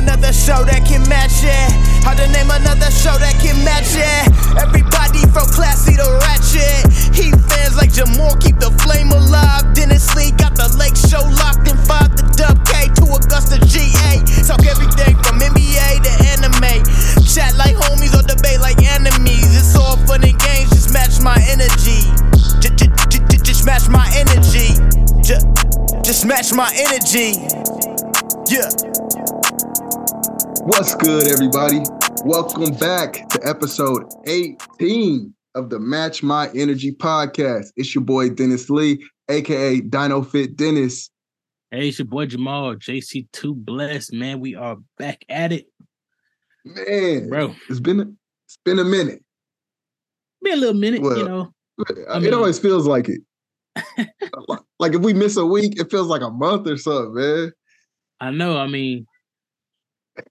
[0.00, 1.68] another show that can match it.
[2.00, 4.24] Hard to name another show that can match it.
[4.56, 6.88] Everybody from classy to ratchet.
[7.12, 9.68] Heat fans like Jamaal keep the flame alive.
[9.76, 14.24] Dennis Lee got the lake show locked in five to Dub K to Augusta GA.
[14.48, 16.80] Talk everything from NBA to anime.
[17.28, 19.52] Chat like homies or debate like enemies.
[19.52, 22.08] It's all fun and games, just match my energy.
[23.44, 24.72] Just match my energy.
[26.00, 27.36] Just match my energy.
[28.48, 29.09] Yeah.
[30.62, 31.80] What's good, everybody?
[32.24, 37.68] Welcome back to episode 18 of the Match My Energy podcast.
[37.76, 41.10] It's your boy Dennis Lee, aka Dino Fit Dennis.
[41.70, 44.40] Hey, it's your boy Jamaal, JC2 Blessed, man.
[44.40, 45.66] We are back at it,
[46.64, 47.54] Man, bro.
[47.68, 49.22] it's been it's been a minute.
[50.42, 51.52] Be a little minute, Well, you know.
[51.88, 53.20] it mean- always feels like it.
[54.78, 57.52] like if we miss a week, it feels like a month or something, man.
[58.22, 58.58] I know.
[58.58, 59.06] I mean,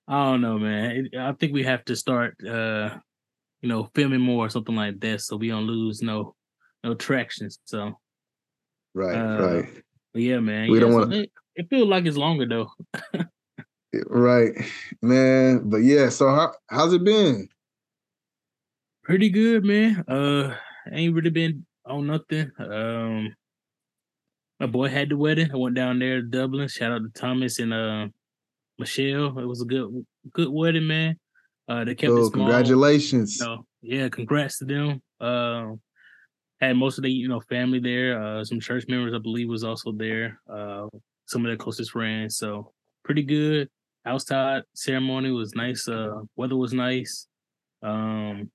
[0.08, 1.10] I don't know, man.
[1.18, 2.98] I think we have to start, uh,
[3.62, 6.36] you know, filming more or something like that, so we don't lose no,
[6.84, 7.50] no traction.
[7.66, 7.98] So,
[8.94, 10.70] Right, Uh, right, yeah, man.
[10.70, 12.72] We yeah, don't so wanna- It, it feels like it's longer though.
[14.08, 14.52] right,
[15.02, 15.70] man.
[15.70, 17.48] But yeah, so how how's it been?
[19.04, 20.04] Pretty good, man.
[20.08, 20.56] Uh,
[20.92, 22.52] ain't really been on nothing.
[22.60, 23.34] Um,
[24.60, 25.52] my boy had the wedding.
[25.52, 26.68] I went down there to Dublin.
[26.68, 28.08] Shout out to Thomas and uh
[28.80, 29.38] Michelle.
[29.38, 31.18] It was a good good wedding, man.
[31.68, 32.48] Uh, they kept it Oh, small.
[32.48, 33.38] congratulations.
[33.38, 35.02] So yeah, congrats to them.
[35.20, 35.74] Uh,
[36.62, 38.22] had most of the you know family there.
[38.22, 40.42] Uh, some church members, I believe, was also there.
[40.50, 40.88] Uh,
[41.28, 42.38] some of their closest friends.
[42.38, 42.72] So
[43.04, 43.70] pretty good.
[44.06, 45.88] Outside ceremony was nice.
[45.88, 47.28] Uh, weather was nice.
[47.84, 48.50] Um,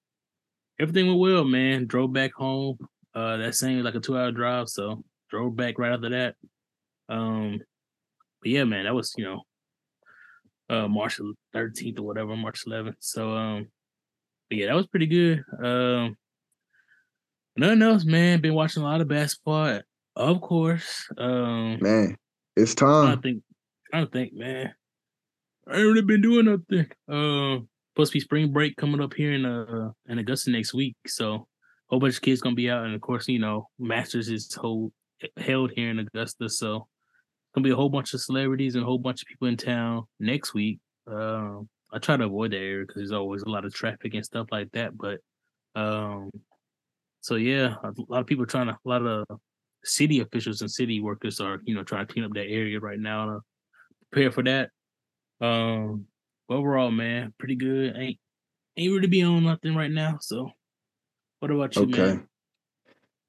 [0.81, 1.87] everything went well, man.
[1.87, 2.79] Drove back home.
[3.15, 4.69] Uh, that same like a two hour drive.
[4.69, 6.35] So drove back right after that.
[7.09, 7.61] Um,
[8.43, 9.43] but yeah, man, that was you know,
[10.71, 11.21] uh, March
[11.53, 12.97] thirteenth or whatever, March eleventh.
[13.01, 13.69] So um,
[14.49, 15.43] but yeah, that was pretty good.
[15.63, 16.17] Um,
[17.57, 18.41] nothing else, man.
[18.41, 19.81] Been watching a lot of basketball,
[20.17, 21.09] of course.
[21.19, 22.17] Um, Man,
[22.57, 23.19] it's time.
[23.19, 23.43] I think,
[23.93, 24.75] to think, man.
[25.67, 26.91] I ain't really been doing nothing.
[27.09, 30.97] Um, supposed to be spring break coming up here in uh in Augusta next week,
[31.07, 31.45] so a
[31.89, 34.57] whole bunch of kids gonna be out, and of course, you know, Masters is
[35.37, 36.87] held here in Augusta, so
[37.55, 40.05] gonna be a whole bunch of celebrities and a whole bunch of people in town
[40.19, 40.81] next week.
[41.07, 44.25] Um, I try to avoid that area because there's always a lot of traffic and
[44.25, 45.21] stuff like that, but
[45.77, 46.31] um,
[47.21, 49.27] so yeah, a lot of people trying to, a lot of
[49.85, 52.99] city officials and city workers are, you know, trying to clean up that area right
[52.99, 53.41] now to
[54.11, 54.71] prepare for that.
[55.41, 56.07] Um,
[56.49, 57.97] overall, man, pretty good.
[57.97, 58.19] Ain't
[58.77, 60.19] ain't really be on nothing right now.
[60.21, 60.51] So,
[61.41, 61.97] what about you, Okay.
[61.97, 62.29] man?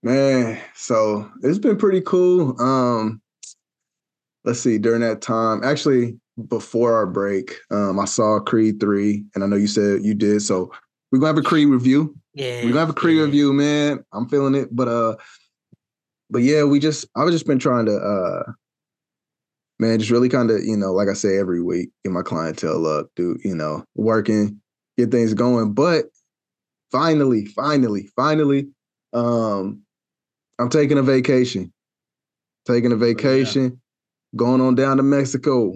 [0.04, 2.60] Man, so it's been pretty cool.
[2.62, 3.22] Um,
[4.46, 6.18] let's see, during that time, actually
[6.48, 10.42] before our break, um, I saw Creed 3, and I know you said you did.
[10.42, 10.72] So
[11.12, 12.16] we're gonna have a Creed review.
[12.34, 13.24] Yeah, We're gonna have a Creed yeah.
[13.24, 14.04] review, man.
[14.14, 14.70] I'm feeling it.
[14.72, 15.16] But uh,
[16.30, 18.52] but yeah, we just I've just been trying to uh
[19.80, 22.86] man, just really kind of, you know, like I say every week, get my clientele
[22.86, 24.62] up, do, you know, working,
[24.98, 25.74] get things going.
[25.74, 26.06] But
[26.92, 28.70] finally, finally, finally,
[29.14, 29.82] um,
[30.60, 31.74] I'm taking a vacation.
[32.68, 33.80] Taking Oh, a vacation,
[34.36, 35.74] going on down to Mexico.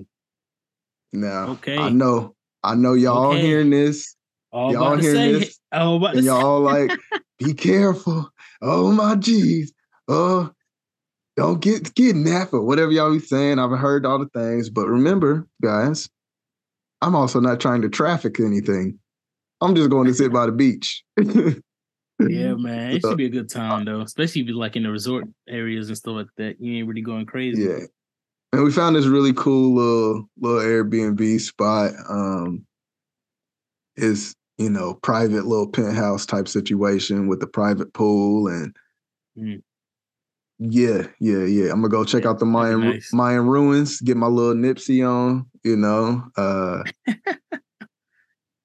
[1.12, 1.78] Now, Okay.
[1.78, 3.42] I know, I know y'all Okay.
[3.42, 4.16] hearing this,
[4.52, 6.92] oh, All y'all about to hearing this, all and y'all like,
[7.40, 8.30] be careful.
[8.62, 9.74] Oh my geez.
[10.08, 10.52] Oh,
[11.38, 13.60] don't get kidnapped or whatever y'all be saying.
[13.60, 16.10] I've heard all the things, but remember, guys,
[17.02, 19.00] I'm also not trying to traffic anything.
[19.62, 21.04] I'm just going to sit by the beach.
[21.18, 21.24] Yeah,
[22.20, 25.26] man, it should be a good time though, especially if you're like in the resort
[25.48, 26.60] areas and stuff like that.
[26.60, 27.64] You ain't really going crazy.
[27.64, 27.86] Yeah.
[28.52, 31.92] And we found this really cool little little Airbnb spot.
[32.10, 32.66] Um
[33.96, 38.76] is, you know, private little penthouse type situation with the private pool and
[39.38, 39.62] Mm.
[40.58, 41.72] yeah, yeah, yeah.
[41.72, 43.14] I'm gonna go check out the Mayan nice.
[43.14, 46.24] Mayan ruins, get my little Nipsey on, you know.
[46.36, 46.84] Uh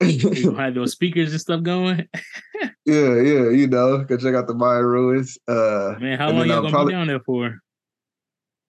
[0.00, 2.08] You have those speakers and stuff going.
[2.85, 5.38] yeah, yeah, you know, go check out the Mayan ruins.
[5.47, 7.58] Uh Man, how long y'all gonna probably- be down there for?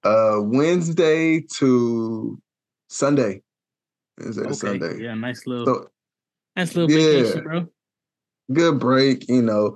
[0.05, 2.39] Uh Wednesday to
[2.89, 3.41] Sunday.
[4.19, 5.03] Wednesday to Sunday.
[5.03, 5.89] yeah, nice little, So
[6.55, 7.23] nice little yeah.
[7.23, 7.67] vacation, bro.
[8.53, 9.75] good break, you know.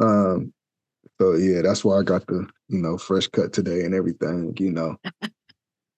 [0.00, 0.52] Um,
[1.20, 4.70] so yeah, that's why I got the, you know, fresh cut today and everything, you
[4.72, 4.96] know.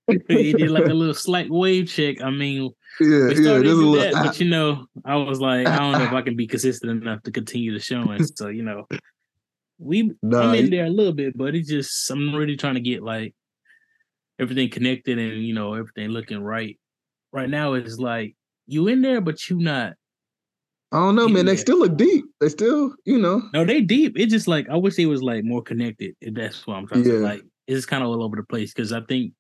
[0.29, 2.21] he did like a little slight wave check.
[2.23, 5.41] I mean, Yeah, we yeah, started there's a little that, but you know, I was
[5.41, 8.25] like, I don't know if I can be consistent enough to continue the showing.
[8.25, 8.87] So you know,
[9.79, 12.81] we Nah, I'm in there a little bit, but it's just I'm really trying to
[12.81, 13.35] get like
[14.41, 16.79] everything connected and you know everything looking right.
[17.33, 18.35] Right now, it's like
[18.67, 19.95] you in there, but you not.
[20.93, 21.47] I don't know, man.
[21.47, 22.25] They still look deep.
[22.41, 23.43] They still, you know.
[23.55, 24.19] No, they deep.
[24.19, 26.17] It's just like I wish they was like more connected.
[26.21, 27.13] That's what I'm trying yeah.
[27.13, 27.25] to say.
[27.25, 29.33] Like it's kind of all over the place because I think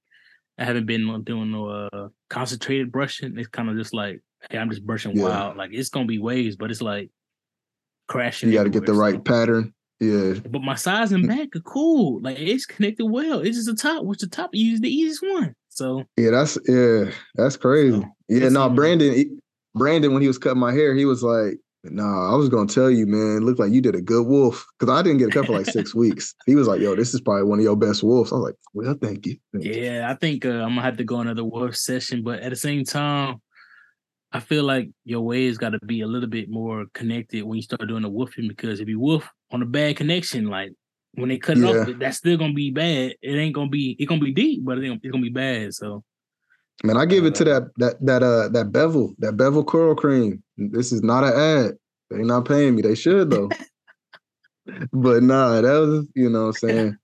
[0.58, 3.36] I haven't been doing no uh, concentrated brushing.
[3.36, 5.24] It's kind of just like, hey, I'm just brushing yeah.
[5.24, 5.56] wild.
[5.56, 7.10] Like it's gonna be waves, but it's like
[8.06, 8.50] crashing.
[8.50, 9.20] You got to get the right so.
[9.20, 9.74] pattern.
[10.00, 10.34] Yeah.
[10.48, 12.20] But my sides and back are cool.
[12.22, 13.40] Like it's connected well.
[13.40, 14.04] It's just the top.
[14.04, 15.54] Which the top use the easiest one.
[15.68, 18.00] So yeah, that's yeah, that's crazy.
[18.00, 19.40] So, yeah, no, nah, Brandon,
[19.74, 22.90] Brandon, when he was cutting my hair, he was like, Nah, I was gonna tell
[22.90, 23.38] you, man.
[23.38, 25.56] It looked like you did a good wolf because I didn't get a cut for
[25.56, 26.34] like six weeks.
[26.44, 28.54] He was like, "Yo, this is probably one of your best wolves." I was like,
[28.74, 30.02] "Well, thank you." Thank yeah, you.
[30.02, 32.84] I think uh, I'm gonna have to go another wolf session, but at the same
[32.84, 33.40] time,
[34.32, 37.62] I feel like your waves got to be a little bit more connected when you
[37.62, 40.72] start doing the wolfing because if you wolf on a bad connection, like
[41.14, 41.80] when they cut it yeah.
[41.80, 43.14] off, that's still gonna be bad.
[43.20, 43.96] It ain't gonna be.
[43.98, 45.74] It's gonna be deep, but it's gonna be bad.
[45.74, 46.04] So
[46.82, 50.42] Man, I give it to that that that uh that bevel, that bevel curl cream.
[50.56, 51.72] This is not an ad.
[52.10, 52.82] They not paying me.
[52.82, 53.50] They should though.
[54.92, 56.96] but nah, that was you know what I'm saying.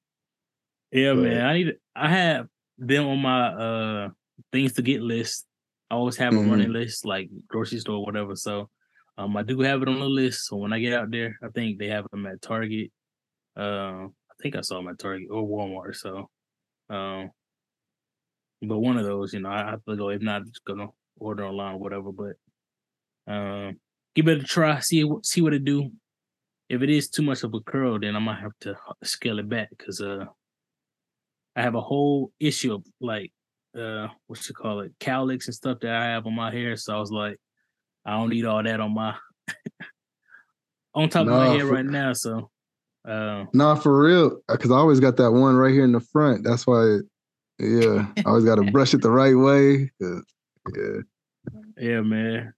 [0.93, 1.44] Yeah, but, man.
[1.44, 2.46] I need I have
[2.79, 4.08] them on my uh
[4.50, 5.45] things to get list.
[5.91, 6.49] I always have mm-hmm.
[6.49, 8.37] a running list, like grocery store, whatever.
[8.37, 8.69] So
[9.19, 10.47] um I do have it on the list.
[10.47, 12.91] So when I get out there, I think they have them at Target.
[13.56, 15.97] Uh, I think I saw them at Target or Walmart.
[15.97, 16.29] So
[16.91, 17.31] um
[18.62, 20.09] but one of those, you know, I have to go.
[20.09, 20.88] If not, just gonna
[21.19, 22.11] order online or whatever.
[22.12, 22.37] But
[23.32, 23.79] um,
[24.15, 24.81] give it a try.
[24.81, 25.91] See see what it do.
[26.69, 29.49] If it is too much of a curl, then I might have to scale it
[29.49, 30.25] back because uh,
[31.55, 33.32] I have a whole issue of like
[33.76, 36.76] uh, what you call it, cowlicks and stuff that I have on my hair.
[36.76, 37.37] So I was like,
[38.05, 39.14] I don't need all that on my
[40.94, 42.12] on top nah, of my hair for, right now.
[42.12, 42.50] So.
[43.06, 46.43] Uh, nah, for real, because I always got that one right here in the front.
[46.43, 46.99] That's why
[47.58, 49.90] yeah, I always got to brush it the right way.
[50.00, 51.00] Yeah.
[51.79, 52.52] Yeah, man.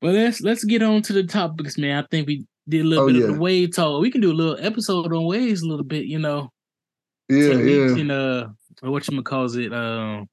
[0.00, 2.02] Well, let's let's get on to the topics, man.
[2.02, 3.24] I think we did a little oh, bit yeah.
[3.24, 4.00] of the wave talk.
[4.00, 6.50] We can do a little episode on waves a little bit, you know.
[7.28, 7.96] Yeah, yeah.
[7.96, 8.48] And uh,
[8.82, 10.26] what you calls it, um,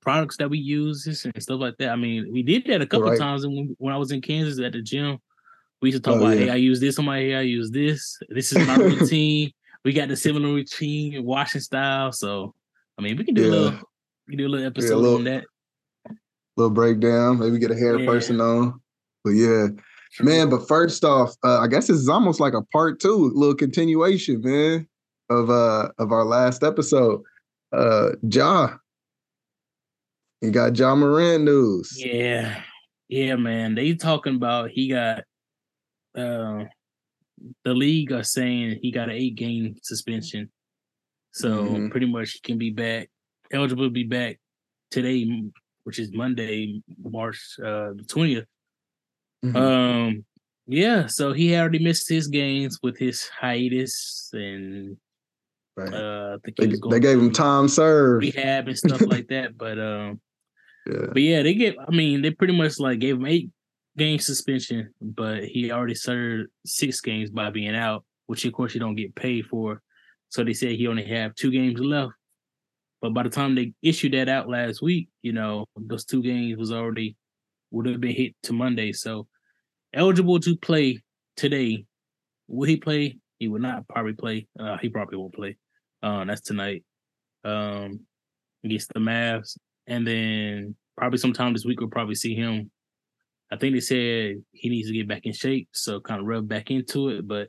[0.00, 1.90] products that we use and stuff like that.
[1.90, 3.18] I mean, we did that a couple right.
[3.18, 5.18] times when, when I was in Kansas at the gym.
[5.82, 6.44] We used to talk oh, about, yeah.
[6.44, 8.18] hey, I use this on my hair, I use this.
[8.30, 9.52] This is my routine
[9.84, 12.10] we got the similar routine, washing style.
[12.12, 12.54] So
[12.98, 13.48] I mean, we can do yeah.
[13.48, 13.78] a little,
[14.26, 15.44] we can do a little episode yeah, a little, on that.
[16.56, 17.38] Little breakdown.
[17.38, 18.80] Maybe get a hair person on.
[19.22, 19.68] But yeah,
[20.20, 20.50] man.
[20.50, 23.54] But first off, uh, I guess this is almost like a part two, a little
[23.54, 24.88] continuation, man,
[25.30, 27.22] of uh of our last episode.
[27.74, 28.76] Uh, Ja,
[30.40, 31.92] you got Ja Morant news.
[31.96, 32.60] Yeah,
[33.08, 33.74] yeah, man.
[33.74, 35.24] They talking about he got
[36.16, 36.64] uh
[37.64, 40.50] the league are saying he got an eight game suspension.
[41.32, 41.88] So mm-hmm.
[41.88, 43.08] pretty much he can be back,
[43.52, 44.38] eligible to be back
[44.90, 45.42] today,
[45.82, 48.44] which is Monday, March uh, the 20th.
[49.44, 49.56] Mm-hmm.
[49.56, 50.24] Um,
[50.66, 54.96] yeah, so he already missed his games with his hiatus and
[55.76, 55.92] right.
[55.92, 59.56] uh, they, they gave him time served rehab and stuff like that.
[59.56, 60.20] But um,
[60.86, 61.06] yeah.
[61.12, 61.76] but yeah, they get.
[61.86, 63.50] I mean, they pretty much like gave him eight
[63.96, 68.80] game suspension, but he already served six games by being out, which of course you
[68.80, 69.80] don't get paid for.
[70.28, 72.12] So they said he only have two games left.
[73.00, 76.56] But by the time they issued that out last week, you know, those two games
[76.56, 77.16] was already
[77.70, 78.92] would have been hit to Monday.
[78.92, 79.26] So
[79.92, 81.02] eligible to play
[81.36, 81.84] today.
[82.48, 83.18] Will he play?
[83.38, 84.46] He would not probably play.
[84.58, 85.56] Uh, he probably won't play.
[86.04, 86.84] Uh, that's tonight.
[87.44, 88.00] Um,
[88.64, 89.56] against the Mavs.
[89.86, 92.70] And then probably sometime this week we'll probably see him
[93.54, 96.48] I think they said he needs to get back in shape, so kind of rub
[96.48, 97.28] back into it.
[97.28, 97.48] But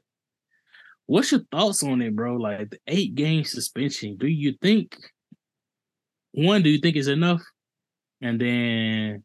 [1.08, 2.36] what's your thoughts on it, bro?
[2.36, 4.16] Like the eight game suspension.
[4.18, 4.96] Do you think
[6.32, 6.62] one?
[6.62, 7.42] Do you think is enough?
[8.22, 9.24] And then,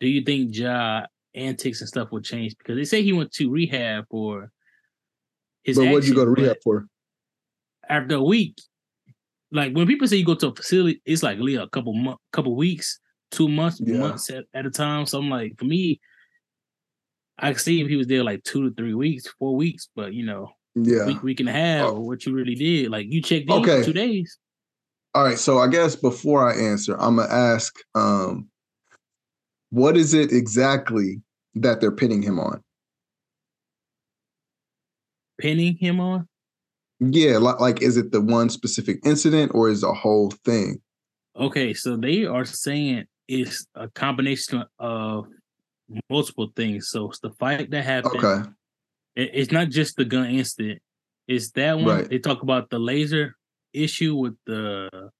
[0.00, 2.56] do you think Ja antics and stuff will change?
[2.56, 4.52] Because they say he went to rehab for
[5.64, 5.76] his.
[5.76, 6.86] But what'd you go to rehab for?
[7.88, 8.60] After a week,
[9.50, 12.56] like when people say you go to a facility, it's like a couple month, couple
[12.56, 12.98] weeks
[13.32, 13.98] two months, yeah.
[13.98, 15.06] months at, at a time.
[15.06, 16.00] So I'm like, for me,
[17.38, 20.14] I could see if he was there like two to three weeks, four weeks, but
[20.14, 22.00] you know, yeah, week, week and a half, oh.
[22.00, 22.90] what you really did.
[22.90, 23.82] Like you checked in okay.
[23.82, 24.38] two days.
[25.14, 25.38] All right.
[25.38, 28.48] So I guess before I answer, I'm gonna ask, um,
[29.70, 31.20] what is it exactly
[31.56, 32.62] that they're pinning him on?
[35.38, 36.28] Pinning him on?
[37.02, 40.80] Yeah, like, like is it the one specific incident or is the whole thing?
[41.36, 45.26] Okay, so they are saying it's a combination of
[46.08, 46.88] multiple things.
[46.90, 48.22] So it's the fight that happened.
[48.22, 48.48] Okay.
[49.16, 50.80] It, it's not just the gun incident.
[51.26, 51.86] It's that one.
[51.86, 52.08] Right.
[52.08, 53.36] They talk about the laser
[53.72, 55.10] issue with the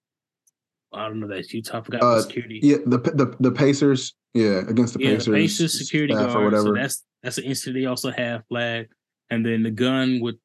[0.93, 1.81] I don't know that Utah.
[1.81, 2.59] Forgot uh, security.
[2.61, 6.35] Yeah, the the the Pacers Yeah, against the yeah, Pacers, Pacers security guard.
[6.35, 6.67] or whatever.
[6.67, 8.87] So that's that's an incident they also have flag,
[9.29, 10.35] and then the gun with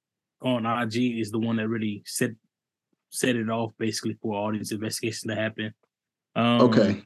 [0.42, 2.30] on IG is the one that really set
[3.10, 5.72] set it off basically for all these investigations to happen.
[6.36, 7.02] Um, okay,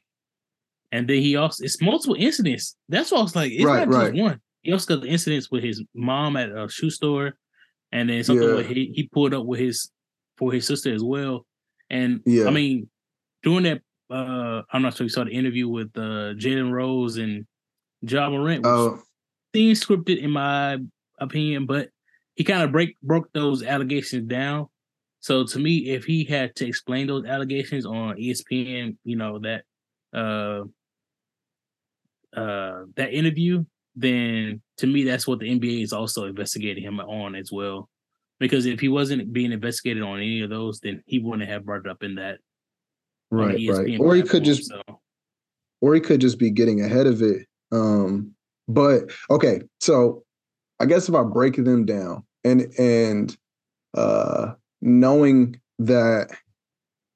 [0.90, 2.76] and then he also it's multiple incidents.
[2.88, 4.12] That's why I was like, it's Right, not right.
[4.12, 4.40] just one.
[4.62, 7.34] He also got the incidents with his mom at a shoe store,
[7.92, 8.54] and then something Yeah.
[8.54, 9.90] where he, he pulled up with his
[10.38, 11.46] for his sister as well.
[11.90, 12.46] And Yeah.
[12.46, 12.88] I mean,
[13.42, 17.46] during that, uh, I'm not sure you saw the interview with uh, Jalen Rose and
[18.02, 18.62] Ja Morant.
[18.64, 19.02] Was oh
[19.54, 20.78] seems scripted in my
[21.18, 21.90] opinion, but
[22.34, 24.66] he kind of break broke those allegations down.
[25.20, 29.62] So to me, if he had to explain those allegations on ESPN, you know that
[30.14, 30.64] uh
[32.38, 37.34] uh that interview, then to me that's what the NBA is also investigating him on
[37.34, 37.88] as well.
[38.40, 41.86] Because if he wasn't being investigated on any of those, then he wouldn't have brought
[41.86, 42.38] it up in that
[43.30, 44.00] right, right.
[44.00, 44.82] Or he could just so.
[45.80, 47.46] or he could just be getting ahead of it.
[47.70, 48.34] Um,
[48.66, 50.24] but okay, so
[50.82, 53.36] I guess if I break them down and and
[53.94, 56.36] uh knowing that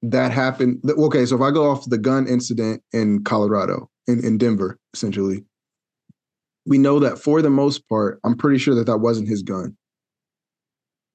[0.02, 4.38] that happened okay, so if I go off the gun incident in Colorado, in, in
[4.38, 5.44] Denver, essentially,
[6.64, 9.76] we know that for the most part, I'm pretty sure that that wasn't his gun.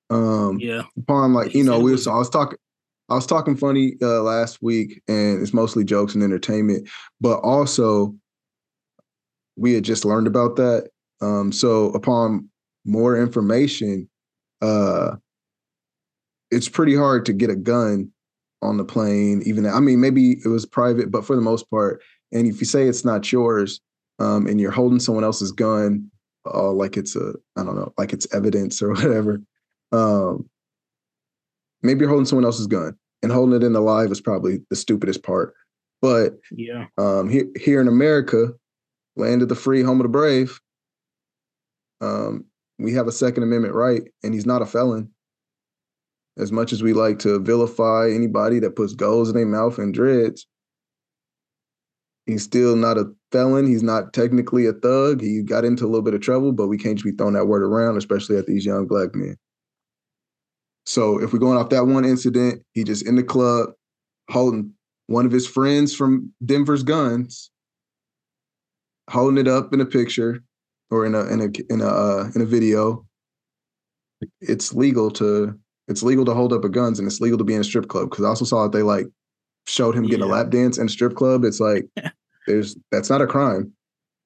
[0.09, 0.81] Um, yeah.
[0.97, 2.57] upon like you know we was- so I was talking
[3.07, 6.89] I was talking funny uh, last week and it's mostly jokes and entertainment
[7.21, 8.13] but also
[9.55, 10.89] we had just learned about that
[11.21, 12.47] um so upon
[12.85, 14.09] more information
[14.61, 15.15] uh
[16.49, 18.11] it's pretty hard to get a gun
[18.61, 22.01] on the plane even I mean maybe it was private but for the most part
[22.31, 23.81] and if you say it's not yours
[24.19, 26.09] um and you're holding someone else's gun
[26.45, 29.41] uh, like it's a I don't know like it's evidence or whatever
[29.91, 30.49] um,
[31.83, 34.75] maybe you're holding someone else's gun and holding it in the live is probably the
[34.75, 35.53] stupidest part.
[36.01, 36.87] But Yeah.
[36.97, 38.53] um, here, here in America,
[39.15, 40.59] land of the free, home of the brave,
[42.01, 42.45] um,
[42.79, 45.09] we have a Second Amendment right, and he's not a felon.
[46.37, 49.93] As much as we like to vilify anybody that puts goals in their mouth and
[49.93, 50.47] dreads,
[52.25, 53.67] he's still not a felon.
[53.67, 55.21] He's not technically a thug.
[55.21, 57.47] He got into a little bit of trouble, but we can't just be throwing that
[57.47, 59.37] word around, especially at these young black men.
[60.85, 63.69] So if we're going off that one incident, he just in the club
[64.29, 64.73] holding
[65.07, 67.51] one of his friends from Denver's guns,
[69.09, 70.41] holding it up in a picture
[70.91, 73.05] or in a in a in a uh, in a video.
[74.39, 75.57] It's legal to
[75.87, 77.87] it's legal to hold up a guns and it's legal to be in a strip
[77.87, 79.07] club because I also saw that they like
[79.65, 81.43] showed him getting a lap dance in a strip club.
[81.43, 81.87] It's like
[82.47, 83.73] there's that's not a crime.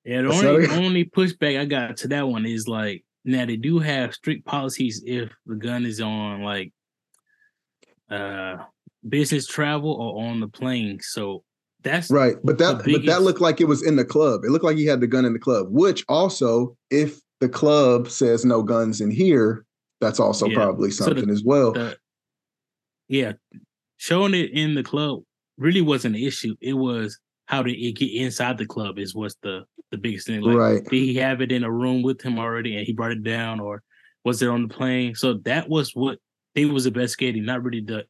[0.03, 3.45] Yeah, the That's only a- only pushback I got to that one is like now
[3.45, 6.73] they do have strict policies if the gun is on like
[8.09, 8.57] uh
[9.07, 10.99] business travel or on the plane.
[11.01, 11.43] So
[11.85, 12.35] that's Right.
[12.43, 14.43] But that but that looked like it was in the club.
[14.43, 18.09] It looked like he had the gun in the club, which also, if the club
[18.09, 19.65] says no guns in here,
[20.01, 20.55] that's also Yeah.
[20.55, 21.71] probably So the- something as well.
[21.71, 21.97] the
[23.07, 23.33] yeah,
[23.97, 25.21] showing it in the club
[25.57, 26.55] really wasn't an issue.
[26.59, 30.41] It was how did it get inside the club is what's the the biggest thing.
[30.41, 30.83] Like right.
[30.83, 33.59] did he have it in a room with him already and he brought it down
[33.59, 33.83] or
[34.25, 35.13] was it on the plane?
[35.13, 36.17] So that was what
[36.55, 38.05] they was investigating, not really the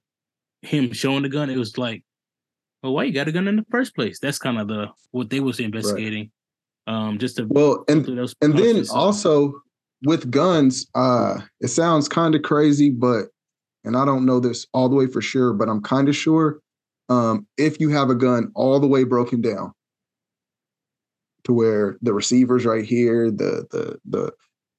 [0.61, 1.49] him showing the gun.
[1.49, 2.04] It was like,
[2.85, 4.19] well, why you got a gun in the first place?
[4.19, 6.29] That's kind of the what they was investigating.
[6.85, 8.91] Um, just to Well, and those and then processes.
[8.91, 9.59] also
[10.03, 13.25] with guns, uh, it sounds kind of crazy, but
[13.83, 16.59] and I don't know this all the way for sure, but I'm kind of sure.
[17.09, 19.73] Um, if you have a gun all the way broken down
[21.45, 24.31] to where the receivers right here, the the the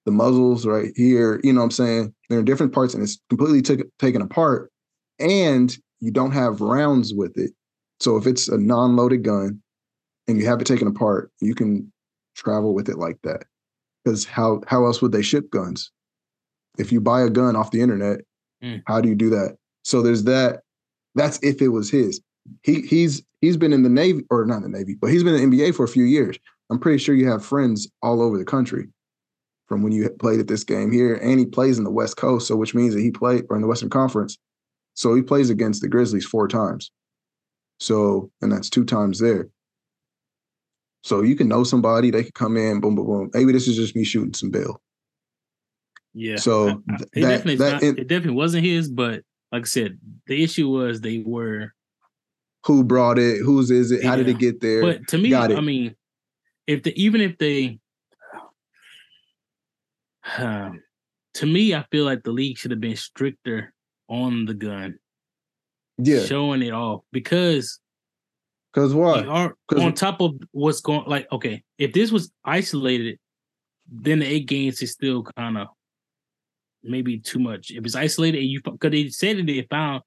[0.04, 2.14] the muzzles right here, you know what I'm saying?
[2.28, 4.70] They're in different parts and it's completely took taken apart,
[5.18, 7.50] and you don't have rounds with it.
[8.00, 9.60] So if it's a non-loaded gun
[10.28, 11.92] and you have it taken apart, you can
[12.34, 13.44] travel with it like that.
[14.04, 15.90] Because how how else would they ship guns?
[16.78, 18.20] If you buy a gun off the internet
[18.62, 18.82] Mm.
[18.86, 19.58] how do you do that?
[19.84, 20.60] So there's that
[21.14, 22.22] that's if it was his.
[22.62, 25.50] He he's he's been in the navy or not the navy but he's been in
[25.50, 26.38] the nba for a few years.
[26.70, 28.88] I'm pretty sure you have friends all over the country
[29.66, 32.48] from when you played at this game here and he plays in the west coast
[32.48, 34.38] so which means that he played or in the western conference.
[34.94, 36.90] So he plays against the grizzlies four times
[37.78, 39.48] so and that's two times there
[41.02, 43.30] so you can know somebody, they could come in, boom, boom, boom.
[43.32, 44.82] Maybe this is just me shooting some bill.
[46.14, 46.34] yeah.
[46.34, 49.22] So I- I- th- it that- definitely that not, in- it definitely wasn't his, but
[49.52, 51.72] like I said, the issue was they were
[52.66, 53.38] Who brought it?
[53.44, 54.02] Whose is it?
[54.02, 54.82] How did it get there?
[54.82, 55.56] But to me, it.
[55.56, 55.94] I mean,
[56.66, 57.78] if the even if they,
[60.38, 60.82] um,
[61.34, 63.72] to me, I feel like the league should have been stricter
[64.08, 64.98] on the gun,
[65.98, 67.80] yeah, showing it off because
[69.66, 69.84] Because what?
[69.84, 73.18] on top of what's going like okay, if this was isolated,
[73.90, 75.68] then the eight games is still kind of
[76.82, 77.70] maybe too much.
[77.70, 80.02] If it's isolated and you because they said that they found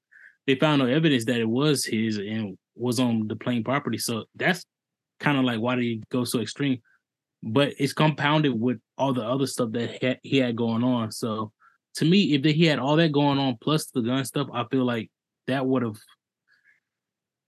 [0.46, 3.98] they found no evidence that it was his and was on the plane property.
[3.98, 4.64] So that's
[5.18, 6.80] kind of like why did he go so extreme?
[7.42, 11.10] But it's compounded with all the other stuff that he had going on.
[11.10, 11.52] So
[11.94, 14.84] to me, if he had all that going on plus the gun stuff, I feel
[14.84, 15.10] like
[15.50, 15.98] that would have.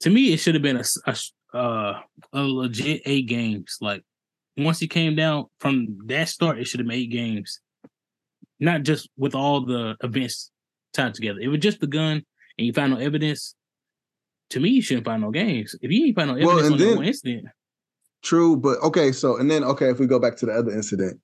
[0.00, 1.16] To me, it should have been a, a
[1.56, 2.00] uh,
[2.32, 3.78] a legit eight games.
[3.80, 4.02] Like
[4.56, 7.60] once he came down from that start, it should have been eight games,
[8.60, 10.50] not just with all the events
[10.92, 11.40] tied together.
[11.40, 12.22] It was just the gun,
[12.58, 13.54] and you find no evidence.
[14.50, 15.74] To me, you shouldn't find no games.
[15.80, 17.46] If you ain't find no evidence well, on then, one incident.
[18.22, 19.12] True, but okay.
[19.12, 21.20] So and then okay, if we go back to the other incident,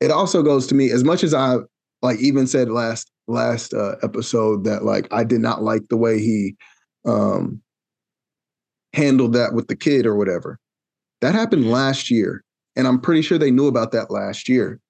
[0.00, 1.56] it also goes to me as much as I
[2.02, 6.20] like even said last last uh, episode that like I did not like the way
[6.20, 6.56] he
[7.04, 7.60] um
[8.92, 10.58] handled that with the kid or whatever.
[11.20, 14.80] That happened last year, and I'm pretty sure they knew about that last year.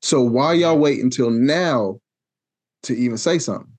[0.00, 2.00] So why y'all wait until now
[2.84, 3.70] to even say something?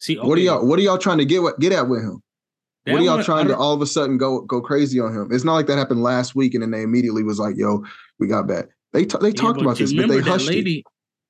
[0.00, 0.26] See, okay.
[0.26, 2.22] what are y'all what are y'all trying to get get at with him?
[2.86, 5.14] That what are y'all one, trying to all of a sudden go go crazy on
[5.14, 5.28] him?
[5.30, 7.84] It's not like that happened last week and then they immediately was like, "Yo,
[8.18, 10.86] we got back." They t- they yeah, talked about this, but they hushed lady, it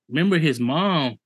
[0.09, 1.19] remember his mom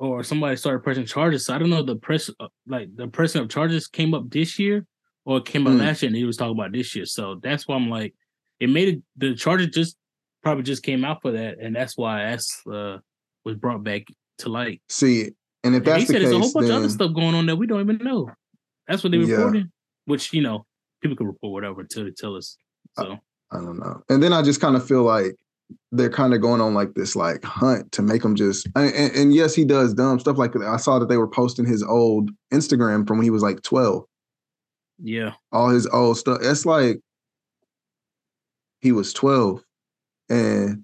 [0.00, 1.44] or somebody started pressing charges.
[1.44, 4.58] So I don't know the press uh, like the pressing of charges came up this
[4.58, 4.86] year
[5.26, 5.80] or it came up mm.
[5.80, 7.04] last year and he was talking about this year.
[7.04, 8.14] So that's why I'm like,
[8.60, 9.96] it made it the charges just
[10.42, 12.96] probably just came out for that, and that's why S uh,
[13.44, 14.02] was brought back
[14.38, 14.80] to light.
[14.88, 15.30] See,
[15.64, 16.88] and if that's and he the said case, there's a whole bunch then, of other
[16.88, 18.30] stuff going on that we don't even know.
[18.88, 19.36] That's what they yeah.
[19.36, 19.70] reported.
[20.06, 20.64] Which you know,
[21.02, 22.56] people can report whatever until they tell us.
[22.98, 23.18] So
[23.52, 24.02] I, I don't know.
[24.08, 25.36] And then I just kind of feel like
[25.92, 29.34] they're kind of going on like this like hunt to make him just and, and,
[29.34, 30.62] yes he does dumb stuff like that.
[30.62, 34.04] i saw that they were posting his old instagram from when he was like 12
[35.02, 35.32] yeah.
[35.50, 37.00] All his old stuff it's like
[38.80, 39.62] he was 12
[40.28, 40.82] and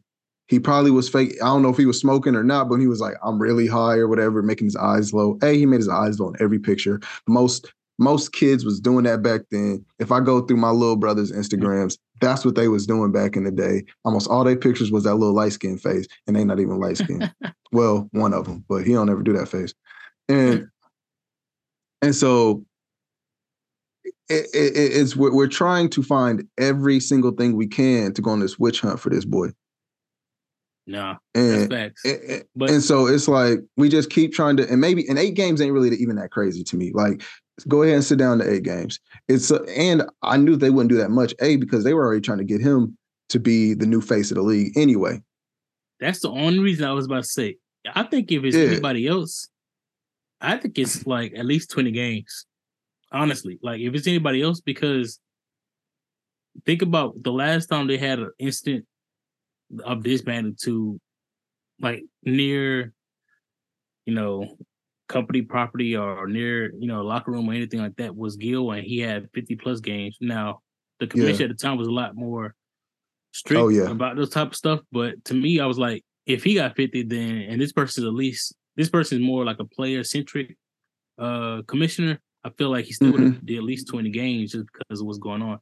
[0.48, 2.86] he probably was fake i don't know if he was smoking or not but he
[2.86, 5.38] was like i'm really high or whatever making his eyes low.
[5.40, 7.00] Hey he made his eyes low in every picture.
[7.26, 9.84] Most most kids was doing that back then.
[9.98, 13.44] If I go through my little brother's Instagrams, that's what they was doing back in
[13.44, 13.84] the day.
[14.04, 16.98] Almost all their pictures was that little light skin face, and they not even light
[16.98, 17.30] skin.
[17.72, 19.74] well, one of them, but he don't ever do that face.
[20.28, 20.68] And
[22.02, 22.64] and so
[24.28, 28.30] it, it, it's we're, we're trying to find every single thing we can to go
[28.30, 29.48] on this witch hunt for this boy.
[30.88, 35.08] No, and, and, but, and so it's like we just keep trying to, and maybe
[35.08, 36.92] and eight games ain't really even that crazy to me.
[36.94, 37.22] Like
[37.64, 39.00] go ahead and sit down to eight games.
[39.28, 41.34] It's uh, and I knew they wouldn't do that much.
[41.40, 42.96] A because they were already trying to get him
[43.30, 45.20] to be the new face of the league anyway.
[46.00, 47.56] That's the only reason I was about to say.
[47.94, 48.64] I think if it's yeah.
[48.66, 49.48] anybody else,
[50.40, 52.46] I think it's like at least twenty games.
[53.12, 55.20] Honestly, like if it's anybody else, because
[56.64, 58.84] think about the last time they had an instant
[59.84, 60.98] of this magnitude,
[61.80, 62.92] like near,
[64.04, 64.56] you know,
[65.08, 68.84] company property or near, you know, locker room or anything like that was Gil, and
[68.84, 70.16] he had 50 plus games.
[70.20, 70.60] Now,
[71.00, 71.50] the commission yeah.
[71.50, 72.54] at the time was a lot more
[73.32, 73.90] strict oh, yeah.
[73.90, 74.80] about those type of stuff.
[74.90, 78.14] But to me, I was like, if he got 50, then and this person's at
[78.14, 80.56] least this person is more like a player centric
[81.18, 82.20] uh commissioner.
[82.44, 83.22] I feel like he still mm-hmm.
[83.24, 85.58] would have did at least 20 games just because of what's going on.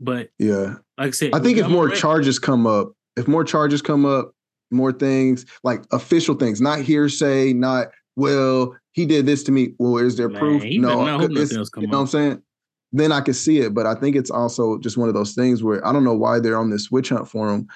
[0.00, 3.82] But yeah, like I said, I think if more charges come up, if more charges
[3.82, 4.32] come up,
[4.70, 9.74] more things like official things, not hearsay, not well, he did this to me.
[9.78, 10.62] Well, is there Man, proof?
[10.62, 12.42] No, you know what I'm saying?
[12.90, 15.62] Then I could see it, but I think it's also just one of those things
[15.62, 17.68] where I don't know why they're on this witch hunt for him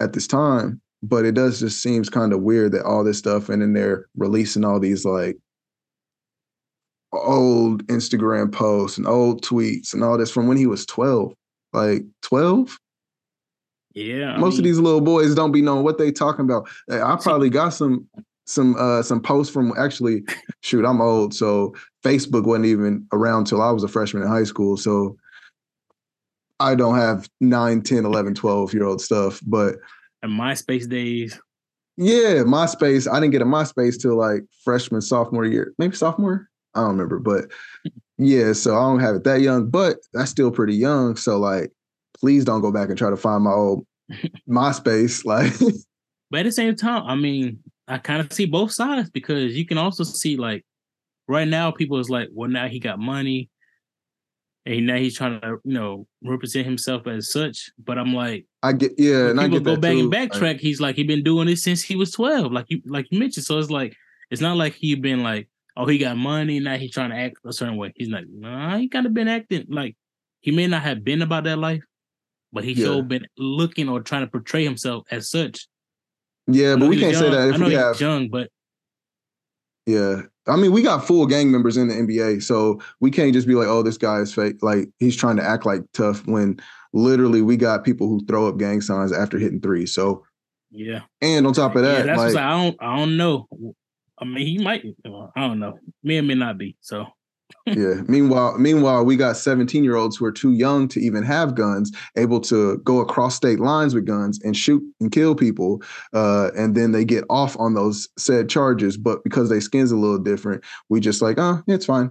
[0.00, 3.48] at this time, but it does just seems kind of weird that all this stuff
[3.48, 5.38] and then they're releasing all these like
[7.12, 11.32] old Instagram posts and old tweets and all this from when he was 12.
[11.72, 12.78] Like 12?
[13.94, 14.34] Yeah.
[14.34, 16.68] I Most mean, of these little boys don't be knowing what they talking about.
[16.90, 18.06] I probably got some
[18.48, 20.24] some uh some posts from actually
[20.62, 24.42] shoot i'm old so facebook wasn't even around till i was a freshman in high
[24.42, 25.16] school so
[26.58, 29.76] i don't have 9 10 11 12 year old stuff but
[30.22, 31.38] and myspace days?
[31.96, 36.48] Yeah myspace i didn't get a myspace till like freshman sophomore year maybe sophomore?
[36.74, 37.50] I don't remember but
[38.16, 41.70] yeah so i don't have it that young but that's still pretty young so like
[42.18, 43.86] please don't go back and try to find my old
[44.48, 45.52] myspace like
[46.30, 49.66] but at the same time i mean I kind of see both sides because you
[49.66, 50.64] can also see like
[51.26, 53.50] right now people is like, well, now he got money,
[54.66, 57.70] and now he's trying to you know represent himself as such.
[57.82, 60.00] But I'm like, I get yeah, and I get go back too.
[60.00, 60.56] and backtrack.
[60.56, 63.18] I, he's like he been doing this since he was 12, like you like you
[63.18, 63.46] mentioned.
[63.46, 63.96] So it's like
[64.30, 67.36] it's not like he been like, oh, he got money now he's trying to act
[67.44, 67.92] a certain way.
[67.96, 69.96] He's like, nah, he kind of been acting like
[70.40, 71.82] he may not have been about that life,
[72.52, 72.86] but he Yeah.
[72.86, 75.66] sure been looking or trying to portray himself as such.
[76.48, 78.00] Yeah, but we can't say young- that I if we have.
[78.00, 78.50] young, but
[79.86, 80.22] Yeah.
[80.46, 83.54] I mean, we got full gang members in the NBA, so we can't just be
[83.54, 86.58] like, "Oh, this guy is fake." Like he's trying to act like tough when
[86.94, 89.84] literally we got people who throw up gang signs after hitting three.
[89.84, 90.24] So,
[90.70, 93.46] yeah, and on top of that, yeah, that, that's like, I don't I don't know.
[94.18, 94.84] I mean, he might.
[95.36, 95.78] I don't know.
[96.02, 96.76] May or may not be.
[96.80, 97.04] So
[97.66, 98.02] yeah.
[98.08, 101.92] Meanwhile, meanwhile, we got 17 year olds who are too young to even have guns,
[102.16, 105.82] able to go across state lines with guns and shoot and kill people,
[106.14, 108.96] uh, and then they get off on those said charges.
[108.96, 112.10] But because their skin's a little different, we just like, oh, it's fine.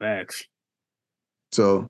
[0.00, 0.44] facts,
[1.52, 1.88] So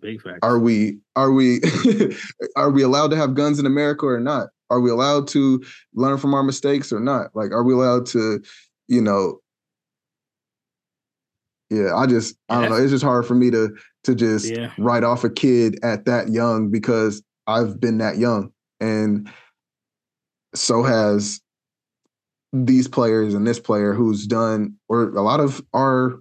[0.00, 0.38] big facts.
[0.42, 1.60] are we are we
[2.56, 4.48] are we allowed to have guns in America or not?
[4.70, 5.62] Are we allowed to
[5.94, 7.34] learn from our mistakes or not?
[7.34, 8.42] Like, are we allowed to,
[8.88, 9.41] you know?
[11.72, 12.76] Yeah, I just I don't know.
[12.76, 14.72] It's just hard for me to to just Yeah.
[14.78, 19.30] write off a kid at that young because I've been that young, and
[20.54, 21.40] so has
[22.52, 26.20] these players and this player who's done, or a lot of our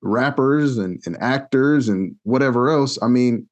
[0.00, 2.98] rappers and, and actors and whatever else.
[3.02, 3.46] I mean,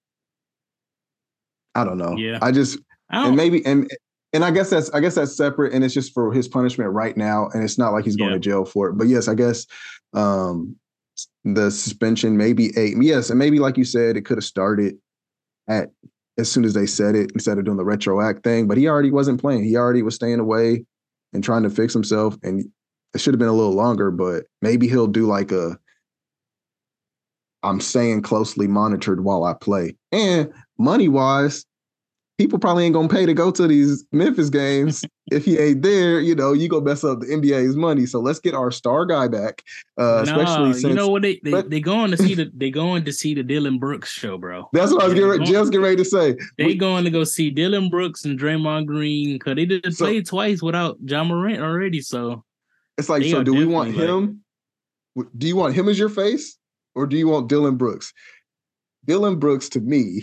[1.75, 2.17] I don't know.
[2.17, 2.39] Yeah.
[2.41, 2.79] I just
[3.11, 3.91] I and maybe and
[4.33, 7.15] and I guess that's I guess that's separate and it's just for his punishment right
[7.17, 8.37] now and it's not like he's going Yeah.
[8.37, 8.95] to jail for it.
[8.95, 9.67] But yes, I guess
[10.15, 10.77] um
[11.45, 12.97] the suspension maybe eight.
[13.01, 14.97] Yes, and maybe like you said, it could have started
[15.69, 15.91] at
[16.39, 18.69] as soon as they said it instead of doing the retro act thing.
[18.69, 19.65] But he already wasn't playing.
[19.65, 20.85] He already was staying away
[21.33, 22.37] and trying to fix himself.
[22.43, 22.65] And
[23.15, 25.79] it should have been a little longer, but maybe he'll do like a
[27.63, 29.97] I'm staying closely monitored while I play.
[30.13, 31.65] And money wise,
[32.39, 36.21] people probably ain't gonna pay to go to these Memphis games if he ain't there.
[36.21, 38.07] You know, you go mess up the NBA's money.
[38.07, 39.63] So let's get our star guy back,
[39.99, 42.71] uh, especially since you know what they they, but- they going to see the they
[42.71, 44.69] going to see the Dillon Brooks show, bro.
[44.73, 46.37] that's what I was getting ready, just getting ready to say.
[46.59, 50.05] They We- going to go see Dillon Brooks and Draymond Green because they did So-
[50.05, 52.01] play twice without Ja Morant already.
[52.01, 52.45] So
[52.99, 54.43] It's like, so do we want definitely, like- him?
[55.39, 56.59] Do you want him as your face,
[56.95, 58.13] or do you want Dillon Brooks?
[59.07, 60.23] Dillon Brooks to me.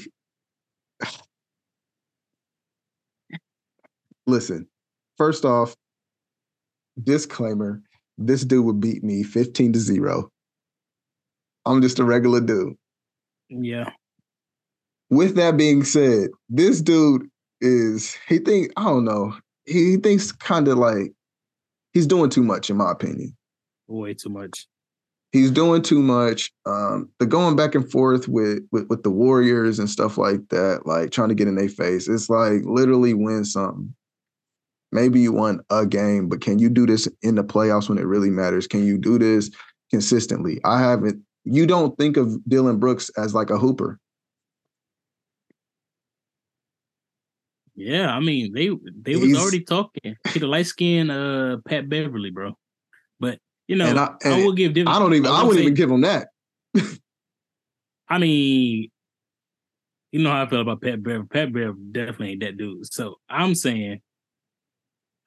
[4.28, 4.68] Listen,
[5.18, 5.76] first off,
[7.02, 7.82] disclaimer:
[8.18, 10.30] this dude would beat me fifteen to zero.
[11.66, 12.76] I'm just a regular dude.
[13.50, 13.90] yeah,
[15.10, 17.28] With that being said, this dude
[17.62, 19.36] is he think I don't know.
[19.66, 21.14] He thinks kind of like
[21.94, 23.36] he's doing too much, in my opinion.
[23.88, 24.68] way too much.
[25.32, 26.52] he's doing too much.
[26.66, 30.82] Um, the going back and forth with, with with the Warriors and stuff like that,
[30.86, 32.08] like trying to get in their face.
[32.10, 33.96] It's like literally win something.
[34.94, 38.06] Maybe you won a game, but can you do this in the playoffs when it
[38.06, 38.68] really matters?
[38.68, 39.50] Can you do this
[39.90, 40.62] consistently?
[40.64, 41.22] I haven't.
[41.46, 44.00] You don't think of Dillon Brooks as like a hooper.
[47.76, 48.70] Yeah, I mean they
[49.02, 52.56] they was already talking to the light skinned uh Pat Beverley, bro.
[53.20, 54.74] But you know, And I, I- and will give.
[54.74, 55.26] Div- I don't even.
[55.26, 56.28] I wouldn't even give him that.
[58.08, 58.92] I mean,
[60.12, 61.28] you know how I feel about Pat Bev.
[61.32, 62.86] Pat Bev definitely ain't that dude.
[62.94, 64.02] So I'm saying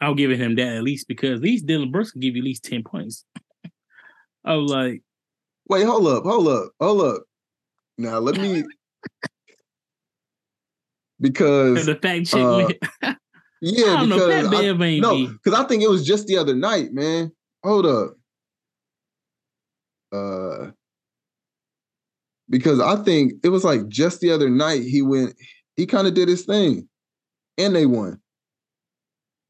[0.00, 2.46] I'll give him that at least because at least Dillon Brooks can give you at
[2.46, 3.24] least 10 points.
[4.44, 5.02] I was like,
[5.68, 7.22] Wait, hold up, hold up, hold up.
[7.98, 8.62] Now let me.
[11.18, 12.42] Because the fact check
[13.02, 13.14] uh,
[13.62, 14.16] yeah, know.
[14.16, 17.32] because Pat I- No, because I think it was just the other night, man.
[17.64, 18.16] Hold up.
[20.12, 20.72] Uh
[22.48, 25.35] because I think it was like just the other night he went,
[25.76, 26.87] he kind of did his thing.
[27.59, 28.20] And they won.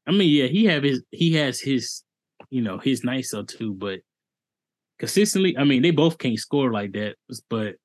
[0.07, 2.03] I mean, yeah, he have his he has his,
[2.49, 3.99] you know, his nights or two, but
[4.99, 7.15] consistently, I mean, they both can't score like that.
[7.49, 7.75] But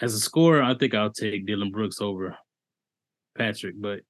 [0.00, 2.36] as a scorer, I think I'll take Dillon Brooks over
[3.36, 3.74] Patrick.
[3.78, 4.00] But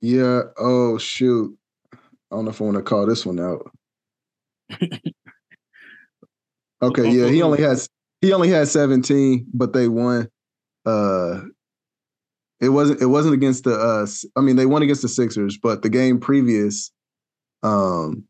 [0.00, 0.42] Yeah.
[0.58, 1.56] Oh shoot.
[1.92, 1.98] I
[2.36, 3.70] don't know if I want to call this one out.
[6.82, 7.88] Okay, yeah, he only has
[8.20, 10.28] he only had 17, but they won.
[10.84, 11.42] Uh
[12.62, 15.82] it wasn't it wasn't against the uh I mean they won against the Sixers, but
[15.82, 16.90] the game previous
[17.62, 18.24] um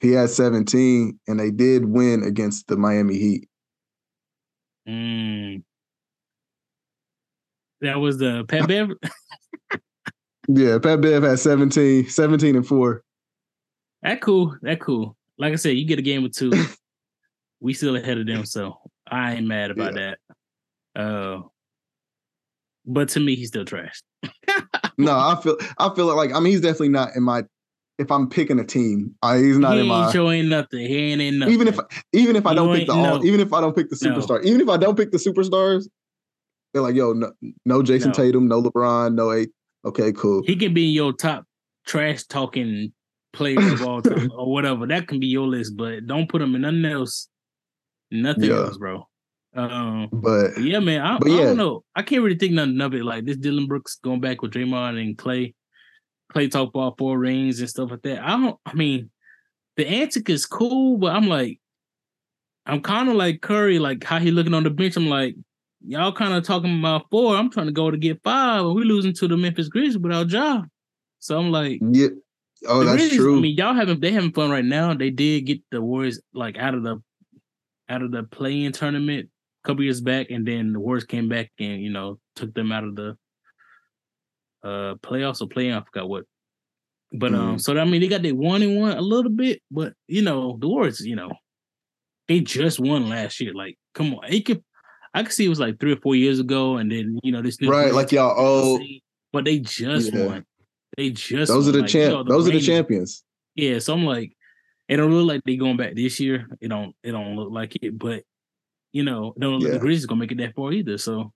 [0.00, 3.48] he had 17 and they did win against the Miami Heat.
[4.88, 5.62] mm,
[7.82, 8.90] that was the Pat Bev.
[10.48, 13.04] Yeah, Pat Bev had 17, 17 and 4.
[14.02, 14.56] that cool.
[14.62, 15.16] That cool.
[15.38, 16.50] Like I said, you get a game or two.
[17.60, 20.18] we still ahead of them, so I ain't mad about that.
[20.96, 21.42] Uh,
[22.84, 24.00] but to me, he's still trash.
[24.98, 27.44] No, I feel I feel like I mean he's definitely not in my
[27.98, 30.04] if I'm picking a team, I, he's not he in my.
[30.04, 30.80] ain't showing nothing.
[30.86, 31.54] He ain't in nothing.
[31.54, 31.78] even if
[32.12, 33.24] even if I don't pick the all, no.
[33.24, 34.16] even if I don't pick the No.
[34.16, 35.84] superstar, even if I don't pick the superstars,
[36.72, 37.32] they're like, yo, no,
[37.64, 38.12] no Jayson No.
[38.12, 39.50] Tatum, no LeBron, no eight.
[39.84, 40.42] Okay, cool.
[40.44, 41.44] he can be your top
[41.86, 42.92] trash talking
[43.32, 44.86] player of all time or whatever.
[44.86, 47.28] That can be your list, but don't put him in nothing else.
[48.10, 48.56] Nothing Yeah.
[48.66, 49.08] else, bro.
[49.54, 51.00] Um, But yeah, man.
[51.00, 51.44] I, But I yeah.
[51.44, 51.84] don't know.
[51.94, 53.04] I can't really think nothing of it.
[53.04, 55.54] Like this Dillon Brooks going back with Draymond and Clay.
[56.32, 58.22] Clay talk about four rings and stuff like that.
[58.22, 58.58] I don't.
[58.64, 59.10] I mean,
[59.76, 61.60] the antic is cool, but I'm like,
[62.64, 64.96] I'm kind of like Curry, like how he looking on the bench.
[64.96, 65.34] I'm like,
[65.86, 67.36] y'all kind of talking about four.
[67.36, 70.30] I'm trying to go to get five, and we losing to the Memphis Grizzlies without
[70.30, 70.62] Ja.
[71.18, 72.08] So I'm like, yeah,
[72.66, 73.36] oh, that's Grizzlies, true.
[73.36, 74.94] I mean, y'all having they having fun right now.
[74.94, 77.02] They did get the Warriors like out of the
[77.88, 79.28] out of the play-in tournament
[79.64, 82.84] couple years back, and then the Warriors came back and you know took them out
[82.84, 83.16] of the
[84.64, 85.74] uh playoffs or play-in.
[85.74, 86.24] I forgot what.
[87.12, 87.60] But um, Mhm.
[87.60, 90.56] so I mean, they got their one and one a little bit, but you know,
[90.60, 91.30] the Warriors, you know,
[92.28, 93.52] they just won last year.
[93.54, 94.62] Like, come on, it could.
[95.14, 97.42] I could see it was like three or four years ago, and then you know
[97.42, 98.34] this new right, like y'all.
[98.36, 98.80] Oh,
[99.32, 100.24] but they just Yeah.
[100.26, 100.46] won.
[100.96, 102.12] They just those are the Like, champ.
[102.12, 103.24] yo, those are the champions.
[103.54, 104.32] yeah, so I'm like,
[104.88, 106.48] it don't look like they going back this year.
[106.62, 106.94] It don't.
[107.02, 107.98] It don't look like it.
[107.98, 108.22] But
[108.92, 109.70] you know, don't Yeah.
[109.70, 110.98] the Grizzlies gonna make it that far either.
[110.98, 111.32] So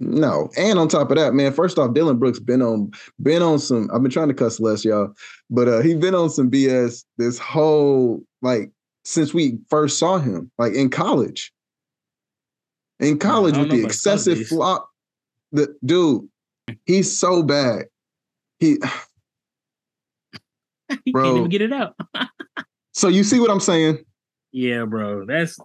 [0.00, 1.52] No, and on top of that, man.
[1.52, 2.90] First off, Dillon Brooks been on
[3.22, 3.88] been on some.
[3.94, 5.12] I've been trying to cuss less, y'all,
[5.50, 8.70] but uh he been on some BS this whole like
[9.04, 11.52] since we first saw him, like in college.
[13.00, 14.88] In college with the excessive flop,
[15.52, 16.28] the dude,
[16.86, 17.86] he's so bad.
[18.60, 18.78] He
[21.04, 21.24] he Bro.
[21.24, 21.94] can't even get it out.
[22.92, 23.98] so you see what I'm saying?
[24.52, 25.58] yeah, bro, that's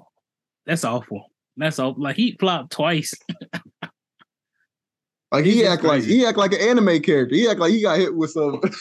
[0.66, 1.32] that's awful.
[1.58, 1.96] That's all.
[1.98, 3.14] Like he flopped twice.
[5.32, 7.36] Like he just act like he act like an anime character.
[7.36, 8.62] He act like he got hit with some.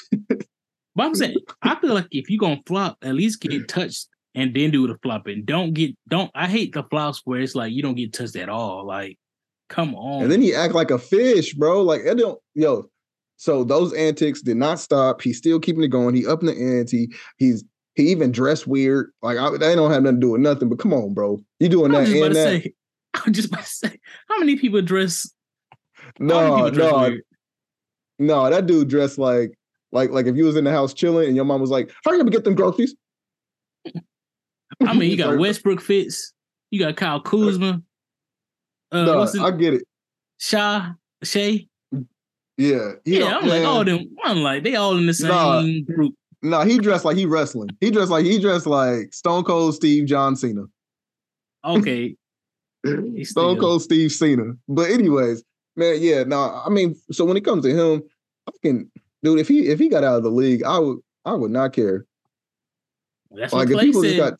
[0.98, 3.68] But I'm saying, I feel like if you're gonna flop, at least get mm.
[3.68, 5.44] touched and then do the flopping.
[5.44, 6.28] Don't get don't.
[6.34, 8.84] I hate the flops where it's like you don't get touched at all.
[8.84, 9.16] Like,
[9.68, 10.24] come on.
[10.24, 11.82] And then he act like a fish, bro.
[11.82, 12.90] Like I don't, yo.
[13.36, 15.22] So those antics did not stop.
[15.22, 16.16] He's still keeping it going.
[16.16, 17.10] He up in the ante.
[17.36, 17.62] He's
[17.98, 19.10] he even dressed weird.
[19.22, 20.68] Like I, they don't have nothing to do with nothing.
[20.70, 21.38] But come on, bro.
[21.60, 22.62] You doing that was just about and to that?
[22.62, 22.72] say.
[23.14, 25.30] I was just about to say, how many people dress?
[26.18, 27.22] No, people dress no, weird?
[28.18, 28.48] no.
[28.50, 29.58] That dude dressed like
[29.92, 32.16] like like if you was in the house chilling and your mom was like, "Hurry
[32.18, 32.94] up and get them groceries."
[34.86, 36.32] I mean, you got Westbrook fits.
[36.70, 37.82] you got Kyle Kuzma,
[38.92, 39.82] uh, No, I get it.
[40.38, 41.68] Shaw, Shay.
[42.56, 44.04] Yeah, Yeah, I'm like, all them.
[44.24, 45.62] I'm like, they all in the same Nah.
[45.94, 46.14] group.
[46.42, 47.70] No, he dressed like he wrestling.
[47.80, 50.64] He dressed like he dressed like Stone Cold Steve John Cena.
[51.64, 52.16] Okay,
[52.86, 54.52] Stone still- Cold Steve Cena.
[54.68, 55.42] But anyways,
[55.76, 58.02] man, yeah, no, I mean, so when it comes to him,
[58.46, 58.90] fucking
[59.22, 61.72] dude, if he if he got out of the league, I would I would not
[61.72, 62.06] care.
[63.32, 64.36] that's Like, what if Clay said.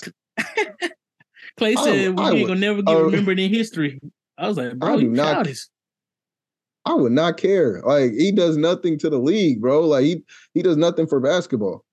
[1.57, 4.01] Clay said we I ain't gonna never get uh, remembered in history.
[4.39, 5.67] I was like, bro, do you not- childish.
[6.85, 7.83] I would not care.
[7.85, 9.81] Like he does nothing to the league, bro.
[9.87, 10.23] Like he
[10.55, 11.85] he does nothing for basketball.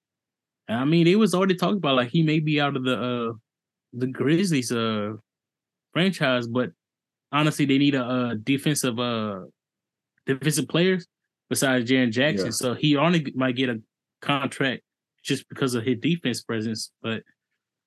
[0.67, 3.33] I mean, it was already talked about like he may be out of the uh
[3.93, 5.13] the Grizzlies uh
[5.93, 6.71] franchise, but
[7.31, 9.41] honestly, they need a uh defensive uh
[10.25, 11.05] defensive players
[11.49, 12.47] besides Jaren Jackson.
[12.47, 12.51] Yeah.
[12.51, 13.81] So he only might get a
[14.21, 14.81] contract
[15.23, 17.23] just because of his defense presence, but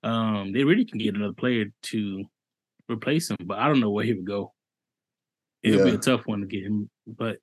[0.04, 2.24] um they really can get another player to
[2.90, 3.36] replace him.
[3.44, 4.52] But I don't know where he would go.
[5.64, 7.38] It'll be a tough one to get him, but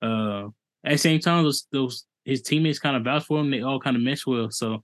[0.00, 0.46] uh
[0.84, 3.50] at the same time, those those his teammates kind of vouch for him.
[3.50, 4.82] They all kind of mesh well, so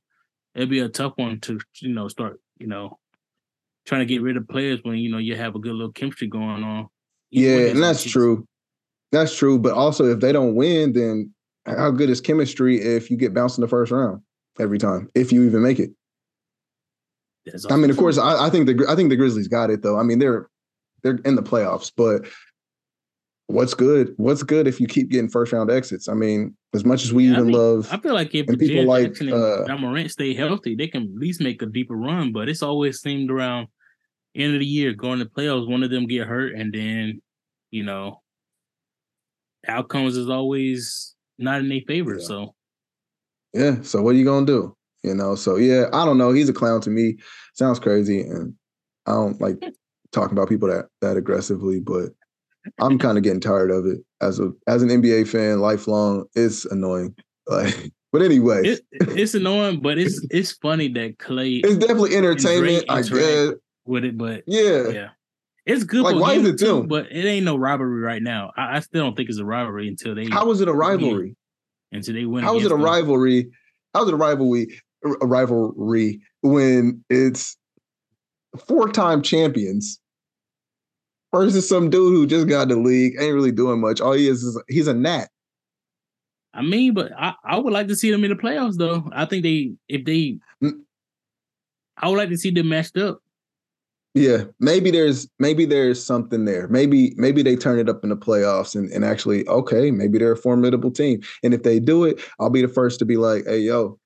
[0.55, 2.99] it'd be a tough one to you know start you know
[3.85, 6.29] trying to get rid of players when you know you have a good little chemistry
[6.29, 6.89] going on.
[7.31, 8.47] Yeah, and that's true.
[9.11, 9.59] That's true.
[9.59, 11.35] But also, if they don't win, then
[11.67, 14.23] how good is chemistry if you get bounced in the first round
[14.59, 15.91] every time, if you even make it?
[17.69, 18.19] I mean, of course.
[18.19, 19.99] I, I think the I think the Grizzlies got it though.
[19.99, 20.49] I mean, they're
[21.03, 22.25] they're in the playoffs, but
[23.47, 24.15] what's good?
[24.17, 26.09] What's good if you keep getting first round exits?
[26.09, 28.47] I mean, as much as we Yeah, I even mean, love, I feel like if
[28.47, 31.97] people Jaren like, and uh, Morant stay healthy, they can at least make a deeper
[31.97, 32.33] run.
[32.33, 33.69] But it's always seemed around
[34.35, 37.21] end of the year going to playoffs, one of them get hurt, and then
[37.71, 38.23] you know
[39.69, 42.17] outcomes is always not in their favor.
[42.19, 42.27] Yeah.
[42.27, 42.55] So
[43.53, 43.83] yeah.
[43.83, 44.77] So what are you gonna do?
[45.03, 45.35] You know.
[45.35, 46.33] So yeah, I don't know.
[46.33, 47.17] He's a clown to me.
[47.55, 48.55] Sounds crazy, and
[49.07, 49.63] I don't like
[50.13, 52.11] talking about people that that aggressively, but
[52.81, 56.25] I'm kind of getting tired of it as a as an NBA fan, lifelong.
[56.35, 57.15] It's annoying.
[57.47, 57.75] Like,
[58.13, 62.85] but anyway, it, it's annoying, but it's it's funny that Clay it's definitely entertainment.
[62.89, 63.53] I guess.
[63.85, 64.89] with it, but Yeah.
[64.89, 65.09] yeah.
[65.65, 66.89] It's good Like, why is it too, them?
[66.89, 68.51] but it ain't no rivalry right now.
[68.57, 71.37] I, I still don't think it's a rivalry until they How is it a rivalry?
[71.93, 72.43] until they win.
[72.43, 72.83] How is it a them.
[72.83, 73.51] rivalry
[73.95, 74.81] how's it a rivalry?
[75.21, 77.57] A rivalry when it's
[78.67, 80.01] four-time champions
[81.33, 84.01] versus some dude who just got in the league, ain't really doing much.
[84.01, 85.29] All he is is he's a gnat.
[86.55, 89.09] I mean, but I, I would like to see them in the playoffs though.
[89.13, 90.81] I think they if they Mm.
[91.99, 93.21] I would like to see them matched up.
[94.15, 96.69] Yeah, maybe there's maybe there's something there.
[96.69, 100.33] Maybe maybe they turn it up in the playoffs and, and actually okay, maybe they're
[100.33, 101.23] a formidable team.
[101.43, 103.99] And if they do it, I'll be the first to be like, hey yo,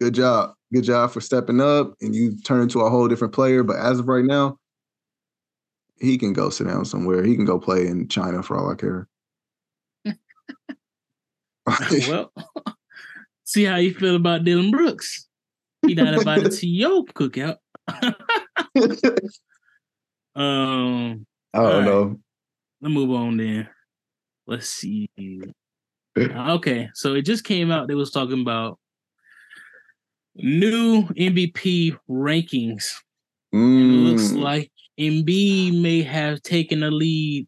[0.00, 0.54] good job.
[0.72, 3.62] Good job for stepping up and you turn into a whole different player.
[3.62, 4.58] But as of right now,
[5.98, 7.22] he can go sit down somewhere.
[7.24, 9.08] He can go play in China for all I care.
[12.08, 12.32] well,
[13.44, 15.28] see how you feel about Dillon Brooks.
[15.86, 17.56] He not invited to your cookout.
[20.34, 22.18] um, I don't know.
[22.80, 23.68] let's move on then.
[24.46, 25.08] Let's see.
[26.18, 27.88] Okay, so it just came out.
[27.88, 28.78] They was talking about
[30.34, 32.90] new MVP rankings.
[33.52, 37.46] It looks Mm, like Embiid may have taken a lead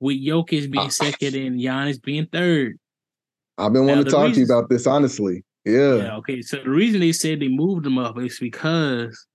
[0.00, 0.88] with Jokic being Ah.
[0.88, 2.78] second and Giannis being third.
[3.58, 5.44] I've been Now, wanting the to talk to you about this honestly.
[5.64, 5.96] Yeah.
[5.96, 6.40] Yeah, okay.
[6.42, 9.26] So the reason they said they moved them up is because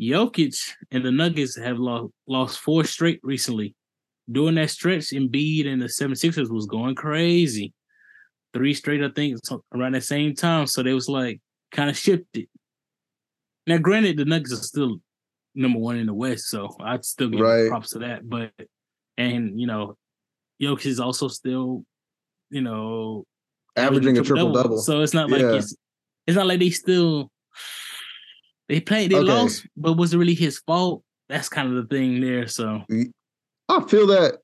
[0.00, 0.56] Jokic
[0.90, 3.74] and the Nuggets have lost lost four straight recently.
[4.30, 7.72] During that stretch, Embiid and the 76ers was going crazy.
[8.52, 9.38] Three straight, I think,
[9.74, 10.66] around the same time.
[10.66, 12.48] So they was like kind of shifted.
[13.66, 15.00] Now, granted, the Nuggets are still
[15.56, 17.68] number one in the West, so I'd still give Right.
[17.68, 18.28] props to that.
[18.28, 18.52] But
[19.16, 19.96] and you know,
[20.62, 21.84] Jokic is also still,
[22.50, 23.24] you know,
[23.74, 24.78] Averaging a triple double.
[24.78, 25.56] So it's not like Yeah.
[25.56, 25.74] it's
[26.26, 27.30] it's not like they still
[28.68, 29.32] they played they Okay.
[29.32, 31.02] lost, but was it really his fault?
[31.28, 32.46] That's kind of the thing there.
[32.46, 32.82] So
[33.68, 34.38] I feel that.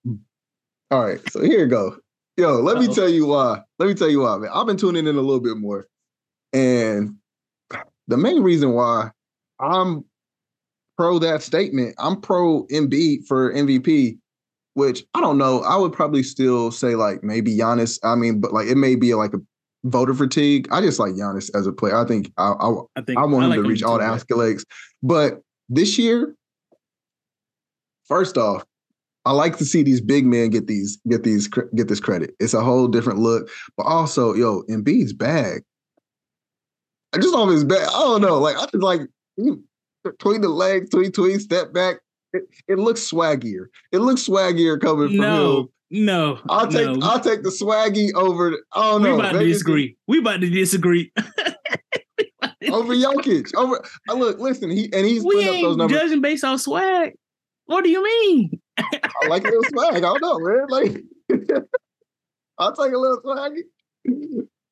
[0.91, 1.97] All right, so here you go.
[2.37, 2.95] Yo, let me Uh-oh.
[2.95, 3.63] tell you why.
[3.79, 4.51] Let me tell you why, man.
[4.53, 5.87] I've been tuning in a little bit more.
[6.53, 7.17] And
[8.09, 9.11] the main reason why
[9.59, 10.05] I'm
[10.97, 14.19] pro that statement, I'm pro Embiid for MVP,
[14.75, 15.61] which I don't know.
[15.63, 17.99] I would probably still say like maybe Giannis.
[18.03, 19.41] I mean, but like it may be like a
[19.85, 20.69] voter fatigue.
[20.71, 21.97] I just like Giannis as a player.
[21.97, 24.65] I think I, I I think I want him like to reach all the accolades.
[25.03, 26.35] But this year,
[28.07, 28.65] first off,
[29.25, 32.35] I like to see these big men get these get these get this credit.
[32.41, 33.51] It's a whole different look.
[33.77, 35.63] But also, yo, Embiid's bag.
[37.15, 37.87] I just his back.
[37.89, 38.39] I don't know.
[38.39, 39.03] Like I just like
[40.05, 41.97] between the legs, tweet, tweet, step back.
[42.33, 43.67] It, it looks swaggier.
[43.93, 45.21] It looks swaggier coming from him.
[45.21, 46.41] No, no.
[46.49, 46.99] I'll take no.
[47.07, 48.57] I'll take the swaggy over.
[48.73, 49.97] Oh no, we about to disagree.
[50.07, 51.13] We about to disagree.
[52.71, 53.55] over Jokic.
[53.55, 55.99] Over I look, listen, he and he's we putting up those numbers.
[56.01, 57.13] judging based on swag.
[57.67, 58.61] What do you mean?
[58.79, 59.97] I like a little swag.
[59.97, 60.67] I don't know, man.
[60.69, 61.03] Like
[62.59, 63.53] I'll take a little swag.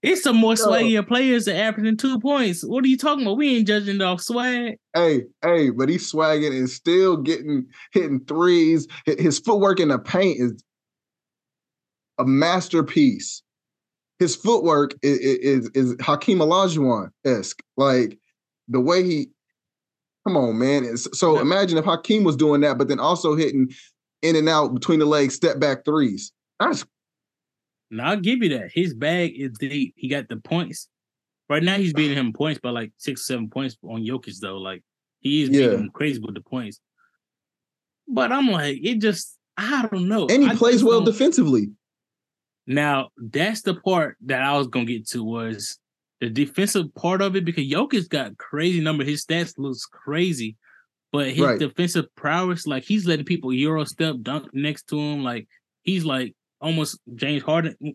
[0.03, 0.67] It's some more Yo.
[0.67, 2.63] swaggier players that averaging two points.
[2.63, 3.37] What are you talking about?
[3.37, 4.77] We ain't judging off swag.
[4.95, 8.87] Hey, hey, but he's swagging and still getting hitting threes.
[9.05, 10.63] His footwork in the paint is
[12.19, 13.43] a masterpiece.
[14.19, 17.63] His footwork is is, is Hakeem Olajuwon esque.
[17.77, 18.19] Like
[18.69, 19.29] the way he,
[20.27, 20.85] come on, man.
[20.85, 21.41] It's, so Yeah.
[21.43, 23.71] imagine if Hakeem was doing that, but then also hitting
[24.23, 26.33] in and out between the legs, step back threes.
[26.59, 26.85] That's
[27.91, 28.71] Now I'll give you that.
[28.73, 29.95] His bag is deep.
[29.97, 30.89] He got the points.
[31.49, 34.59] Right now he's beating him points by like six, seven points on Jokic though.
[34.59, 34.83] Like
[35.21, 36.81] he is beating him crazy with the points.
[38.07, 40.27] But I'm like, it just I don't know.
[40.29, 41.71] and he I plays well defensively.
[42.67, 45.79] Now that's the part that I was gonna get to was
[46.21, 49.05] the defensive part of it because Jokic got crazy number.
[49.05, 50.57] His stats looks crazy,
[51.13, 51.59] but his Right.
[51.59, 55.25] defensive prowess, like he's letting people euro step dunk next to him.
[55.25, 55.49] Like
[55.83, 57.77] he's like almost James Harden.
[57.83, 57.95] A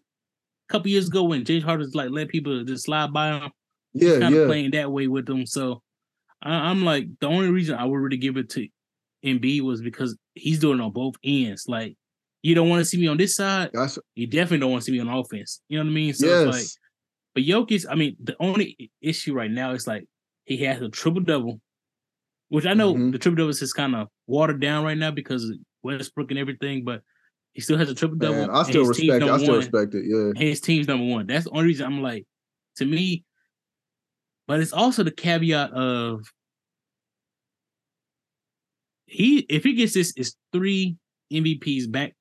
[0.70, 3.52] couple years ago when James Harden's like let people just slide by him,
[3.94, 5.46] Yeah, kind of playing that way with them.
[5.46, 5.82] So
[6.42, 8.68] I, I'm like the only reason I would really give it to
[9.24, 11.66] Embiid was because he's doing on both ends.
[11.68, 11.96] Like
[12.42, 14.86] you don't want to see me on this side, That's you definitely don't want to
[14.86, 15.62] see me on offense.
[15.70, 16.14] You know what I mean?
[16.14, 16.48] So yes.
[16.48, 16.68] it's like,
[17.36, 20.06] but Jokic, I mean, the only issue right now is like
[20.46, 21.60] he has a triple double,
[22.50, 23.12] which I know Mhm.
[23.12, 26.84] the triple double is kind of watered down right now because of Westbrook and everything,
[26.84, 27.02] but
[27.56, 28.36] he still has a triple double.
[28.36, 29.30] Man, I still respect it.
[29.30, 30.04] I still respect it.
[30.06, 30.34] Yeah.
[30.40, 31.26] His team's number one.
[31.26, 32.26] That's the only reason I'm like,
[32.76, 33.24] to me.
[34.48, 36.22] But it's also the caveat of
[39.06, 40.98] he if he gets this is three
[41.32, 42.14] MVPs back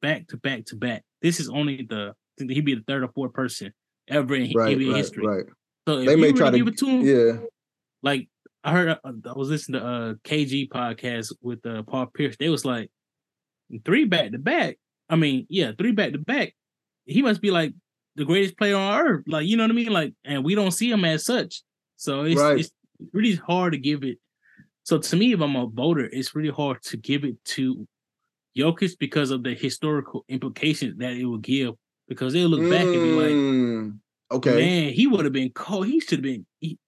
[0.00, 1.02] back to back to back.
[1.22, 3.72] This is only the he'd be the third or fourth person
[4.08, 5.26] ever in Right, NBA right, history.
[5.26, 5.44] right.
[5.86, 7.46] So if They may really try to- give it to him, Yeah.
[8.02, 8.28] like
[8.64, 12.36] I heard, uh, I was listening to a KG podcast with uh, Paul Pierce.
[12.38, 12.90] They was like
[13.84, 14.76] three back to back.
[15.08, 16.54] I mean, yeah, three back to back.
[17.04, 17.72] He must be like
[18.16, 19.24] the greatest player on earth.
[19.26, 19.92] Like, you know what I mean?
[19.92, 21.62] Like, and we don't see him as such.
[21.96, 22.58] So it's Right.
[22.60, 22.70] it's
[23.12, 24.18] really hard to give it.
[24.84, 27.86] So to me, if I'm a voter, it's really hard to give it to
[28.56, 31.74] Jokic because of the historical implications that it would give.
[32.08, 33.98] Because they'll look back and be like, Mm,
[34.32, 34.56] okay.
[34.56, 35.86] man, he would have been cold.
[35.86, 36.78] He should have been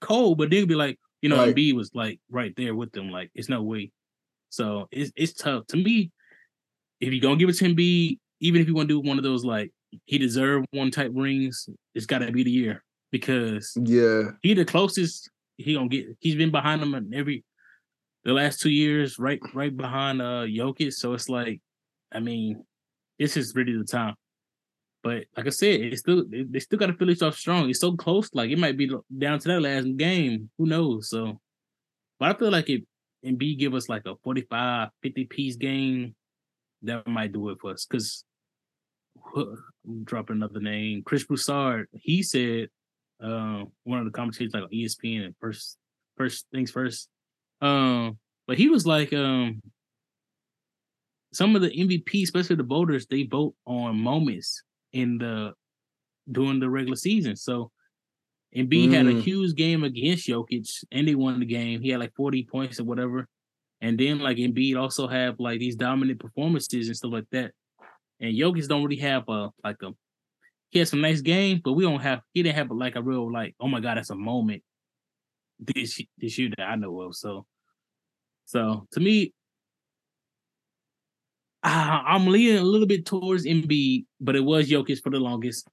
[0.00, 1.54] cold, but they'll be like, you know, Right.
[1.54, 3.10] Embiid was like right there with them.
[3.10, 3.92] Like, it's no way.
[4.50, 6.10] So it's it's tough to me.
[7.02, 9.24] If you're gonna give it to Embiid, even if you want to do one of
[9.24, 9.72] those like
[10.06, 14.30] he deserved one type rings, it's got to be the year because Yeah.
[14.40, 15.28] he the closest
[15.58, 16.06] he gonna get.
[16.20, 17.44] He's been behind him in every
[18.24, 20.92] the last two years, right, right behind uh Jokic.
[20.92, 21.60] So it's like,
[22.12, 22.64] I mean,
[23.18, 24.14] this is really the time.
[25.02, 27.68] But like I said, it's still they still got to finish off strong.
[27.68, 28.88] It's so close, like it might be
[29.18, 30.50] down to that last game.
[30.56, 31.10] Who knows?
[31.10, 31.40] So,
[32.20, 32.82] but I feel like if
[33.26, 36.14] Embiid give us like a 45, 50 piece game,
[36.82, 37.86] that might do it for us.
[37.86, 38.24] Because
[39.36, 41.88] I'm dropping another name, Chris Broussard.
[41.92, 42.68] He said
[43.22, 45.78] uh, one of the commentators like on ESPN and first
[46.16, 47.08] first things first.
[47.60, 49.62] Um, but he was like, um,
[51.32, 54.62] some of the MVP, especially the voters, they vote on moments
[54.92, 55.52] in the
[56.30, 57.36] during the regular season.
[57.36, 57.70] So
[58.54, 59.22] and Embiid had a Mm.
[59.22, 61.80] huge game against Jokic and they won the game.
[61.80, 63.26] He had like 40 points or whatever.
[63.82, 67.50] And then like Embiid also have like these dominant performances and stuff like that.
[68.20, 69.90] And Jokic don't really have a like a
[70.70, 73.30] he had some nice games, but we don't have he didn't have like a real
[73.30, 74.62] like, oh my god, that's a moment
[75.58, 77.16] this this year that I know of.
[77.16, 77.44] So
[78.44, 79.34] so to me,
[81.64, 85.66] I, I'm leaning a little bit towards Embiid, but it was Jokic for the longest.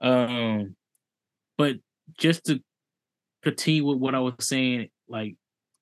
[0.00, 0.76] Um,
[1.56, 1.76] but
[2.16, 2.60] just to
[3.42, 5.34] continue with what I was saying, like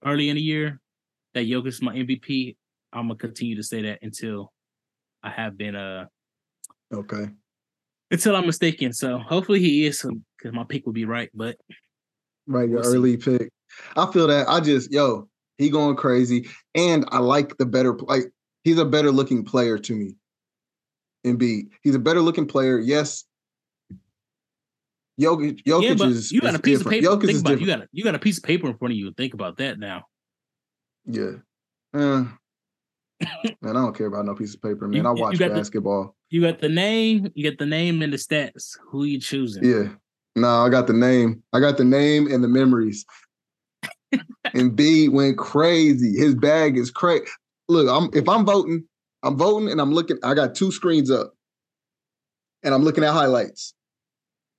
[0.02, 0.80] early in the year,
[1.36, 2.56] that Jokic is my MVP.
[2.92, 4.52] I'm gonna continue to say that until
[5.22, 6.06] I have been uh
[6.94, 7.28] Okay.
[8.10, 8.92] until I'm mistaken.
[8.92, 10.02] So hopefully he is,
[10.38, 11.30] because my pick would be right.
[11.34, 11.56] But
[12.46, 12.96] Right, your We'll see.
[12.96, 13.50] early pick.
[13.96, 14.48] I feel that.
[14.48, 15.28] I just, yo,
[15.58, 16.48] he going crazy.
[16.74, 18.22] And I like the better, like,
[18.62, 20.14] he's a better looking player to me.
[21.24, 21.70] And Embiid.
[21.82, 22.78] He's a better looking player.
[22.78, 23.24] Yes.
[25.20, 27.06] Jokic, Jokic yeah, is you got is a piece of paper.
[27.08, 27.60] Jokic Think about it.
[27.60, 29.12] You got a, you got a piece of paper in front of you.
[29.14, 30.04] Think about that now.
[31.06, 31.32] Yeah.
[31.94, 32.24] Uh,
[33.20, 35.02] man, I don't care about no piece of paper, man.
[35.04, 36.14] You- I you watch the- basketball.
[36.28, 38.76] You got the name, you got the name and the stats.
[38.90, 39.64] Who you choosing?
[39.64, 39.90] Yeah.
[40.34, 41.42] No, I got the name.
[41.52, 43.06] I got the name and the memories.
[44.52, 46.16] and B went crazy.
[46.18, 47.24] His bag is crazy.
[47.68, 48.84] Look, I'm if I'm voting,
[49.22, 50.18] I'm voting and I'm looking.
[50.24, 51.32] I got two screens up,
[52.62, 53.72] and I'm looking at highlights,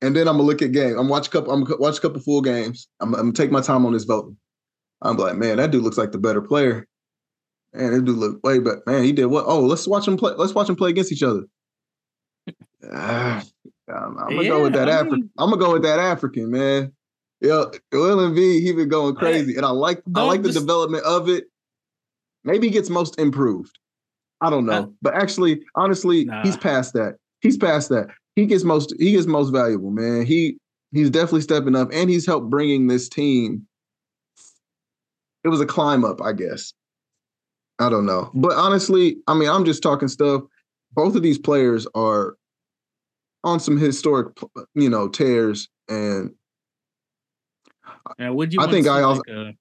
[0.01, 0.97] and then I'm gonna look at game.
[0.97, 1.53] I'm watch a couple.
[1.53, 2.87] I'm gonna watch a couple full games.
[3.01, 4.37] I'm, I'm gonna take my time on this voting.
[5.01, 6.87] I'm like, man, that dude looks like the better player.
[7.73, 8.81] Man, that dude look way better.
[8.87, 9.45] Man, he did what?
[9.47, 10.33] Oh, let's watch him play.
[10.37, 11.43] Let's watch him play against each other.
[12.91, 13.43] Ah,
[13.89, 15.29] I'm, I'm gonna go with that I African.
[15.37, 16.93] I'm gonna go with that African man.
[17.41, 20.59] Yeah, Will and V, he been going crazy, and I like I like the dis-
[20.59, 21.45] development of it.
[22.43, 23.77] Maybe he gets most improved.
[24.41, 27.17] I don't know, Uh, but actually, honestly, he's past that.
[27.41, 28.07] He's past that.
[28.35, 28.93] He gets most.
[28.99, 30.25] He gets most valuable, man.
[30.25, 30.57] He
[30.93, 33.67] he's definitely stepping up, and he's helped bringing this team.
[35.47, 36.73] It was a climb up, I guess.
[37.79, 40.41] I don't know, but honestly, I mean, I'm just talking stuff.
[40.91, 42.35] Both of these players are
[43.45, 44.35] on some historic,
[44.75, 46.31] you know, tears, and
[48.19, 48.59] Now, would you?
[48.59, 49.55] I think I also- like,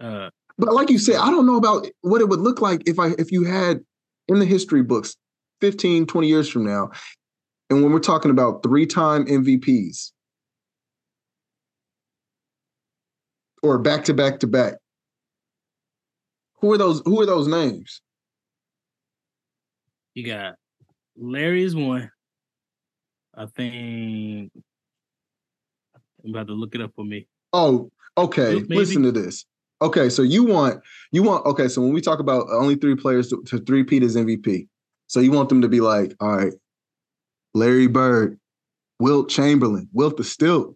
[0.00, 2.88] uh, uh, But like you said, I don't know about what it would look like
[2.88, 3.84] if I if you had
[4.26, 5.16] in the history books
[5.60, 6.90] 15, 20 years from now.
[7.70, 10.10] And when we're talking about three-time MVPs
[13.62, 14.74] or back to back to back,
[16.60, 18.00] who are those who are those names?
[20.18, 20.56] you got
[21.16, 22.10] Larry is one.
[23.36, 24.50] I think
[26.24, 27.28] I'm about to look it up for me.
[27.52, 28.54] Oh, okay.
[28.54, 28.74] Maybe?
[28.74, 29.44] Listen to this.
[29.80, 30.82] Okay, so you want
[31.12, 31.68] you want okay.
[31.68, 34.66] So when we talk about only three players to, to three-peat as MVP,
[35.06, 36.52] so you want them to be like, all right,
[37.54, 38.40] Larry Bird,
[38.98, 40.74] Wilt Chamberlain, Wilt the Stilt,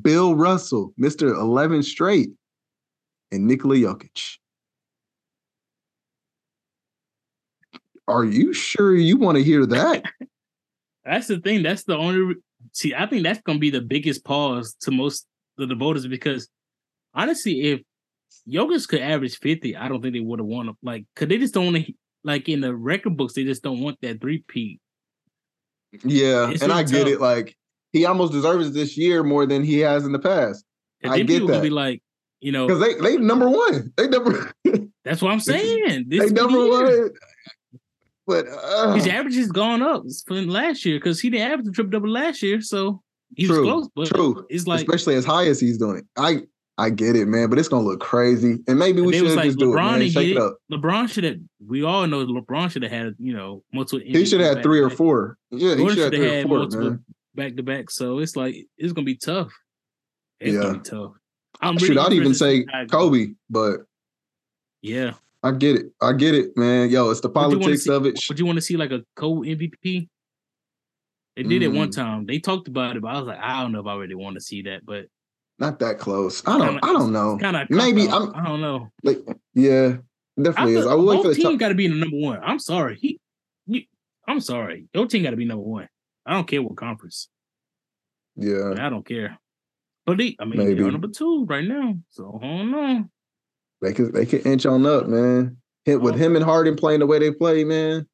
[0.00, 2.30] Bill Russell, Mister Eleven Straight,
[3.30, 4.38] and Nikola Jokic.
[8.08, 10.04] Are you sure you want to hear that?
[11.04, 11.62] That's the thing.
[11.62, 12.36] That's the only.
[12.72, 15.26] See, I think that's gonna be the biggest pause to most
[15.58, 16.48] of the voters because
[17.12, 17.82] honestly, if
[18.48, 20.74] Jokic could average fifty, I don't think they would have won.
[20.82, 21.92] Like, cause they just don't want to.
[22.26, 24.80] Like in the record books, they just don't want that three peat.
[26.04, 27.12] yeah, It's and I really get tough.
[27.12, 27.20] it.
[27.20, 27.56] Like
[27.92, 30.64] he almost deserves this year more than he has in the past
[31.02, 31.62] And I get that.
[31.62, 32.02] be like,
[32.40, 33.92] you know, because they they number one.
[33.98, 34.52] They number
[35.04, 36.06] that's what I'm saying.
[36.08, 37.10] This they be the number one.
[38.26, 41.72] But uh, His average has gone up from last year because he didn't average a
[41.72, 43.02] triple double last year, so
[43.36, 43.88] he was True, close.
[43.94, 44.46] But true.
[44.48, 46.04] it's like especially as high as he's doing it.
[46.16, 46.42] I
[46.76, 48.56] I get it, man, but it's gonna look crazy.
[48.66, 50.10] And maybe we should like just do it, LeBron man.
[50.10, 50.38] Shake it it.
[50.38, 50.56] up.
[50.72, 51.36] LeBron should have.
[51.66, 54.00] We all know LeBron should have had you know multiple.
[54.04, 55.36] He should have had three or four.
[55.50, 56.98] Yeah, he Jordan should have should three have or had four, multiple
[57.34, 57.90] back to back.
[57.90, 59.52] So it's like it's gonna be tough.
[60.40, 60.62] It's Yeah.
[60.62, 61.12] gonna be tough.
[61.60, 63.00] I'm Shoot, really I'd even say see how it goes.
[63.00, 63.80] Kobe, but
[64.82, 65.12] Yeah,
[65.44, 65.86] I get it.
[66.00, 66.88] I get it, man.
[66.88, 68.18] Yo, it's the Would you wanna politics see- of it.
[68.28, 70.08] Would you want to see like a co-MVP?
[71.36, 71.94] They did it one Mm.
[71.94, 72.26] time.
[72.26, 74.36] They talked about it, but I was like, I don't know if I really want
[74.36, 74.86] to see that.
[74.86, 75.06] But
[75.58, 76.42] Not that close.
[76.46, 76.68] I don't.
[76.68, 77.36] kinda- I don't know.
[77.38, 78.88] kind of Maybe I'm- I don't know.
[79.02, 79.18] Like,
[79.54, 79.98] yeah,
[80.40, 80.86] definitely I is.
[80.86, 82.40] I would wait for both the team got to be in the number one.
[82.42, 82.96] I'm sorry.
[83.00, 83.20] He,
[83.66, 83.82] you,
[84.26, 84.88] I'm sorry.
[84.94, 85.88] Your team got to be number one.
[86.24, 87.28] I don't care what conference.
[88.36, 89.38] Yeah, I don't care.
[90.06, 90.74] But they, I mean, Maybe.
[90.82, 91.98] they're number two right now.
[92.10, 93.04] So I don't know.
[93.84, 94.14] They could.
[94.14, 95.58] They could inch on up, man.
[95.84, 98.06] Hit with him and Harden playing the way they play, man.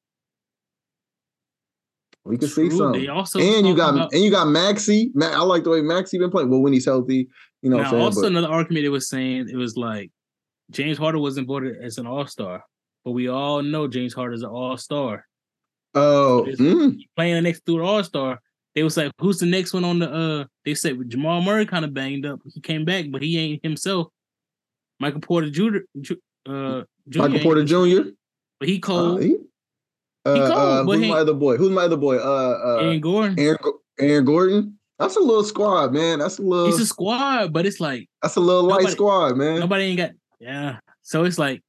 [2.25, 2.77] We could see True.
[2.79, 3.01] something.
[3.03, 5.11] They also and you got about- and you got Maxey.
[5.15, 6.51] Ma- I like the way Maxey been playing.
[6.51, 7.29] Well, when he's healthy,
[7.63, 8.03] you know what now, I'm saying.
[8.05, 10.11] also But- another argument it was saying it was like
[10.71, 12.65] James Harden wasn't voted as an All Star,
[13.05, 15.25] but we all know James Harden is an All Star.
[15.95, 18.41] oh, mm, Playing the next through All Star,
[18.75, 21.85] they was like, "Who's the next one on the?" uh They said Jamal Murray kind
[21.85, 22.41] of banged up.
[22.53, 24.09] He came back, but he ain't himself.
[25.01, 25.79] Michael Porter Jr.
[26.01, 27.19] Ju- Uh, Jr.
[27.19, 28.11] Michael Porter Jr.
[28.61, 29.23] but he Uh, cold.
[29.23, 29.37] he,
[30.25, 31.57] uh, cold, uh, who's my other boy?
[31.57, 32.17] Who's my other boy?
[32.19, 33.59] Uh, uh, and Gordon, Aaron,
[33.99, 34.79] Aaron Gordon.
[34.99, 36.19] That's a little squad, man.
[36.19, 36.67] That's a little.
[36.67, 39.61] he's a squad, but it's like that's a little light squad, man.
[39.61, 40.79] nobody ain't got yeah.
[41.03, 41.63] So it's like,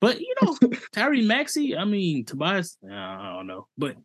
[0.00, 0.54] but you know,
[0.94, 1.76] Tyrese Maxey.
[1.76, 2.78] I mean, Tobias.
[2.82, 3.96] uh, I don't know, but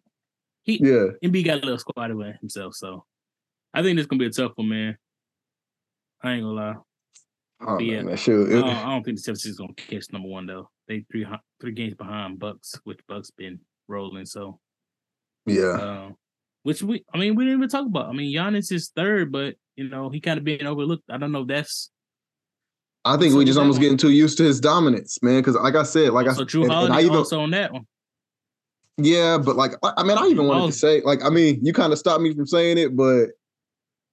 [0.64, 2.76] he Yeah, Embiid got a little squad with himself.
[2.76, 3.06] So
[3.74, 4.98] I think this gonna be a tough one, man.
[6.22, 6.76] I ain't gonna lie.
[7.62, 8.02] Oh, Yeah.
[8.04, 8.50] man, shoot.
[8.50, 10.70] I don't, I don't think the 76 gonna catch number one though.
[10.88, 11.26] They three
[11.60, 14.26] three games behind Bucks, which Bucks been rolling.
[14.26, 14.60] So,
[15.46, 16.10] yeah, uh,
[16.64, 18.08] which we, I mean, we didn't even talk about.
[18.10, 21.04] I mean, Giannis is third, but you know he kind of being overlooked.
[21.10, 21.92] I don't know if that's
[23.06, 25.40] I think we just almost one- getting too used to his dominance, man.
[25.40, 26.44] Because like I said, like I so.
[26.44, 27.86] Drew and, and I even also on that one.
[28.98, 30.68] Yeah, but like I I mean, I even wanted Oh.
[30.68, 33.28] to say, like, I mean, you kind of stopped me from saying it, but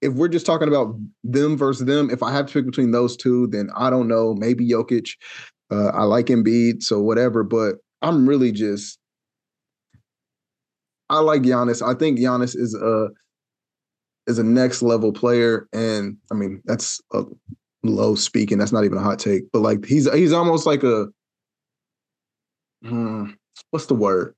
[0.05, 3.17] if we're just talking about them versus them, if I have to pick between those
[3.17, 4.35] two, then I don't know.
[4.35, 5.11] Maybe Jokic.
[5.71, 7.43] Uh, I like Embiid, so whatever.
[7.43, 8.99] But I'm really just,
[11.11, 11.83] I like Giannis.
[11.83, 13.09] I think Giannis is a
[14.27, 17.25] is a next level player, and I mean that's a
[17.83, 18.59] low speaking.
[18.59, 21.07] That's not even a hot take, but like he's he's almost like a.
[22.85, 23.31] Hmm,
[23.71, 24.35] what's the word?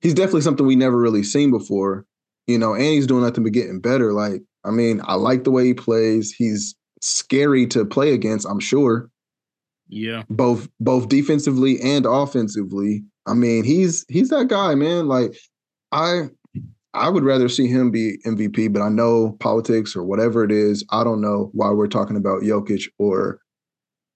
[0.00, 2.04] he's definitely something we never really seen before,
[2.50, 4.12] you know, and he's doing nothing but getting better.
[4.12, 6.32] Like, I mean, I like the way he plays.
[6.32, 9.10] He's scary to play against, I'm sure,
[9.88, 13.04] Yeah, both both defensively and offensively.
[13.26, 15.08] I mean, he's he's that guy, man.
[15.08, 15.36] Like,
[15.92, 16.28] I
[16.92, 20.84] I would rather see him be MVP, but I know politics or whatever it is.
[20.90, 23.40] I don't know why we're talking about Jokic or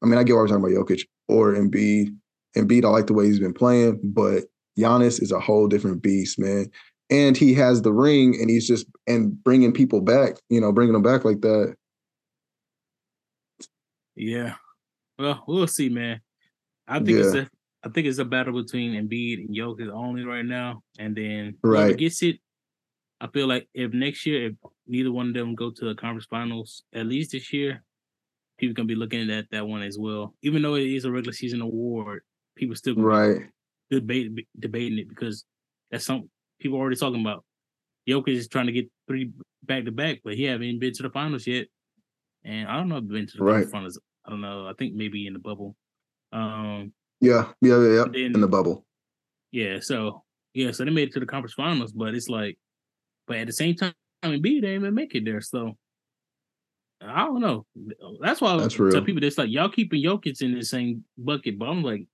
[0.03, 2.15] I mean, I get why we're talking about Jokic or Embiid.
[2.57, 4.45] Embiid, I like the way he's been playing, but
[4.79, 6.71] Giannis is a whole different beast, man.
[7.11, 10.95] And he has the ring, and he's just and bringing people back, you know, bringing
[10.95, 11.75] them back like that.
[14.17, 14.55] yeah.
[15.19, 16.21] Well, we'll see, man.
[16.87, 17.43] I think it's Yeah.
[17.43, 17.49] a
[17.87, 21.89] I think it's a battle between Embiid and Jokic only right now, and then whoever
[21.89, 21.99] Right.
[21.99, 22.41] gets it.
[23.21, 24.55] I feel like if next year, if
[24.87, 27.85] neither one of them go to the conference finals, at least this year,
[28.59, 30.35] people gonna be looking at that one as well.
[30.43, 32.23] Even though it is a regular season award,
[32.57, 33.51] people still Right.
[33.91, 35.45] debate debating it because
[35.91, 36.31] that's some
[36.61, 37.45] people already talking about.
[38.09, 39.31] Jokic is trying to get three
[39.63, 41.67] back to back, but he haven't been to the finals yet.
[42.45, 43.67] And I don't know if been to the Right.
[43.69, 43.99] finals.
[44.27, 44.67] I don't know.
[44.67, 45.77] I think maybe in the bubble.
[46.33, 47.53] Um, Yeah.
[47.61, 47.81] Yeah.
[47.83, 47.95] Yeah.
[47.95, 48.05] yeah.
[48.05, 48.87] Then- In the bubble.
[49.53, 49.81] yeah.
[49.81, 52.59] So yeah, so they made it to the conference finals, but it's like,
[53.27, 53.93] but at the same time,
[54.23, 55.41] Embiid didn't even make it there.
[55.41, 55.77] So
[57.01, 57.67] I don't know.
[58.21, 59.05] That's why I That's tell real.
[59.05, 62.07] people that's like y'all keeping Jokic in the same bucket, but I'm like,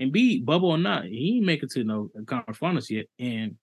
[0.00, 3.56] Embiid, bubble or not, he ain't make it to no conference finals yet, and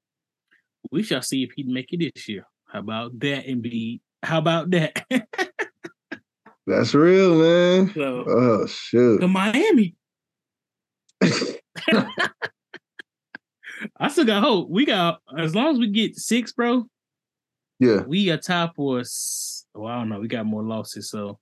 [0.92, 2.46] we shall see if he'd make it this year.
[2.66, 4.00] How about that, Embiid?
[4.24, 5.06] How about that?
[6.66, 7.94] That's real, man.
[7.94, 9.22] so Oh shoot.
[9.22, 9.96] the Miami,
[14.00, 14.70] I still got hope.
[14.70, 16.86] We got as long as we get six, bro.
[17.80, 18.02] yeah.
[18.02, 19.66] we are top for us.
[19.74, 20.20] Well, I don't know.
[20.20, 21.40] We got more losses, so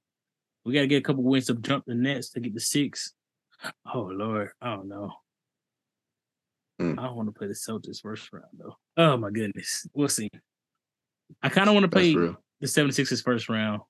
[0.66, 3.14] we got to get a couple wins to jump the Nets to get the six.
[3.94, 5.12] Oh Lord, I don't know.
[6.82, 6.99] Mm.
[6.99, 8.76] I don't want to play the Celtics first round though.
[8.97, 10.30] Oh my goodness, we'll see.
[11.41, 12.36] I kind of want to play the
[12.67, 13.82] 76ers first round.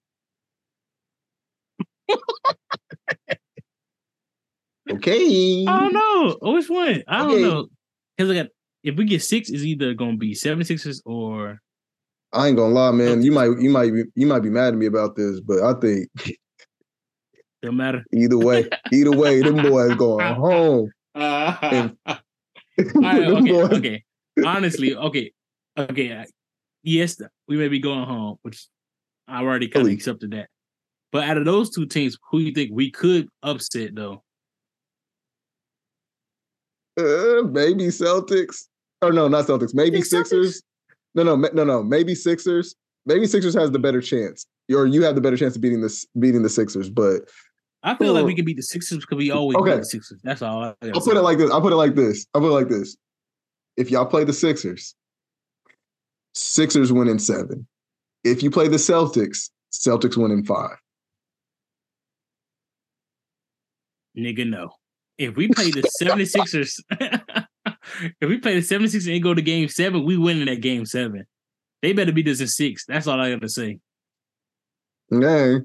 [4.89, 5.65] Okay.
[5.67, 7.03] I don't know which one.
[7.07, 7.41] I don't Okay.
[7.41, 7.67] know.
[8.17, 8.47] Because I got
[8.83, 11.59] if we get six, it's either gonna be 76ers or
[12.31, 13.23] I ain't gonna lie, man.
[13.23, 15.73] You might you might be you might be mad at me about this, but I
[15.79, 16.07] think
[17.63, 18.03] don't matter.
[18.13, 20.91] either way, either way, them boys going home.
[21.15, 21.97] And-
[22.95, 24.03] right, okay, okay.
[24.45, 25.31] Honestly, okay,
[25.77, 26.11] okay.
[26.11, 26.25] uh,
[26.83, 28.67] Yes, we may be going home, which
[29.27, 30.49] I already kind of accepted that.
[31.11, 34.23] But out of those two teams, who do you think we could upset though?
[36.97, 38.67] Uh, maybe Celtics.
[39.01, 39.73] Or no, not Celtics.
[39.73, 40.27] Maybe Think Celtics?
[40.27, 40.63] Sixers.
[41.15, 41.81] No, no, no, no.
[41.81, 42.75] Maybe Sixers.
[43.07, 44.45] Maybe Sixers has the better chance.
[44.71, 46.89] Or you have the better chance of beating this beating the Sixers.
[46.89, 47.29] But
[47.85, 48.37] I feel like we hmm.
[48.37, 49.73] can beat the Sixers because we always Okay.
[49.73, 50.19] beat the Sixers.
[50.23, 50.63] That's all.
[50.63, 51.51] I I'll put it like this.
[51.51, 52.25] I'll put it like this.
[52.33, 52.97] I'll put it like this.
[53.77, 54.95] If y'all play the Sixers,
[56.33, 57.67] Sixers win in seven.
[58.23, 60.77] If you play the Celtics, Celtics win in five.
[64.17, 64.71] Nigga, no.
[65.19, 66.81] If we play the 76ers,
[68.19, 70.85] if we play the 76ers and go to game seven, we win in that game
[70.85, 71.25] seven.
[71.81, 72.85] They better beat us in six.
[72.85, 73.79] That's all I gotta say.
[75.13, 75.63] Okay.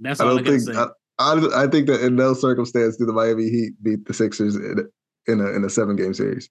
[0.00, 0.74] That's all I, don't gotta say.
[0.74, 0.88] I,
[1.18, 4.88] I, I think that in no circumstance do the Miami Heat beat the Sixers in,
[5.26, 6.48] in a in a seven game series.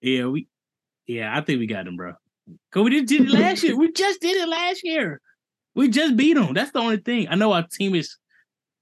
[0.00, 0.48] yeah, we
[1.06, 2.12] yeah, I think we got them, bro.
[2.72, 3.76] Cause we just did it last year.
[3.76, 5.20] We just did it last year.
[5.74, 6.52] We just beat them.
[6.54, 7.26] That's the only thing.
[7.30, 8.16] I know our team is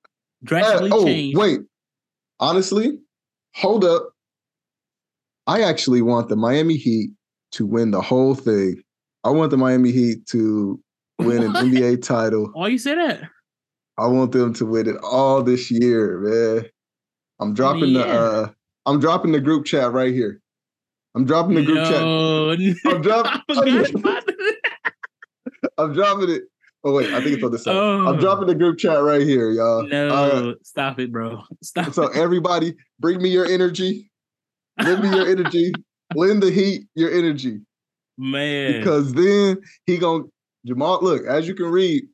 [0.04, 0.08] Uh,
[0.44, 1.38] drastically oh changed.
[1.38, 1.60] wait,
[2.40, 2.98] honestly,
[3.54, 4.10] hold up.
[5.46, 7.10] I actually want the Miami Heat
[7.52, 8.82] to win the whole thing.
[9.24, 10.80] I want the Miami Heat to
[11.20, 12.50] win an NBA title.
[12.52, 13.22] Why you say that?
[13.98, 16.66] I want them to win it all this year, man.
[17.40, 18.48] I'm dropping the uh
[18.86, 20.40] I'm dropping the group chat right here.
[21.14, 22.02] I'm dropping the group chat.
[22.92, 24.56] I'm dropping I forgot about that.
[25.78, 26.42] I'm dropping it.
[26.84, 27.76] Oh wait, I think it's on the side.
[27.76, 28.08] Oh.
[28.08, 29.86] I'm dropping the group chat right here, y'all.
[29.86, 30.56] No, right.
[30.64, 31.42] stop it, bro.
[31.62, 31.92] Stop.
[31.92, 34.10] So everybody, bring me your energy.
[34.78, 35.72] Lend me your energy.
[36.14, 37.60] Lend the heat your energy.
[38.18, 38.78] man.
[38.78, 40.24] Because then he gonna
[40.66, 41.02] Jamaal.
[41.02, 42.04] Look, as you can read,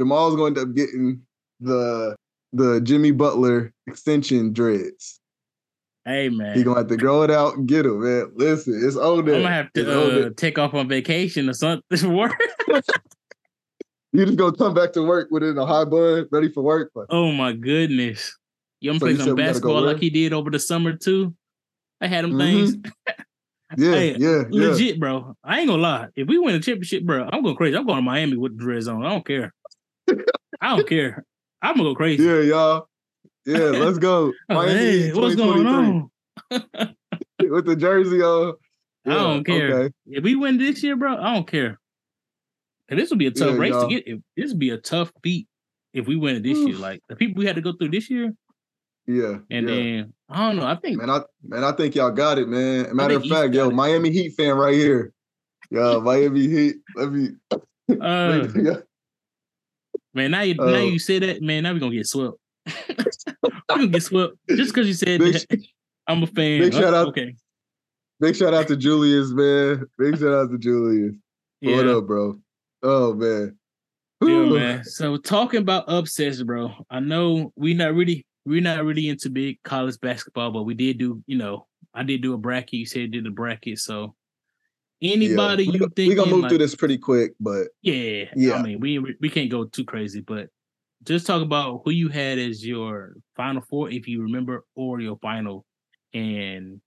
[0.00, 1.22] Jamaal's going to end up getting
[1.60, 2.16] the
[2.52, 5.20] the Jimmy Butler extension dreads.
[6.04, 6.56] hey, man.
[6.56, 8.32] He gonna have to grow it out and get them, man.
[8.34, 12.12] Listen, it's on I'm gonna have to uh, take off on vacation or something.
[12.16, 12.34] Work.
[14.12, 16.64] You just gonna come back to work with it in a high bun, ready for
[16.64, 16.90] work.
[16.96, 18.36] Like, Oh my goodness.
[18.80, 21.34] You going So play some said go basketball like he did over the summer too.
[22.00, 22.38] I had them Mhm.
[22.38, 22.76] things.
[23.76, 24.68] yeah, Hey, yeah, yeah.
[24.70, 25.36] Legit, bro.
[25.44, 26.08] I ain't gonna lie.
[26.16, 27.76] If we win a championship, bro, I'm going crazy.
[27.76, 29.04] I'm going to Miami with the dreads on.
[29.04, 29.54] I don't care.
[30.60, 31.24] I don't care.
[31.62, 32.22] I'm gonna go crazy.
[32.24, 32.86] Yeah, y'all.
[33.46, 34.32] Yeah, let's go.
[34.48, 36.10] Miami hey, what's going on?
[36.50, 38.54] with the jersey on.
[39.06, 39.72] I don't care.
[39.72, 39.94] Okay.
[40.06, 41.78] If we win this year, bro, I don't care.
[42.88, 43.88] And this will be a tough Yeah, race y'all.
[43.88, 44.20] to get.
[44.36, 45.46] This would be a tough beat
[45.94, 46.76] if we win it this year.
[46.76, 48.32] Like the people we had to go through this year,
[49.06, 49.38] Yeah.
[49.50, 49.74] and yeah.
[49.74, 50.66] then I don't know.
[50.66, 52.94] I think Man, I man, I think y'all got it, man.
[52.94, 53.74] Matter of fact, yo, it.
[53.74, 55.12] Miami Heat fan right here.
[55.70, 56.76] Yo, Miami Heat.
[56.96, 57.28] Let me.
[58.00, 58.76] uh, yeah.
[60.14, 62.36] Man, now you now Uh, you say that, man, now we gonna get swept.
[62.88, 62.94] we
[63.68, 65.58] gonna get swept just because you said Big- that.
[66.06, 66.60] I'm a fan.
[66.60, 67.34] big shout Oh, out- Okay.
[68.20, 69.84] Big shout out to Julius, man.
[69.98, 71.14] Big shout out to Julius.
[71.60, 71.76] Yeah.
[71.76, 72.38] What up, bro?
[72.82, 73.56] Oh man.
[74.22, 74.84] Yeah, man.
[74.84, 76.72] So talking about upsets, bro.
[76.90, 80.98] I know we not really we're not really into big college basketball, but we did
[80.98, 82.72] do, you know, I did do a bracket.
[82.74, 83.78] You said you did a bracket.
[83.78, 84.14] So
[85.02, 85.72] anybody Yeah.
[85.72, 88.54] you we, think we gonna move through this pretty quick, but Yeah, Yeah.
[88.54, 90.48] I mean, we we can't go too crazy, but
[91.02, 95.18] just talk about who you had as your final four, if you remember, or your
[95.18, 95.64] final,
[96.12, 96.80] and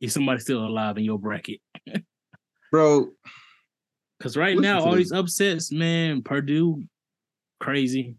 [0.00, 1.60] is somebody still alive in your bracket?
[2.72, 3.08] bro,
[4.18, 5.10] Because right now, all this.
[5.10, 6.82] these upsets, man, Purdue,
[7.60, 8.16] crazy,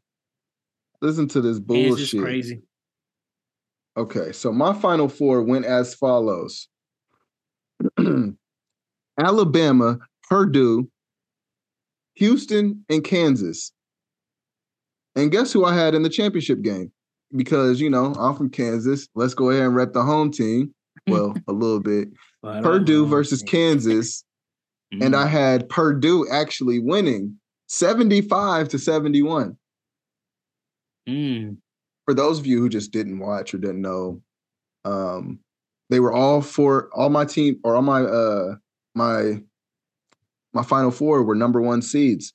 [1.02, 2.22] listen to this bullshit.
[2.22, 2.62] crazy.
[3.98, 6.70] Okay, so my final four went as follows:
[9.22, 10.90] Alabama, Purdue,
[12.16, 13.72] Houston, and Kansas.
[15.16, 16.92] And guess who I had in the championship game?
[17.36, 19.08] Because you know I'm from Kansas.
[19.16, 20.74] Let's go ahead and rep the home team.
[21.08, 22.10] Well, a little bit.
[22.42, 24.24] But, Purdue versus Kansas,
[24.92, 29.58] and I had Purdue actually winning 75 to 71.
[31.08, 31.58] mm,
[32.06, 34.22] for those of you who just didn't watch or didn't know,
[34.84, 35.40] um,
[35.90, 38.56] they were all for all my team or all my uh
[38.96, 39.42] my
[40.54, 42.34] my final four were number one seeds.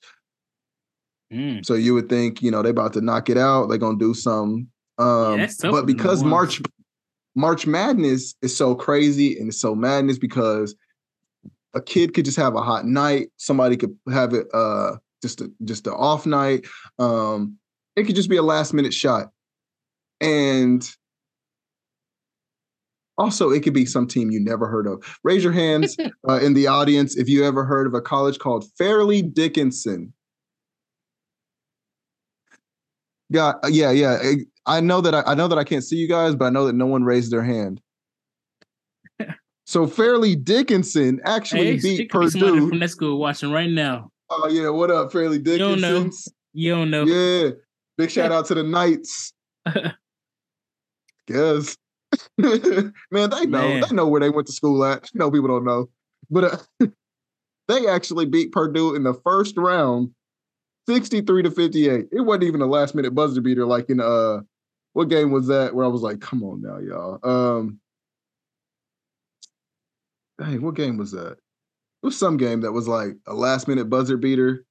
[1.32, 1.64] mm.
[1.64, 4.14] So you would think, you know, they about to knock it out, they're gonna do
[4.14, 4.68] some.
[4.98, 6.62] Um tough but because March
[7.34, 10.74] March Madness is so crazy and it's so madness because
[11.74, 15.50] a kid could just have a hot night, somebody could have it uh just a
[15.64, 16.66] just an off night.
[16.98, 17.58] Um,
[17.96, 19.30] it could just be a last minute shot.
[20.20, 20.88] And
[23.18, 25.02] Also, it could be some team you never heard of.
[25.24, 25.96] Raise your hands
[26.28, 30.12] uh, in the audience if you ever heard of a college called Fairleigh Dickinson.
[33.30, 34.18] Yeah, uh, yeah, yeah.
[34.66, 36.66] I know that I, I know that I can't see you guys, but I know
[36.66, 37.80] that no one raised their hand.
[39.64, 42.68] so Fairleigh Dickinson actually Hey, beat could be Purdue.
[42.68, 44.10] from that school watching right now.
[44.30, 45.68] Oh yeah, what up, Fairleigh Dickinson?
[45.68, 46.10] You don't know.
[46.52, 47.04] You don't know.
[47.04, 47.50] Yeah.
[47.96, 49.32] Big shout out to the Knights.
[51.28, 51.76] Yes.
[52.38, 53.68] Man, they know.
[53.68, 53.80] Man.
[53.80, 55.10] They know where they went to school at.
[55.14, 55.88] Know people don't know.
[56.30, 56.44] But
[56.80, 56.86] uh,
[57.68, 60.10] they actually beat Purdue in the first round
[60.88, 62.06] 63 to 58.
[62.12, 64.40] It wasn't even a last minute buzzer beater like in uh
[64.92, 67.18] what game was that where I was like, come on now, y'all.
[67.28, 67.80] Um
[70.38, 71.32] Dang, what game was that?
[71.32, 74.64] It was some game that was like a last minute buzzer beater.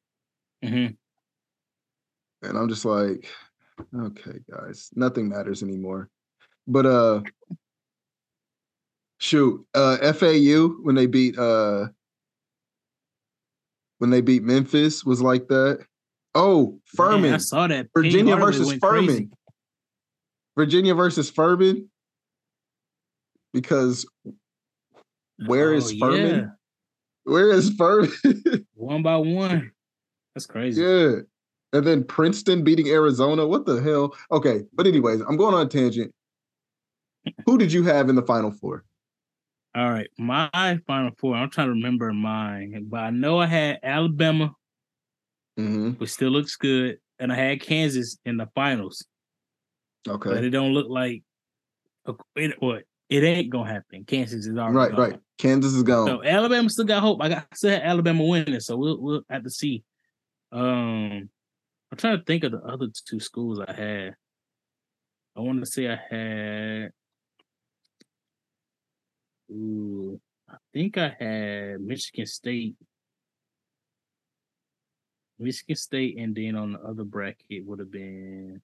[0.64, 0.88] hmm
[2.42, 3.28] And I'm just like,
[3.98, 6.10] okay, guys, nothing matters anymore.
[6.68, 7.22] But uh
[9.20, 11.88] shoot, uh FAU when they beat uh
[14.00, 15.86] when they beat Memphis was like that.
[16.34, 17.22] Oh, Furman.
[17.22, 17.88] Man, I saw that.
[17.96, 19.06] Virginia versus Furman.
[19.08, 19.30] crazy.
[20.58, 21.90] Virginia versus Furman.
[23.54, 24.06] Because
[25.46, 26.36] where is Oh, Furman?
[26.36, 26.46] yeah.
[27.24, 28.12] Where is Furman?
[28.74, 29.72] One by one.
[30.36, 30.82] That's crazy.
[30.82, 31.16] yeah.
[31.74, 33.48] And then Princeton beating Arizona.
[33.48, 34.14] What the hell?
[34.32, 34.62] Okay.
[34.74, 36.14] But anyways, I'm going on a tangent.
[37.46, 38.84] Who did you have in the final four?
[39.76, 40.08] All right.
[40.18, 41.36] My final four.
[41.36, 44.54] I'm trying to remember mine, but I know I had Alabama,
[45.60, 45.92] Mm-hmm.
[45.92, 49.06] which still looks good, and I had Kansas in the finals.
[50.08, 51.24] Okay, but it don't look like
[52.36, 54.04] it, what it ain't gonna happen.
[54.06, 55.00] Kansas is already Right, gone.
[55.00, 55.20] right.
[55.38, 56.08] Kansas is gone.
[56.08, 57.22] So Alabama still got hope.
[57.22, 59.84] I got I still had Alabama winning, so we'll we'll have to see.
[60.52, 61.30] Um,
[61.92, 64.16] I'm trying to think of the other two schools I had.
[65.38, 66.92] I want to say I had.
[69.52, 70.20] Ooh,
[70.50, 72.76] I think I had Michigan State.
[75.38, 78.62] Michigan State, and then on the other bracket would have been.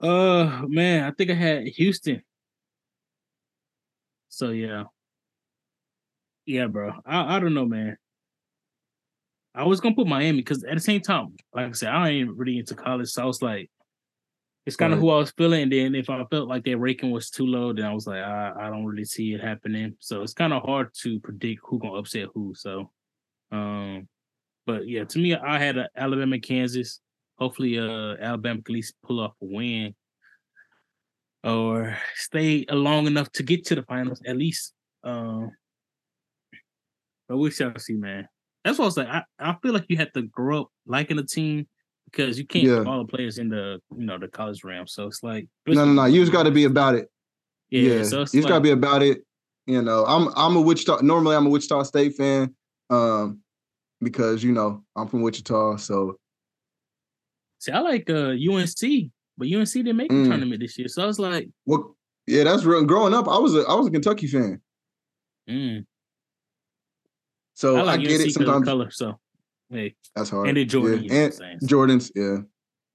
[0.00, 2.22] Uh man, I think I had Houston.
[4.28, 4.84] So yeah.
[6.44, 6.92] Yeah, bro.
[7.04, 7.96] I, I don't know, man.
[9.54, 12.36] I was gonna put Miami because at the same time, like I said, I ain't
[12.36, 13.70] really into college, so I was like,
[14.66, 15.62] it's kind of who I was feeling.
[15.62, 18.22] And then if I felt like their ranking was too low, then I was like,
[18.22, 19.96] I, I don't really see it happening.
[20.00, 22.52] So it's kind of hard to predict who gonna upset who.
[22.56, 22.90] So,
[23.52, 24.08] um,
[24.66, 27.00] but yeah, to me, I had a Alabama, Kansas.
[27.38, 29.94] Hopefully, uh, Alabama can at least pull off a win
[31.44, 34.72] or stay long enough to get to the finals at least.
[35.04, 35.52] Um,
[37.28, 38.28] but we shall see, man.
[38.64, 39.08] That's what I was like.
[39.08, 41.68] I, I feel like you have to grow up liking a team
[42.06, 42.84] because you can't Yeah.
[42.84, 44.86] all the players in the you know the college realm.
[44.86, 46.04] So it's like No, no, no.
[46.06, 47.10] You just got to be about it.
[47.70, 47.82] yeah.
[47.98, 49.22] Yeah, so you just got to be about it.
[49.66, 51.00] You know, I'm I'm a Wichita.
[51.02, 52.54] Normally, I'm a Wichita State fan,
[52.88, 53.40] um,
[54.00, 55.76] because you know I'm from Wichita.
[55.76, 56.18] So
[57.58, 60.26] See, I like uh UNC, but UNC didn't make the Mm.
[60.28, 60.88] tournament this year.
[60.88, 61.82] So I was like, what?
[62.28, 62.84] Yeah, that's real.
[62.84, 64.60] Growing up, I was a I was a Kentucky fan.
[65.48, 65.84] mm,
[67.54, 68.24] So I I, get UNC it.
[68.26, 68.90] 'cause of the Sometimes color.
[68.90, 69.18] So
[69.70, 70.48] hey, that's hard.
[70.48, 71.24] and then Jordan, Yeah.
[71.42, 71.60] and?
[71.62, 72.10] Jordans.
[72.14, 72.38] Yeah,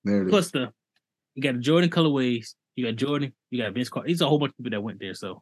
[0.04, 0.30] there it is.
[0.32, 0.72] Plus the
[1.36, 4.10] you got the Jordan colorways, you got Jordan, you got Vince Carter.
[4.10, 5.14] It's a whole bunch of people that went there.
[5.14, 5.42] So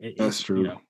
[0.00, 0.58] it- That's it's, true.
[0.58, 0.80] You know,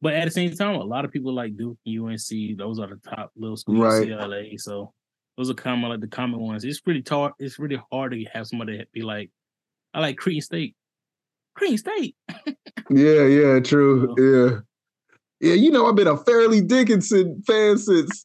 [0.00, 2.56] but at the same time, a lot of people like Duke, UNC.
[2.56, 3.78] Those are the top little schools.
[3.78, 4.08] Right.
[4.08, 4.60] UCLA.
[4.60, 4.92] So
[5.36, 6.64] those are kind of like the common ones.
[6.64, 7.32] It's pretty hard.
[7.38, 9.30] It's really hard to have somebody that be like,
[9.94, 10.74] I like Cretan State.
[11.54, 12.16] Cretan State.
[12.88, 14.14] Yeah, yeah, true.
[14.16, 14.60] Yeah.
[15.40, 18.24] Yeah, you know, I've been a Fairleigh Dickinson fan since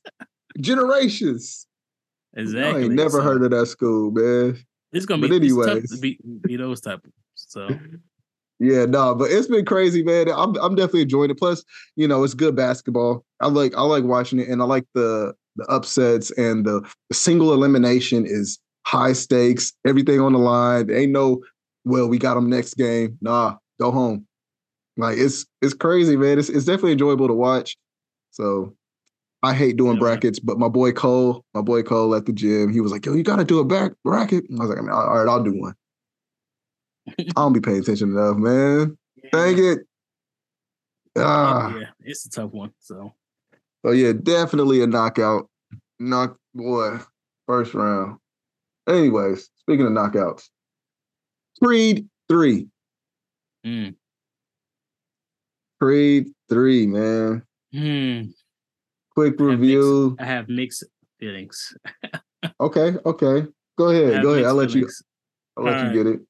[0.59, 1.67] generations.
[2.35, 2.83] Exactly.
[2.83, 4.57] I ain't never So heard of that school, man.
[4.93, 5.91] It's gonna be but it's tough anyways.
[5.91, 7.05] to beat, beat those type.
[7.05, 7.67] Of, so
[8.59, 10.29] Yeah, no, but it's been crazy, man.
[10.29, 11.39] I'm I'm definitely enjoying it.
[11.39, 11.63] Plus,
[11.95, 13.25] you know, it's good basketball.
[13.39, 17.15] I like I like watching it, and I like the the upsets and the, the
[17.15, 19.73] single elimination is high stakes.
[19.85, 20.87] Everything on the line.
[20.87, 21.43] There ain't no,
[21.83, 23.17] well, we got them next game.
[23.21, 24.27] Nah, go home.
[24.97, 26.37] Like it's it's crazy, man.
[26.37, 27.77] It's it's definitely enjoyable to watch.
[28.31, 28.75] So
[29.43, 32.71] I hate doing Yeah, brackets, but my boy Cole, my boy Cole at the gym,
[32.71, 34.81] he was like, "Yo, you got to do a back bracket." I was like, "I
[34.81, 35.73] mean, all right, I'll do one."
[37.07, 38.97] I don't be paying attention enough, man.
[39.31, 39.79] Dang it.
[41.17, 42.71] Ah, yeah, it's a tough one.
[42.79, 43.13] So
[43.83, 45.49] oh yeah, definitely a knockout.
[45.99, 46.99] Knock boy,
[47.47, 48.17] first round.
[48.87, 50.49] Anyways, speaking of knockouts,
[51.61, 52.67] Creed three,
[53.65, 53.95] mm.
[55.81, 57.43] Creed three, man.
[57.73, 58.21] Hmm.
[59.15, 60.15] Quick I have mixed- review.
[60.19, 60.83] I have mixed
[61.19, 61.75] feelings.
[62.59, 63.45] Okay, okay.
[63.77, 64.45] Go ahead, go ahead.
[64.45, 64.89] I'll let you.
[65.55, 66.21] I'll let you get it.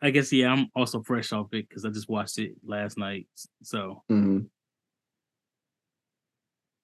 [0.00, 3.26] I guess yeah, I'm also fresh off it because I just watched it last night.
[3.64, 4.46] So Mhm.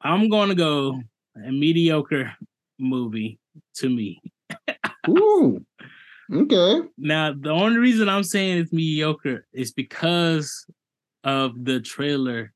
[0.00, 1.00] I'm gonna go
[1.36, 2.32] a mediocre
[2.80, 3.38] movie
[3.76, 4.20] to me.
[5.08, 5.64] Ooh.
[6.32, 6.80] Okay.
[6.98, 10.66] Now, the only reason I'm saying it's mediocre is because
[11.22, 12.52] of the trailer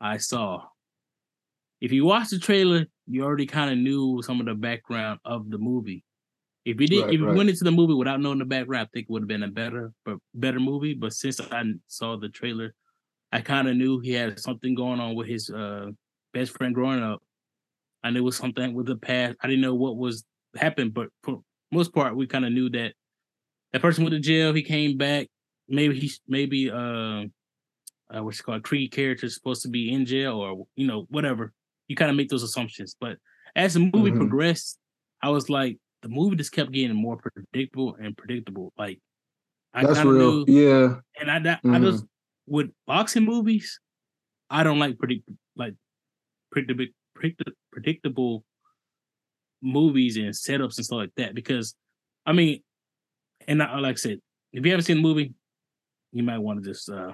[0.00, 0.62] I saw.
[1.80, 5.50] If you watch the trailer, you already kind of knew some of the background of
[5.50, 6.04] the movie.
[6.64, 7.36] If you did, Right, if you right.
[7.36, 9.48] went into the movie without knowing the background, I think it would have been a
[9.48, 10.94] better, but better movie.
[10.94, 12.74] But since I saw the trailer,
[13.30, 15.90] I kind of knew he had something going on with his uh,
[16.32, 17.22] best friend growing up.
[18.02, 19.36] I knew it was something with the past.
[19.40, 20.24] I didn't know what was
[20.56, 22.94] happened, but for most part, we kind of knew that
[23.72, 24.52] that person went to jail.
[24.52, 25.28] He came back.
[25.68, 27.24] Maybe he, maybe uh,
[28.14, 31.06] uh what's it called Creed character is supposed to be in jail or you know
[31.10, 31.52] whatever.
[31.88, 33.18] You kind of make those assumptions, but
[33.54, 34.16] as the movie Mhm.
[34.18, 34.78] progressed,
[35.22, 38.72] I was like, the movie just kept getting more predictable and predictable.
[38.76, 39.00] Like
[39.72, 40.44] I That's kind of real.
[40.44, 41.00] knew, Yeah.
[41.20, 42.04] and I, I, I just
[42.46, 43.80] with boxing movies,
[44.50, 45.74] I don't like predict like
[46.50, 48.44] predictable predict, predictable
[49.62, 51.74] movies and setups and stuff like that because
[52.26, 52.62] I mean,
[53.48, 54.20] and I, like I said,
[54.52, 55.34] if you haven't seen the movie,
[56.12, 57.12] you might want to just uh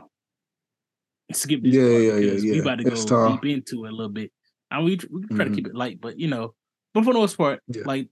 [1.32, 4.12] skip this Yeah, part yeah, yeah, we about to go deep into it a little
[4.12, 4.32] bit.
[4.72, 5.48] And we, we try Mhm.
[5.50, 6.54] to keep it light, but you know,
[6.94, 7.82] but for the most part, Yeah.
[7.84, 8.08] like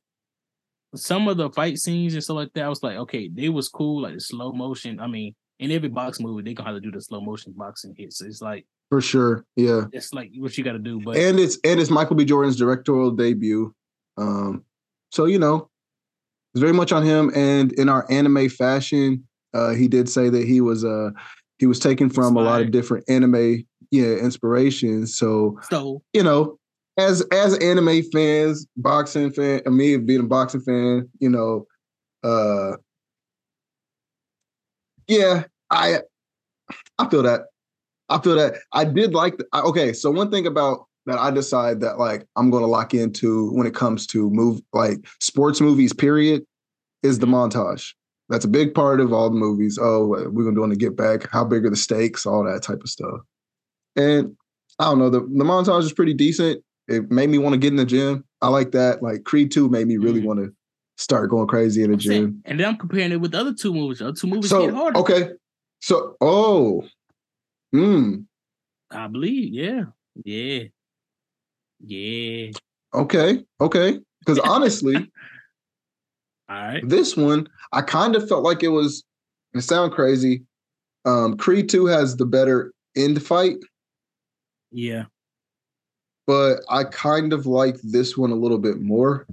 [0.95, 3.69] some of the fight scenes and stuff like that, I was like, okay, they was
[3.69, 5.01] cool, like the slow motion.
[5.01, 7.95] I mean, in every box movie, they gonna have to do the slow motion boxing
[7.97, 8.21] hits.
[8.21, 9.45] It's like For sure.
[9.57, 9.85] Yeah.
[9.93, 11.01] it's like what you got to do.
[11.01, 12.25] But and it's and it's Michael B.
[12.25, 13.73] Jordan's directorial debut.
[14.17, 14.65] Um,
[15.13, 15.71] so you know,
[16.55, 17.31] it's very much on him.
[17.35, 21.11] And in our anime fashion, uh, he did say that he was uh
[21.59, 25.07] he was taken from a lot of different anime, yeah, inspiration.
[25.07, 26.59] So so you know,
[26.97, 31.67] as as anime fans, boxing fan, uh, me being a boxing fan, you know,
[32.25, 32.77] uh,
[35.09, 36.01] yeah, I
[36.99, 37.43] I feel that.
[38.09, 39.39] I feel that I did like.
[39.39, 42.67] The, I- okay, so one thing about that I decide that like I'm going to
[42.69, 45.93] lock into when it comes to move like sports movies.
[45.93, 46.45] Period,
[47.03, 47.93] is the montage.
[48.29, 49.79] That's a big part of all the movies.
[49.81, 51.29] Oh, we're gonna do on the get back.
[51.31, 52.27] How big are the stakes?
[52.27, 53.21] All that type of stuff.
[54.01, 54.37] And
[54.79, 55.11] I don't know.
[55.11, 56.63] The the montage is pretty decent.
[56.89, 58.25] It made me want to get in the gym.
[58.41, 59.03] I like that.
[59.03, 60.25] Like Creed Two made me really Mhm.
[60.25, 60.55] want to
[60.97, 62.43] start going crazy in the I'm saying- gym.
[62.47, 63.99] and then I'm comparing it with the other two movies.
[63.99, 64.99] The other two movies get So harder.
[65.01, 65.31] okay,
[65.81, 66.85] so oh,
[67.73, 68.17] hmm,
[68.91, 69.85] I believe, yeah,
[70.25, 70.65] yeah,
[71.81, 72.51] yeah.
[72.95, 73.99] okay, okay.
[74.21, 74.97] Because honestly,
[76.49, 76.87] All right.
[76.89, 79.05] this one I kind of felt like it was.
[79.53, 80.45] It sound crazy.
[81.05, 83.57] Um, Creed Two has the better end fight,
[84.73, 85.05] Yeah.
[86.27, 89.27] but I kind of like this one a little bit more.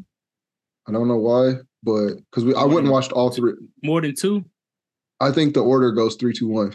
[0.88, 3.54] I don't know why, but because we I More wouldn't than- watched all three.
[3.84, 4.46] More than two.
[5.20, 6.74] I think the order goes three, two, one.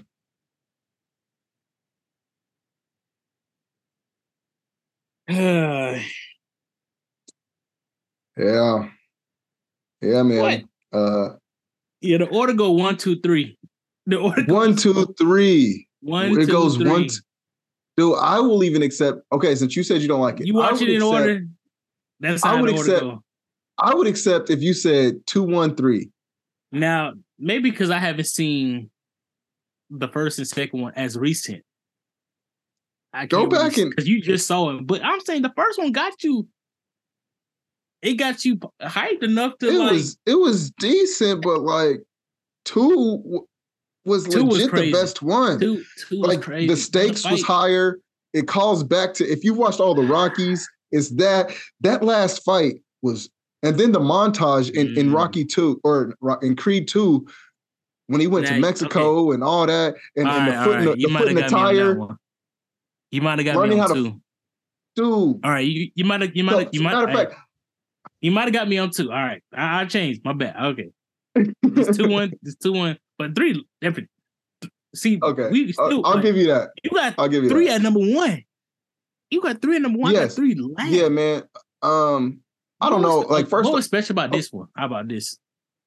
[8.37, 8.89] Yeah,
[10.01, 10.41] yeah, man.
[10.41, 10.99] What?
[10.99, 11.35] Uh,
[12.01, 13.59] yeah, the order go one, two, three.
[14.07, 15.87] The order one, two, three.
[16.01, 16.91] one, it two, goes three.
[16.91, 17.09] one.
[17.09, 17.17] t-
[17.97, 19.20] Dude, I will even accept.
[19.32, 21.47] Okay, since you said you don't like it, You watch it in accept- order.
[22.20, 23.05] That's I would accept-.
[23.78, 26.11] I would accept if you said two, one, three.
[26.70, 28.90] Now, maybe because I haven't seen
[29.90, 31.64] the first and second one as recent.
[33.12, 34.86] I Go back and- because you just saw it.
[34.86, 36.49] But I'm saying the first one got you.
[38.01, 39.93] It got you hyped enough to It like.
[39.93, 42.03] was it was decent, but like
[42.64, 43.47] two
[44.05, 44.90] was Two legit crazy.
[44.92, 45.61] the best one.
[45.61, 46.66] two, two was like crazy.
[46.68, 47.98] the stakes was higher.
[48.32, 52.74] It calls back to if you watched all the Rockies, it's that that last fight
[53.03, 53.28] was,
[53.62, 55.14] and then the montage in, in Mm.
[55.14, 57.26] Rocky two or in Creed two
[58.09, 60.74] when he went Now, to Mexico and all that, and, All and right, the foot
[60.74, 61.07] all in the.
[61.09, 62.16] The foot in have the got me on tire.
[63.11, 64.20] You might have got Learning me on how to- two.
[64.96, 65.40] dude.
[65.44, 67.34] All right, you you might have you might so- have you might matter fact,
[68.22, 69.11] you might have got me on two.
[69.12, 70.57] All right, I, I changed my bet.
[70.61, 70.88] Okay,
[71.36, 74.09] it's two one, it's two one, but three different.
[74.95, 76.71] See, okay, we I'll- still I'll like, give you that.
[76.83, 77.77] you got I'll give you three that.
[77.77, 78.43] at number one.
[79.31, 80.13] You got three at number one.
[80.13, 80.35] Yes.
[80.35, 80.91] three last.
[80.91, 81.45] Yeah, man.
[81.81, 82.41] Um,
[82.81, 83.19] I don't What know.
[83.21, 84.69] was Like first, what was special about this one?
[84.77, 85.39] How about this?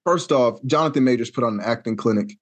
[0.06, 2.38] first off, Jonathan Majors put on an acting clinic.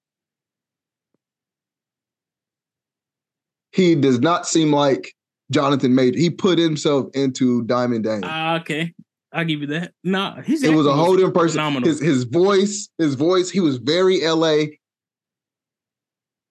[3.71, 5.13] He does not seem like
[5.51, 6.17] Jonathan Major.
[6.19, 8.21] He put himself into Diamond Dame.
[8.23, 8.93] Ah, okay,
[9.33, 9.93] I'll give you that.
[10.03, 11.55] No, he's it was a whole different person.
[11.57, 11.89] phenomenal.
[11.89, 13.49] His his voice, his voice.
[13.49, 14.65] He was very LA.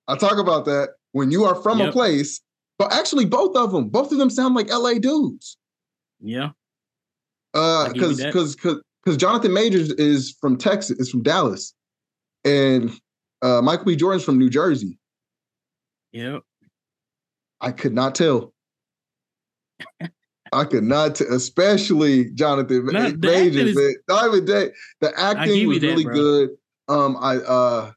[0.09, 2.41] I talk about that when you are from a place.
[2.79, 5.57] But actually, both of them, both of them sound like LA dudes.
[6.21, 6.51] yeah,
[7.55, 11.23] Uh, I give you because because because because Jonathan Majors is from Texas, is from
[11.23, 11.75] Dallas,
[12.45, 12.91] and
[13.43, 13.97] Uh, Michael B.
[13.97, 14.99] Jordan's from New Jersey.
[16.13, 16.43] Yep.
[17.61, 18.53] I could not tell.
[20.53, 23.57] I could not, t- especially Jonathan No, the Majors.
[23.57, 23.95] acting is- man.
[24.09, 26.15] Diamond Dame, the acting was that, really bro.
[26.15, 26.51] good.
[26.89, 27.93] Um, I uh,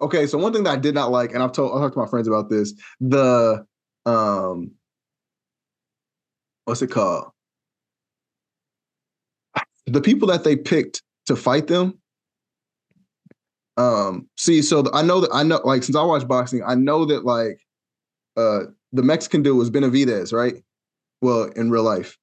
[0.00, 0.26] okay.
[0.26, 2.06] So one thing that I did not like, and I've told I talked to my
[2.06, 2.74] friends about this.
[3.00, 3.64] The
[4.06, 4.72] um,
[6.64, 7.30] what's it called?
[9.86, 11.98] The people that they picked to fight them.
[13.76, 16.74] Um, see, so the, I know that I know, like, since I watch boxing, I
[16.74, 17.60] know that like,
[18.36, 18.60] uh,
[18.92, 20.54] the Mexican dude was Benavidez, right?
[21.24, 22.18] Well, in real life.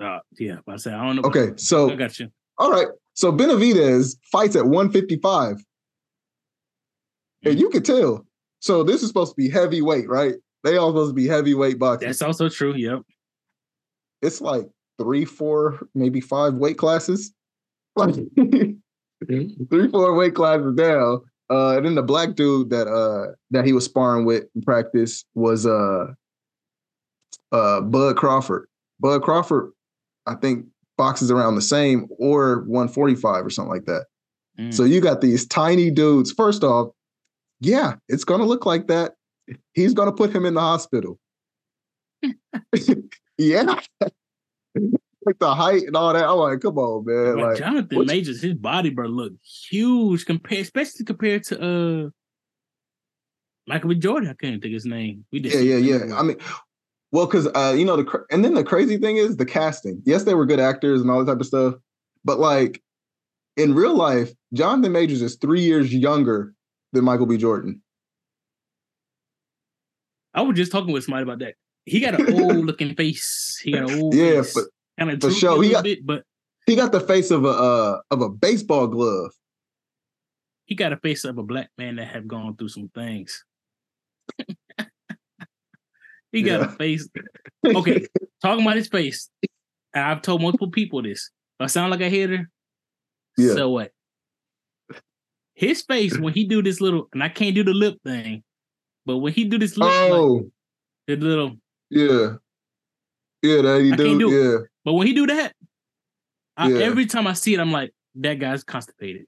[0.00, 1.22] Uh, yeah, but I said I don't know.
[1.24, 2.30] Okay, so I got you.
[2.56, 2.88] all right.
[3.12, 5.62] So Benavidez fights at 155.
[7.44, 8.24] And you can tell.
[8.60, 10.36] So this is supposed to be heavyweight, right?
[10.64, 12.08] They all supposed to be heavyweight boxing.
[12.08, 12.74] That's also true.
[12.74, 13.02] Yep.
[14.22, 14.64] it's like
[14.98, 17.34] three, four, maybe five weight classes.
[17.94, 18.14] Like
[19.28, 21.20] three, four weight classes down.
[21.50, 25.26] Uh, and then the black dude that uh that he was sparring with in practice
[25.34, 26.06] was uh
[27.52, 28.68] uh Bud Crawford.
[29.00, 29.72] Bud Crawford,
[30.26, 30.66] I think
[30.96, 34.06] boxes around the same or 145 or something like that.
[34.58, 34.72] Mm.
[34.72, 36.32] So you got these tiny dudes.
[36.32, 36.90] First off,
[37.60, 39.14] yeah, it's gonna look like that.
[39.74, 41.18] He's gonna put him in the hospital.
[43.38, 43.80] yeah.
[45.24, 46.28] like the height and all that.
[46.28, 47.36] I'm like, come on, man.
[47.36, 52.10] But Like, Jonathan Majors, his body, bro, look huge compared, especially compared to uh
[53.66, 53.94] Michael B.
[53.96, 54.28] Jordan.
[54.28, 55.24] I can't think his name.
[55.32, 55.54] We did.
[55.54, 56.16] yeah, yeah, yeah.
[56.16, 56.36] I mean,
[57.12, 60.02] well, because uh, you know, the and then the crazy thing is the casting.
[60.04, 61.74] Yes, they were good actors and all that type of stuff,
[62.24, 62.82] but like
[63.56, 66.54] in real life, Jonathan Majors is three years younger
[66.92, 67.36] than Michael B.
[67.36, 67.82] Jordan.
[70.34, 71.54] I was just talking with somebody about that.
[71.84, 73.60] He got an old looking face.
[73.62, 74.54] He got an old Yeah, face.
[74.54, 74.64] but
[74.98, 76.24] kind of for sure, he got- bit, but
[76.66, 79.32] he got the face of a uh, of a baseball glove.
[80.64, 83.44] he got a face of a black man that have gone through some things.
[86.32, 86.66] he got Yeah.
[86.72, 87.08] a face.
[87.64, 88.06] Okay,
[88.42, 89.30] talking about his face,
[89.94, 91.30] and I've told multiple people this.
[91.60, 92.50] If I sound like a hater,
[93.38, 93.54] Yeah.
[93.54, 93.92] so what?
[95.54, 98.42] His face when he do this little, and I can't do the lip thing,
[99.06, 100.50] but when he do this like, Oh,
[101.06, 101.56] the little,
[101.90, 102.34] yeah,
[103.42, 104.18] yeah, that he I do.
[104.18, 105.54] do yeah, but when he do that,
[106.56, 106.78] I, Yeah.
[106.78, 109.26] every time I see it, I'm like, that guy's constipated.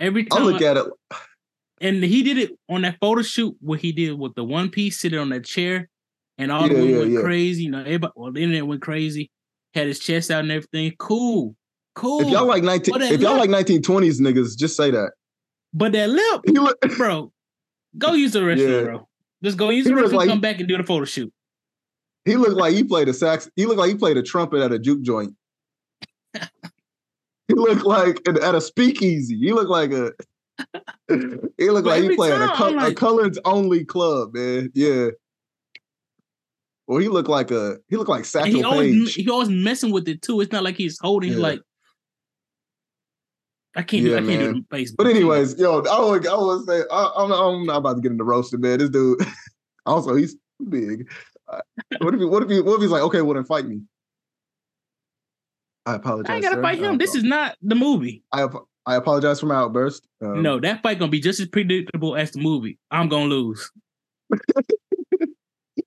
[0.00, 0.86] Every time I look I- at it.
[1.82, 5.00] and he did it on that photo shoot where he did with the one piece
[5.00, 5.88] sitting on that chair,
[6.38, 7.20] and all the Yeah, women yeah, went yeah.
[7.20, 7.62] crazy.
[7.64, 9.30] You know, everybody, well, the internet went crazy.
[9.74, 10.92] Had his chest out and everything.
[10.98, 11.54] Cool,
[11.94, 12.20] cool.
[12.22, 15.12] If y'all like nineteen, if y'all like nineteen twenties niggas, just say that.
[15.74, 17.30] but that lip, look, bro,
[17.98, 19.08] go use the restroom, bro.
[19.44, 20.12] Just go use the restroom.
[20.12, 21.30] like- come back and do the photo shoot.
[22.24, 23.50] he looked like he played a sax.
[23.54, 25.34] He looked like he played a trumpet at a juke joint.
[27.48, 29.38] he looked like at a speakeasy.
[29.38, 30.12] He looked like a.
[31.58, 34.70] he looked like he played at a, col- I'm a like- colors only club, man.
[34.74, 35.08] Yeah.
[36.86, 39.14] Well, he looked like a he looked like And Satchel he always Paige.
[39.14, 40.40] he always messing with it too.
[40.40, 41.32] It's not like he's holding.
[41.32, 41.38] Yeah.
[41.38, 41.60] like,
[43.74, 44.10] I can't do.
[44.10, 44.64] Yeah, I can't do man.
[44.70, 44.92] the face.
[44.92, 48.12] But anyways, yo, I was, I was say I, I'm, I'm not about to get
[48.12, 48.78] into roasting, man.
[48.78, 49.18] This dude,
[49.86, 50.36] also he's
[50.68, 51.10] big.
[51.48, 51.60] Uh,
[52.00, 53.80] what if he, what if he, what if he's like, okay, well then fight me?
[55.84, 56.30] I apologize.
[56.30, 56.62] I ain't gotta sir.
[56.62, 56.98] fight him.
[56.98, 58.22] This is not the movie.
[58.32, 58.46] I
[58.86, 60.06] I apologize for my outburst.
[60.22, 62.78] Um, No, that fight gonna be just as predictable as the movie.
[62.90, 63.70] I'm gonna lose.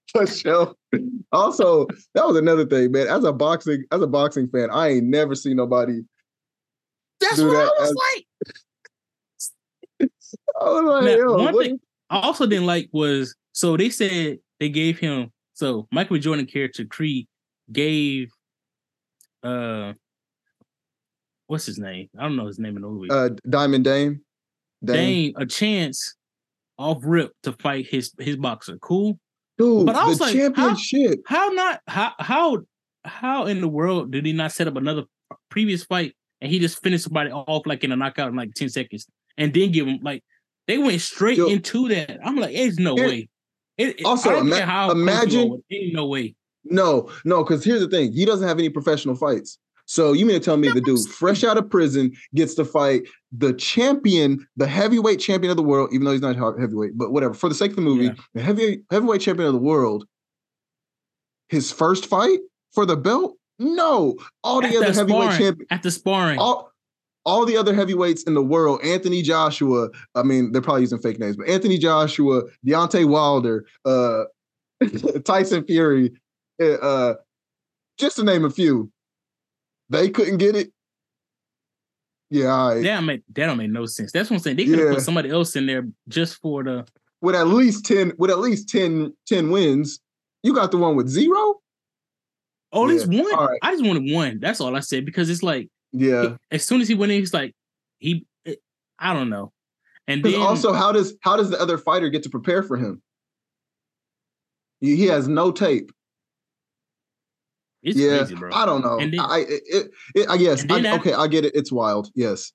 [0.14, 0.74] for sure.
[1.32, 1.86] Also,
[2.16, 3.08] that was another thing, man.
[3.08, 6.02] As a boxing as a boxing fan, I ain't never seen nobody.
[7.20, 8.26] That's Do what I that was as- like.
[10.62, 11.80] I was like, Now, yo, one thing
[12.10, 16.22] I also didn't like was so they said they gave him so Michael B.
[16.22, 17.28] Jordan character Creed
[17.72, 18.32] gave
[19.44, 19.94] uh
[21.48, 22.10] what's his name?
[22.18, 23.10] I don't know his name in the movie.
[23.10, 24.22] uh, Diamond Dame.
[24.84, 26.16] Dame a chance
[26.78, 28.78] off rip to fight his his boxer.
[28.78, 29.20] Cool.
[29.60, 31.20] Dude, But I was the like, how- championship.
[31.28, 32.58] How not how how
[33.04, 35.04] how in the world did he not set up another
[35.50, 38.70] previous fight and he just finished somebody off like in a knockout in like 10
[38.70, 39.06] seconds
[39.38, 40.24] and then give him like
[40.68, 41.48] they went straight Yo.
[41.48, 42.20] into that.
[42.24, 43.30] I'm like, there's no Here- way.
[43.78, 45.62] It, Also, ima- how imagine-
[45.94, 46.36] no way.
[46.66, 49.58] No, no, because here's the thing: he doesn't have any professional fights.
[49.90, 53.08] So you mean to tell me the dude fresh out of prison gets to fight
[53.32, 57.34] the champion, the heavyweight champion of the world, even though he's not heavyweight, but whatever.
[57.34, 58.14] For the sake of the movie, Yeah.
[58.36, 60.06] the heavy heavyweight champion of the world,
[61.48, 62.38] his first fight
[62.72, 63.36] for the belt?
[63.58, 66.38] No, all the After other heavyweight sparring, at the sparring.
[66.38, 66.72] all
[67.26, 69.90] all the other heavyweights in the world, Anthony Joshua.
[70.14, 74.26] I mean, they're probably using fake names, but Anthony Joshua, Deontay Wilder, uh,
[75.26, 76.12] Tyson Fury,
[76.62, 77.14] uh, uh,
[77.98, 78.92] just to name a few.
[79.90, 80.72] They couldn't get it.
[82.30, 82.84] Yeah, all right.
[82.84, 84.12] That don't make that don't make no sense.
[84.12, 84.58] That's what I'm saying.
[84.58, 84.94] They could have Yeah.
[84.96, 86.88] put somebody else in there just for the.
[87.22, 90.00] with at least 10 with at least 10 10 wins.
[90.44, 91.56] You got the one with zero?
[92.72, 93.26] Oh, at least one.
[93.26, 93.60] Right.
[93.64, 94.40] I just wanted one.
[94.40, 96.38] That's all I said because it's like Yeah.
[96.52, 97.56] as soon as he went in, he's like
[97.98, 98.26] he.
[98.46, 98.62] it-
[99.00, 99.52] I don't know.
[100.08, 103.02] And then also, how does how does the other fighter get to prepare for him?
[104.82, 105.92] He he has no tape.
[107.84, 108.52] It's yeah, crazy, bro.
[108.54, 108.98] I don't know.
[109.00, 111.14] Then- I it, it, I guess I, that- okay.
[111.14, 111.54] I get it.
[111.56, 112.10] It's wild.
[112.16, 112.52] Yes.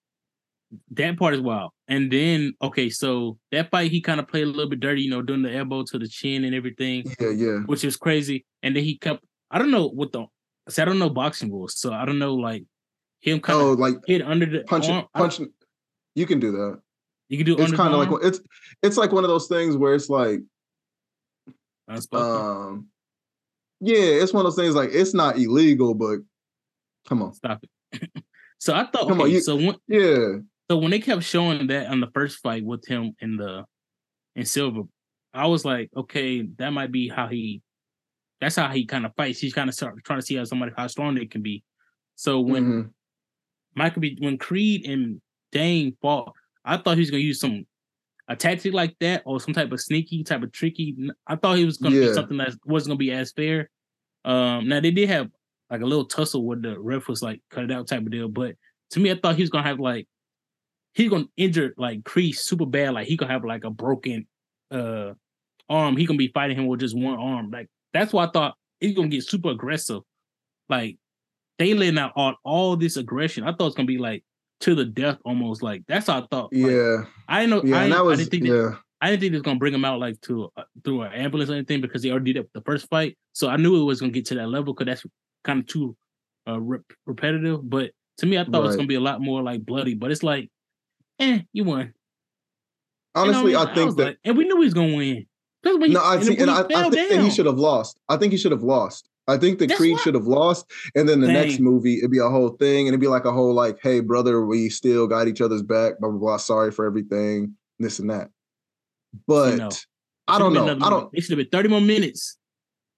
[0.93, 1.71] that part is wild.
[1.89, 5.11] And then okay, so that fight he kind of played a little bit dirty, you
[5.11, 7.31] know, doing the elbow to the chin and everything, Yeah.
[7.31, 7.59] Yeah.
[7.67, 8.45] which is crazy.
[8.63, 9.25] And then he kept.
[9.51, 10.27] I don't know what the.
[10.69, 12.65] See, I don't know boxing rules, so I don't know like
[13.21, 15.07] him kind Oh, of like hit under the punching arm.
[15.15, 15.53] I punching.
[16.15, 16.81] You can do that.
[17.29, 18.41] You can do It's kind of like it's
[18.83, 20.41] it's like one of those things where it's like
[22.13, 22.87] um
[23.81, 26.19] yeah, it's one of those things like it's not illegal, but
[27.09, 27.33] come on.
[27.35, 28.11] Stop it.
[28.59, 30.39] so I thought, Come on, you- so when Yeah.
[30.71, 33.65] so when they kept showing that on the first fight with him in the
[34.37, 34.83] in silver,
[35.33, 37.61] I was like, okay, that might be how he.
[38.41, 39.39] That's how he kind of fights.
[39.39, 41.63] He's kind of start, trying to see how somebody how strong they can be.
[42.17, 42.91] So when Mhm.
[43.75, 45.21] Michael B, when Creed and
[45.53, 46.33] Dame fought,
[46.65, 47.65] I thought he was gonna use some
[48.29, 50.97] a tactic like that or some type of sneaky type of tricky.
[51.27, 52.09] I thought he was gonna Yeah.
[52.09, 53.71] be something that wasn't gonna be as fair.
[54.25, 55.31] Um, now they did have
[55.71, 58.29] like a little tussle where the ref was like cut it out type of deal,
[58.29, 58.57] but
[58.91, 60.07] to me, I thought he was gonna have like
[60.95, 64.27] he's gonna injure like Creed super bad, like he gonna have like a broken
[64.71, 65.13] uh
[65.69, 65.97] arm.
[65.97, 67.51] He gonna be fighting him with just one arm.
[67.51, 70.03] Like that's why I thought he's gonna get super aggressive.
[70.69, 70.97] Like
[71.59, 73.45] they letting out all, all this aggression.
[73.45, 74.25] I thought it's gonna be like
[74.65, 75.63] to the death almost.
[75.63, 76.53] Like that's how I thought.
[76.53, 77.05] Like, Yeah.
[77.29, 77.63] I didn't know.
[77.71, 77.77] Yeah.
[77.81, 78.75] I, And that I was didn't think that, yeah.
[79.01, 81.51] I didn't think it was gonna bring him out like to uh, through an ambulance
[81.51, 83.17] or anything because they already did it the first fight.
[83.35, 85.07] So I knew it was gonna get to that level because that's
[85.45, 85.97] kind of too
[86.49, 87.69] uh, rep- repetitive.
[87.69, 89.95] But to me, I thought it was gonna be a lot more like bloody.
[89.95, 90.49] But it's like,
[91.19, 91.81] eh, you won.
[91.81, 91.85] You
[93.15, 93.57] know Honestly, mean?
[93.57, 95.27] I think was that like- and we knew he was gonna win.
[95.63, 97.47] That's when he, No, I and think, and he I, I think that he should
[97.47, 97.99] have lost.
[98.09, 99.09] I think he should have lost.
[99.27, 102.19] I think the That's Creed should have lost, and then the next movie it'd be
[102.19, 105.29] a whole thing, and it'd be like a whole like, "Hey, brother, we still got
[105.29, 106.37] each other's back." Blah blah blah.
[106.37, 108.29] Sorry for everything, this and that.
[109.27, 109.71] But know,
[110.29, 110.67] I don't know.
[110.69, 111.11] I don't.
[111.13, 112.37] It should have been thirty more minutes.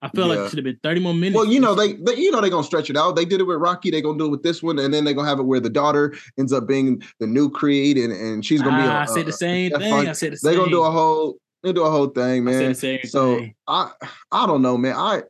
[0.03, 1.37] I feel like it should have been thirty more minutes.
[1.37, 3.17] Well, you know they, they, you know they're gonna stretch it out.
[3.17, 3.91] They did it with Rocky.
[3.91, 5.71] They're gonna do it with this one, and then they're gonna have it where the
[5.71, 8.89] daughter ends up being the new Creed, and and she's gonna be.
[8.89, 9.91] Ah, a- I said the same thing.
[9.91, 10.51] fun- I said the same.
[10.51, 11.39] They're gonna do a whole.
[11.63, 12.69] They do a whole thing, I said man.
[12.69, 13.55] the same So thing.
[13.67, 13.91] I
[14.31, 14.95] I don't know, man.
[14.97, 15.23] I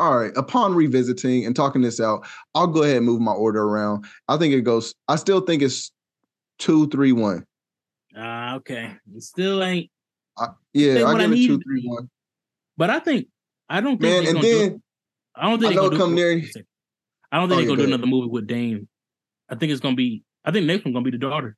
[0.00, 0.32] all right.
[0.36, 4.06] Upon revisiting and talking this out, I'll go ahead and move my order around.
[4.28, 4.94] I think it goes.
[5.08, 5.92] I still think it's
[6.58, 7.44] two, three, one.
[8.16, 8.92] Ah, okay.
[9.14, 9.90] It still ain't.
[10.38, 11.98] I, yeah, I I give it need two, to three,
[12.76, 13.28] But I think
[13.68, 14.82] I don't think Man, and gonna do- then
[15.36, 16.62] I don't think I they're know gonna do come near- I don't think
[17.32, 18.88] Oh, they're yeah, gonna do another movie with Dame.
[19.48, 20.24] I think it's gonna be.
[20.44, 21.56] I think next one's gonna be the daughter.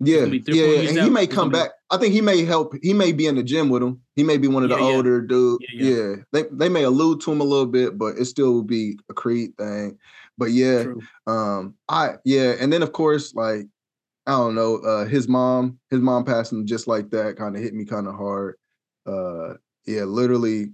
[0.00, 1.70] Yeah, gonna be three, yeah, and he may come back.
[1.90, 2.72] I think he may help.
[2.82, 4.00] He may be in the gym with him.
[4.14, 5.60] He may be one of the Yeah, older dude.
[5.72, 8.98] Yeah, they they may allude to him a little bit, but it still will be
[9.10, 9.98] a Creed thing.
[10.36, 11.02] But yeah, True.
[11.26, 13.66] um i yeah and then of course like
[14.26, 17.74] i don't know uh his mom his mom passing just like that kind of hit
[17.74, 18.56] me kind of hard
[19.06, 19.54] uh
[19.86, 20.70] yeah literally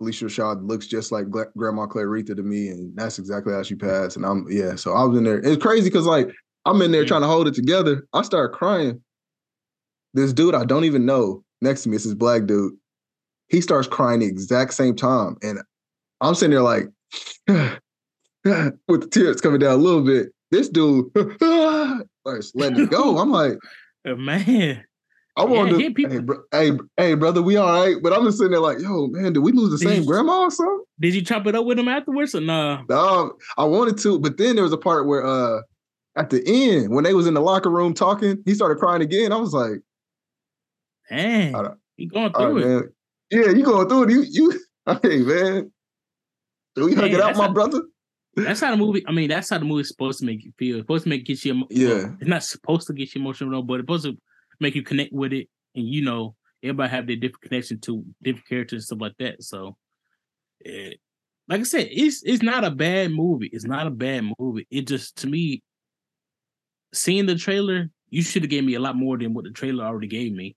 [0.00, 4.16] phylicia rashad looks just like grandma claritha to me and that's exactly how she passed
[4.16, 6.28] and i'm yeah so i was in there it's crazy because like
[6.66, 7.08] i'm in there Yeah.
[7.08, 9.00] trying to hold it together i start crying
[10.14, 12.74] this dude i don't even know next to me is this black dude
[13.48, 15.58] he starts crying the exact same time and
[16.20, 16.86] i'm sitting there like
[18.88, 20.28] with the tears coming down a little bit.
[20.52, 21.06] This dude
[21.36, 23.18] starts letting it go.
[23.22, 23.58] I'm like,
[24.08, 24.84] Uh, man,
[25.36, 27.96] I want Yeah, to, people- hey, bro, hey, hey, brother, we all right.
[28.00, 30.08] But I'm just sitting there like, yo, man, did we lose the Did same you-
[30.08, 30.84] grandma or something?
[31.00, 32.82] did you chop it up with him afterwards or nah?
[32.88, 35.62] No, I wanted to, but then there was a part where, uh,
[36.16, 39.32] at the end when they was in the locker room talking, he started crying again.
[39.32, 39.80] I was like,
[41.08, 41.54] Dang,
[41.96, 42.68] he going through right, it.
[42.68, 42.92] man,
[43.30, 44.10] yeah, you going through it?
[44.10, 44.60] You, you,
[45.02, 45.70] hey, man,
[46.74, 47.82] do we hug it out, my a- brother?
[48.34, 49.02] That's how the movie.
[49.06, 50.76] I mean, that's how the movie's supposed to make you feel.
[50.76, 51.66] It's supposed to make get you.
[51.70, 51.88] Yeah.
[51.88, 54.16] well, it's not supposed to get you emotional, but it's supposed to
[54.60, 55.48] make you connect with it.
[55.74, 59.42] And you know, everybody have their different connection to different characters and stuff like that.
[59.42, 59.76] So,
[60.66, 60.92] eh,
[61.48, 63.48] like I said, it's it's not a bad movie.
[63.52, 64.66] It's not a bad movie.
[64.70, 65.62] It just to me,
[66.92, 69.84] seeing the trailer, you should have gave me a lot more than what the trailer
[69.84, 70.56] already gave me.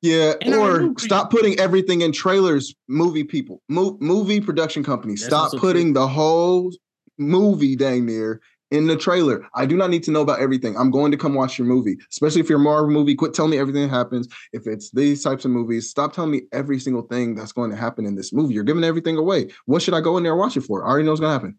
[0.00, 2.72] Yeah, And or stop putting everything in trailers.
[2.86, 5.94] Movie people, Mo- movie production companies, That's stop putting true.
[6.02, 6.72] the whole
[7.18, 9.44] movie dang near in the trailer.
[9.54, 10.76] I do not need to know about everything.
[10.76, 13.16] I'm going to come watch your movie, especially if you're a Marvel movie.
[13.16, 14.28] Quit telling me everything that happens.
[14.52, 17.76] If it's these types of movies, stop telling me every single thing that's going to
[17.76, 18.54] happen in this movie.
[18.54, 19.48] You're giving everything away.
[19.64, 20.84] What should I go in there and watch it for?
[20.84, 21.58] I already know what's going to happen.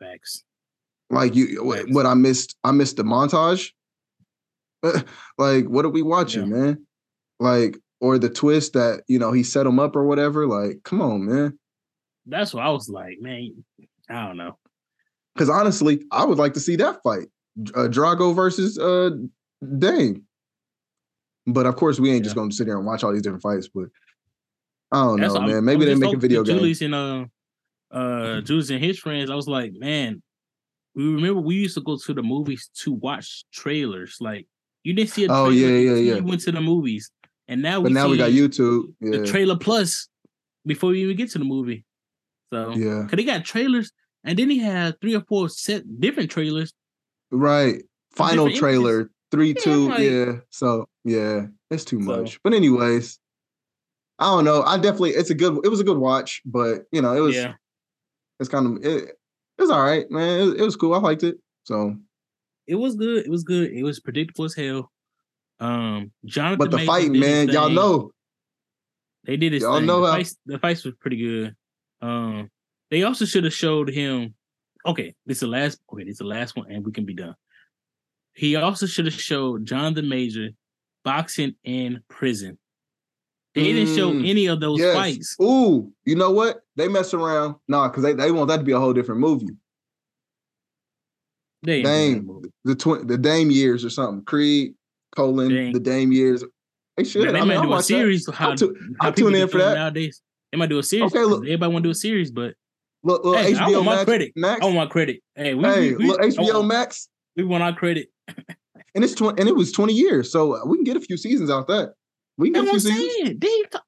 [0.00, 0.42] Facts.
[1.14, 3.70] Like you, what, what I missed, I missed the montage.
[5.38, 6.56] like, what are we watching, yeah.
[6.56, 6.86] man?
[7.38, 10.46] Like, or the twist that you know he set him up or whatever.
[10.46, 11.58] Like, come on, man.
[12.26, 13.64] That's what I was like, man.
[14.10, 14.58] I don't know.
[15.34, 17.28] Because honestly, I would like to see that fight,
[17.74, 19.10] uh, Drago versus uh
[19.78, 20.24] Dame.
[21.46, 22.24] But of course, we ain't yeah.
[22.24, 23.68] just gonna sit here and watch all these different fights.
[23.72, 23.88] But
[24.90, 25.64] I don't That's, know, man.
[25.64, 26.58] Maybe they make a video game.
[26.58, 27.24] Julius and uh,
[27.92, 29.30] uh, Julius and his friends.
[29.30, 30.22] I was like, man,
[30.94, 34.16] we remember we used to go to the movies to watch trailers.
[34.20, 34.46] Like
[34.82, 36.14] you didn't see a oh yeah yeah yeah.
[36.16, 37.10] You went to the movies,
[37.48, 38.94] and now but now we got YouTube.
[39.00, 39.18] Yeah.
[39.18, 40.08] The trailer plus
[40.66, 41.84] before we even get to the movie.
[42.52, 43.90] So yeah, because they got trailers,
[44.22, 46.72] and then he had three or four set different trailers.
[47.30, 49.12] Right, final trailer images.
[49.30, 50.32] three two yeah, like, yeah.
[50.50, 52.20] So yeah, it's too so.
[52.20, 52.40] much.
[52.44, 53.18] But anyways,
[54.18, 54.62] I don't know.
[54.62, 57.34] I definitely it's a good it was a good watch, but you know it was
[57.34, 57.54] yeah.
[58.38, 59.18] it's kind of it,
[59.58, 60.40] it was all right, man.
[60.40, 60.94] It, it was cool.
[60.94, 61.36] I liked it.
[61.64, 61.96] So
[62.66, 63.24] it was good.
[63.24, 63.72] It was good.
[63.72, 64.90] It was predictable as hell.
[65.60, 66.58] Um, Jonathan.
[66.58, 68.10] But the Major fight, man, y'all know.
[69.24, 69.62] They did it.
[69.62, 69.86] Y'all thing.
[69.86, 70.12] know the, how...
[70.14, 71.56] fights, the fights was pretty good.
[72.02, 72.50] Um,
[72.90, 74.34] they also should have showed him.
[74.86, 75.80] Okay, this is the last.
[75.92, 77.34] Okay, this is the last one, and we can be done.
[78.34, 80.50] He also should have showed Jonathan Major
[81.04, 82.58] boxing in prison.
[83.54, 84.94] They mm, didn't show mm, any of those yes.
[84.94, 85.36] fights.
[85.40, 86.62] Ooh, you know what?
[86.74, 87.54] They mess around.
[87.68, 89.50] Nah, because they, they want that to be a whole different movie.
[91.62, 94.24] They Dame, the tw- the Dame years or something.
[94.24, 94.74] Creed,
[95.14, 95.72] colon, Dang.
[95.72, 96.44] the Dame years.
[96.96, 97.28] They should.
[97.28, 98.28] they I might mean, do a series.
[98.30, 100.20] How, i tu- how tune in for that nowadays.
[100.52, 101.12] They might do a series.
[101.12, 102.54] Okay, look, everybody want to do a series, but
[103.02, 104.32] look, look hey, HBO I want my Max, credit.
[104.36, 104.60] Max.
[104.60, 105.20] I want my credit.
[105.36, 107.08] Hey, we, hey, we, we, look, HBO want, Max.
[107.36, 108.08] We want our credit.
[108.94, 111.50] and it's twenty, and it was twenty years, so we can get a few seasons
[111.50, 111.94] out that.
[112.36, 113.44] We can get a few seasons.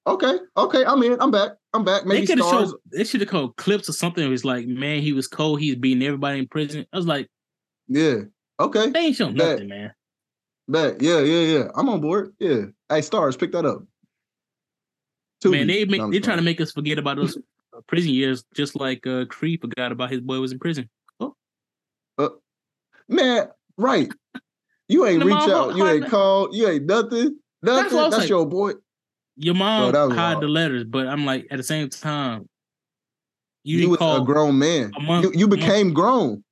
[0.07, 1.21] okay, okay, I'm in.
[1.21, 1.53] I'm back.
[1.73, 2.07] I'm back.
[2.07, 2.75] Maybe they could have showed.
[2.93, 4.25] They should have called clips or something.
[4.25, 5.61] It was like, man, he was cold.
[5.61, 6.87] He's beating everybody in prison.
[6.93, 7.29] I was like,
[7.89, 8.21] yeah,
[8.61, 8.91] okay.
[8.91, 9.93] They ain't showing nothing, man.
[10.69, 11.01] Bet.
[11.01, 11.65] Yeah, yeah, yeah.
[11.75, 12.35] I'm on board.
[12.39, 12.63] Yeah.
[12.89, 13.83] Hey, stars, pick that up.
[15.45, 17.39] Man, they make, they're trying to make us forget about those
[17.87, 20.89] prison years, just like uh Creed forgot about his boy was in prison.
[21.21, 21.35] Oh.
[22.19, 22.31] Uh,
[23.09, 24.11] man, right.
[24.89, 25.77] You ain't reach out.
[25.77, 26.55] You ain't called.
[26.55, 27.39] You ain't nothing.
[27.67, 27.99] Nothing.
[27.99, 28.73] That's, That's your boy.
[29.37, 32.49] Your mom Bro, hide the letters, but I'm like, at the same time,
[33.65, 34.93] you, you was a grown man.
[34.97, 36.43] A month, you, you became grown.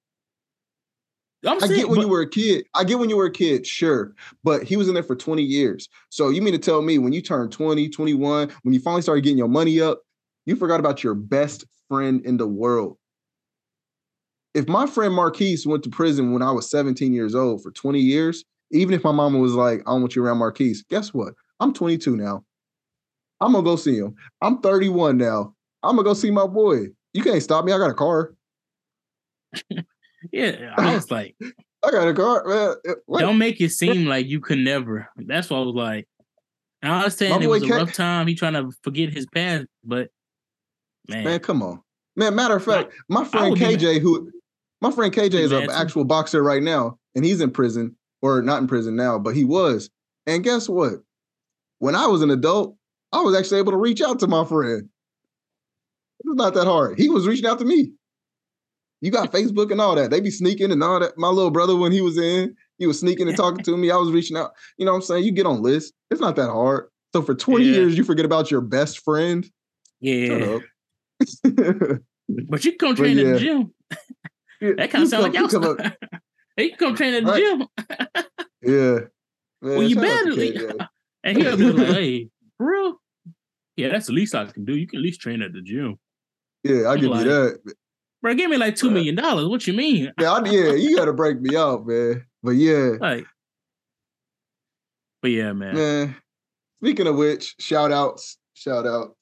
[1.47, 2.65] I'm i saying, get when but, you were a kid.
[2.75, 4.15] I get when you were a kid, sure.
[4.43, 5.89] But he was in there for 20 years.
[6.09, 9.23] So you mean to tell me when you turned 20, 21, when you finally started
[9.23, 10.01] getting your money up,
[10.47, 12.97] you forgot about your best friend in the world.
[14.55, 18.01] If my friend Marquise went to prison when I was 17 years old for 20
[18.01, 21.35] years, even if my mama was like, I don't want you around Marquise, guess what?
[21.61, 22.45] I'm 22 now.
[23.41, 24.15] I'm gonna go see him.
[24.43, 25.55] I'm 31 now.
[25.83, 26.87] I'm gonna go see my boy.
[27.13, 27.73] You can't stop me.
[27.73, 28.35] I got a car.
[30.33, 31.37] Yeah, I was like,
[31.85, 32.95] I got a car, man.
[33.05, 33.21] What?
[33.21, 35.07] Don't make it seem like you could never.
[35.19, 36.09] That's what I was like.
[36.83, 38.27] I was understand it was a rough time.
[38.27, 40.09] He trying to forget his past, but
[41.09, 41.83] man, man, come on,
[42.17, 42.35] man.
[42.35, 44.33] Matter of fact, my friend KJ, who
[44.81, 47.95] my friend KJ is an actual boxer right now, and he's in prison
[48.25, 49.91] or not in prison now, but he was.
[50.27, 50.95] And guess what?
[51.79, 52.75] When I was an adult,
[53.13, 54.89] I was actually able to reach out to my friend.
[56.21, 56.99] It's not that hard.
[56.99, 57.93] He was reaching out to me.
[59.03, 60.11] You got Facebook and all that.
[60.11, 61.19] They be sneaking and all that.
[61.19, 63.91] My little brother, when he was in, he was sneaking and talking to me.
[63.91, 64.53] I was reaching out.
[64.79, 65.25] You know what I'm saying?
[65.25, 65.93] You get on list.
[66.11, 66.89] It's not that hard.
[67.13, 67.73] So for 20 yeah.
[67.73, 69.47] years, you forget about your best friend.
[70.01, 70.61] Yeah.
[71.45, 73.25] but you come train yeah.
[73.27, 73.75] at the gym.
[74.79, 75.77] that kind of sounds like y'all.
[76.57, 77.41] Hey, you come train at the right.
[77.41, 78.27] gym.
[78.63, 78.99] yeah.
[79.61, 80.89] Man, well, you better.
[81.25, 82.29] and he was like, hey,
[82.59, 82.95] bro.
[83.77, 84.77] Yeah, that's the least I can do.
[84.77, 85.99] You can at least train at the gym.
[86.63, 87.75] Yeah, I give like, you that.
[88.23, 89.47] Bro, give me like two million dollars.
[89.49, 90.13] What you mean?
[90.19, 92.25] Yeah, I, yeah, you got to break me out, man.
[92.43, 93.27] But yeah, like,
[95.21, 95.75] but yeah, man.
[95.75, 96.17] Man,
[96.81, 99.17] speaking of which, shout outs, shout out.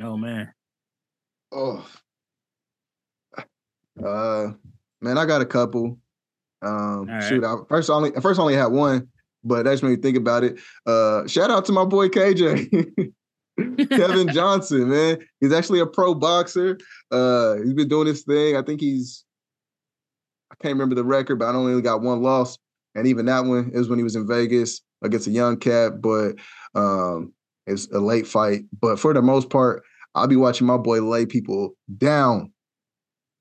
[0.00, 0.52] Oh man.
[1.50, 1.84] Oh.
[4.04, 4.52] Uh,
[5.00, 5.98] man, I got a couple.
[6.62, 7.22] Um, right.
[7.22, 9.08] shoot, I first only I first only had one,
[9.44, 10.58] but that's made me think about it.
[10.86, 13.12] Uh, shout out to my boy KJ.
[13.90, 15.18] Kevin Johnson, man.
[15.40, 16.78] He's actually a pro boxer.
[17.10, 18.56] Uh, he's been doing this thing.
[18.56, 19.24] I think he's
[20.50, 22.58] I can't remember the record, but I only got one loss.
[22.94, 26.36] And even that one is when he was in Vegas against a young cat, but
[26.74, 27.32] um
[27.66, 28.62] it's a late fight.
[28.80, 29.82] But for the most part,
[30.14, 32.52] I'll be watching my boy lay people down.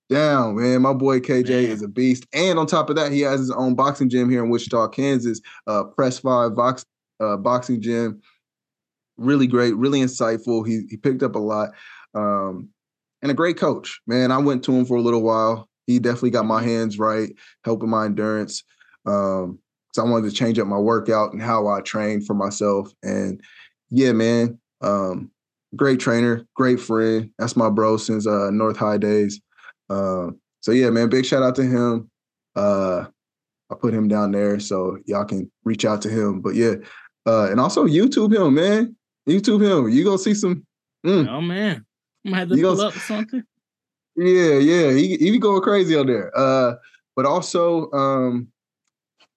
[0.10, 0.82] Down, man.
[0.82, 1.72] My boy KJ man.
[1.72, 2.26] is a beast.
[2.34, 5.42] And on top of that, he has his own boxing gym here in Wichita, Kansas,
[5.68, 6.86] uh, Press Five box
[7.20, 8.22] uh, boxing gym
[9.18, 10.66] really great, really insightful.
[10.66, 11.70] He he picked up a lot,
[12.14, 12.70] um,
[13.22, 14.00] and a great coach.
[14.08, 15.68] Man, I went to him for a little while.
[15.88, 17.30] he definitely got my hands right,
[17.64, 18.64] helping my endurance.
[19.06, 19.60] Um,
[19.94, 22.92] so I wanted to change up my workout and how I train for myself.
[23.04, 23.42] And
[23.90, 25.32] yeah, man, um,
[25.76, 27.32] great trainer, great friend.
[27.40, 29.40] That's my bro since uh, North High days.
[29.90, 30.32] Uh,
[30.62, 32.10] so yeah, man, big shout out to him.
[32.56, 33.06] Uh,
[33.70, 36.42] I put him down there so y'all can reach out to him.
[36.42, 36.76] But yeah,
[37.26, 38.96] uh, and also YouTube him, man.
[39.28, 39.90] YouTube him.
[39.90, 40.66] You gonna see some.
[41.06, 41.28] Mm.
[41.30, 41.86] Oh man,
[42.26, 43.44] I'm gonna have to you pull up something.
[44.16, 46.36] Yeah, yeah, he he be going crazy on there.
[46.36, 46.76] Uh,
[47.16, 48.48] but also, um,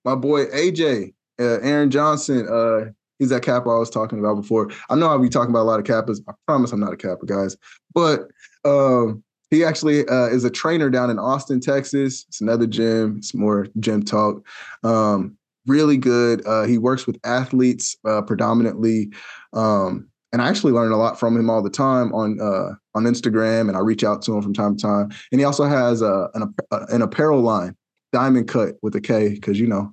[0.05, 2.49] my boy AJ, uh, Aaron Johnson.
[2.49, 4.71] Uh, he's that Kappa I was talking about before.
[4.89, 6.21] I know I'll be talking about a lot of Kappas.
[6.29, 7.57] I promise I'm not a Kappa, guys.
[7.95, 8.29] But
[8.65, 12.25] um, he actually uh, is a trainer down in Austin, Texas.
[12.29, 13.17] It's another gym.
[13.19, 14.47] It's more gym talk.
[14.85, 15.37] Um,
[15.67, 16.47] really good.
[16.47, 19.11] Uh, he works with athletes uh, predominantly,
[19.53, 23.05] um, and I actually learn a lot from him all the time on uh, on
[23.05, 25.11] Instagram, and I reach out to him from time to time.
[25.33, 27.77] And he also has a, an, a, an apparel line,
[28.13, 29.93] Diamond Kut with a K, because you know.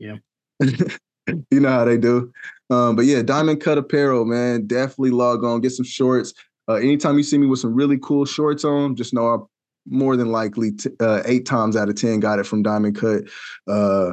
[0.00, 0.16] Yeah.
[0.60, 2.32] you know how they do.
[2.70, 6.34] Um, but yeah, Diamond Kut Apparel, man, definitely log on, get some shorts.
[6.68, 9.46] Uh, anytime you see me with some really cool shorts on, just know I'm
[9.86, 13.24] more than likely t- uh, eight times out of ten got it from Diamond Kut.
[13.68, 14.12] Uh,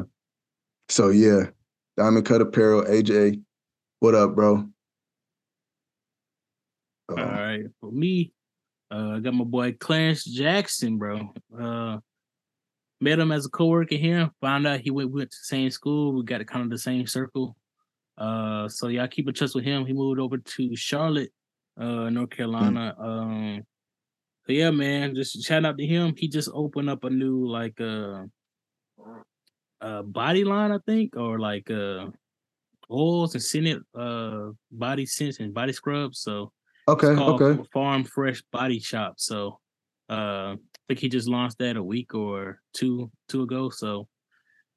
[0.90, 1.44] so yeah,
[1.98, 3.42] Diamond Kut Apparel, AJ,
[4.00, 4.68] what up, bro?
[7.10, 8.34] All right, for me,
[8.90, 11.34] uh, I got my boy Clarence Jackson, bro.
[11.58, 12.00] Uh,
[13.02, 14.30] met him as a coworker here.
[14.42, 16.14] Found out he went, went to the same school.
[16.14, 17.56] We got kind of the same circle.
[18.18, 19.86] Uh, so y'all keep in touch with him.
[19.86, 21.32] He moved over to Charlotte,
[21.82, 22.38] uh, North hmm.
[22.38, 22.96] Carolina.
[23.00, 23.06] Mm.
[23.06, 23.64] Um,
[24.46, 26.14] so yeah, man, just shout out to him.
[26.18, 28.24] He just opened up a new like uh,
[29.82, 32.08] uh body line, I think, or like uh
[32.90, 36.20] oils and scented uh body scents and body scrubs.
[36.20, 36.52] So
[36.88, 37.64] okay, okay.
[37.72, 39.16] Farm Fresh Body Shop.
[39.18, 39.60] So
[40.10, 43.70] uh, I think he just launched that a week or two two ago.
[43.70, 44.08] So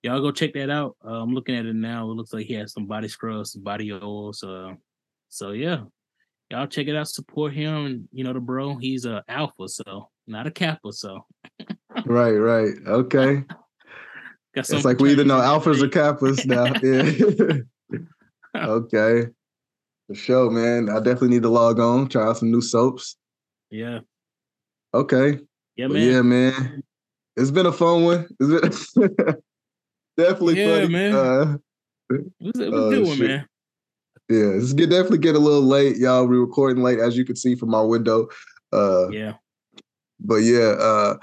[0.02, 0.96] y'all go check that out.
[1.04, 2.10] Uh, I'm looking at it now.
[2.10, 4.44] It looks like he has some body scrubs, some body oils.
[4.44, 4.74] Uh,
[5.30, 5.80] so yeah,
[6.54, 7.08] y'all check it out.
[7.08, 7.86] Support him.
[7.86, 10.92] And you know the bro, he's a alpha, so not a kappa.
[10.92, 11.26] So
[12.06, 13.44] right, right, okay.
[14.54, 16.66] it's like we either know alphas or kappas now.
[16.82, 17.98] Yeah.
[18.68, 19.28] okay.
[20.06, 20.88] For sure, man.
[20.88, 23.16] I definitely need to log on, try out some new soaps.
[23.70, 24.00] Yeah.
[24.92, 25.40] Okay.
[25.76, 26.02] Yeah, man.
[26.02, 26.82] yeah, man.
[27.36, 28.28] It's been a fun one.
[28.38, 29.10] It's been
[30.16, 30.88] definitely yeah, funny.
[30.88, 31.14] man.
[31.14, 31.56] Uh,
[32.10, 33.46] it was, it was uh, good one, man.
[34.28, 36.26] Yeah, it's get, definitely get a little late, y'all.
[36.26, 38.28] We're recording late, as you can see from my window.
[38.72, 39.34] Uh, yeah.
[40.18, 41.16] But yeah, uh,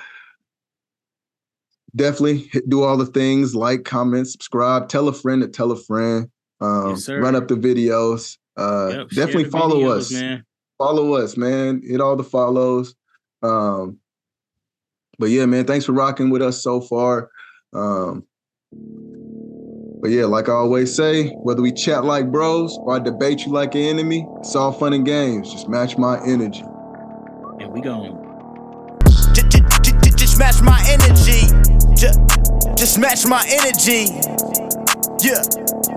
[1.96, 5.78] definitely hit, do all the things like, comment, subscribe, tell a friend to tell a
[5.78, 6.30] friend.
[6.60, 8.38] Um, yes, run up the videos.
[8.56, 10.12] Uh, yep, definitely follow videos, us.
[10.12, 10.46] Man.
[10.78, 11.82] Follow us, man.
[11.84, 12.94] Hit all the follows.
[13.42, 13.98] Um,
[15.18, 17.32] but yeah, man, thanks for rocking with us so far.
[17.74, 18.26] Um,
[20.02, 23.52] but yeah, like I always say, whether we chat like bros or I debate you
[23.52, 25.52] like an enemy, it's all fun and games.
[25.52, 26.64] Just match my energy.
[27.60, 28.18] And we going.
[30.18, 31.48] Just match my energy.
[32.76, 34.08] Just match my energy.
[35.24, 35.91] Yeah.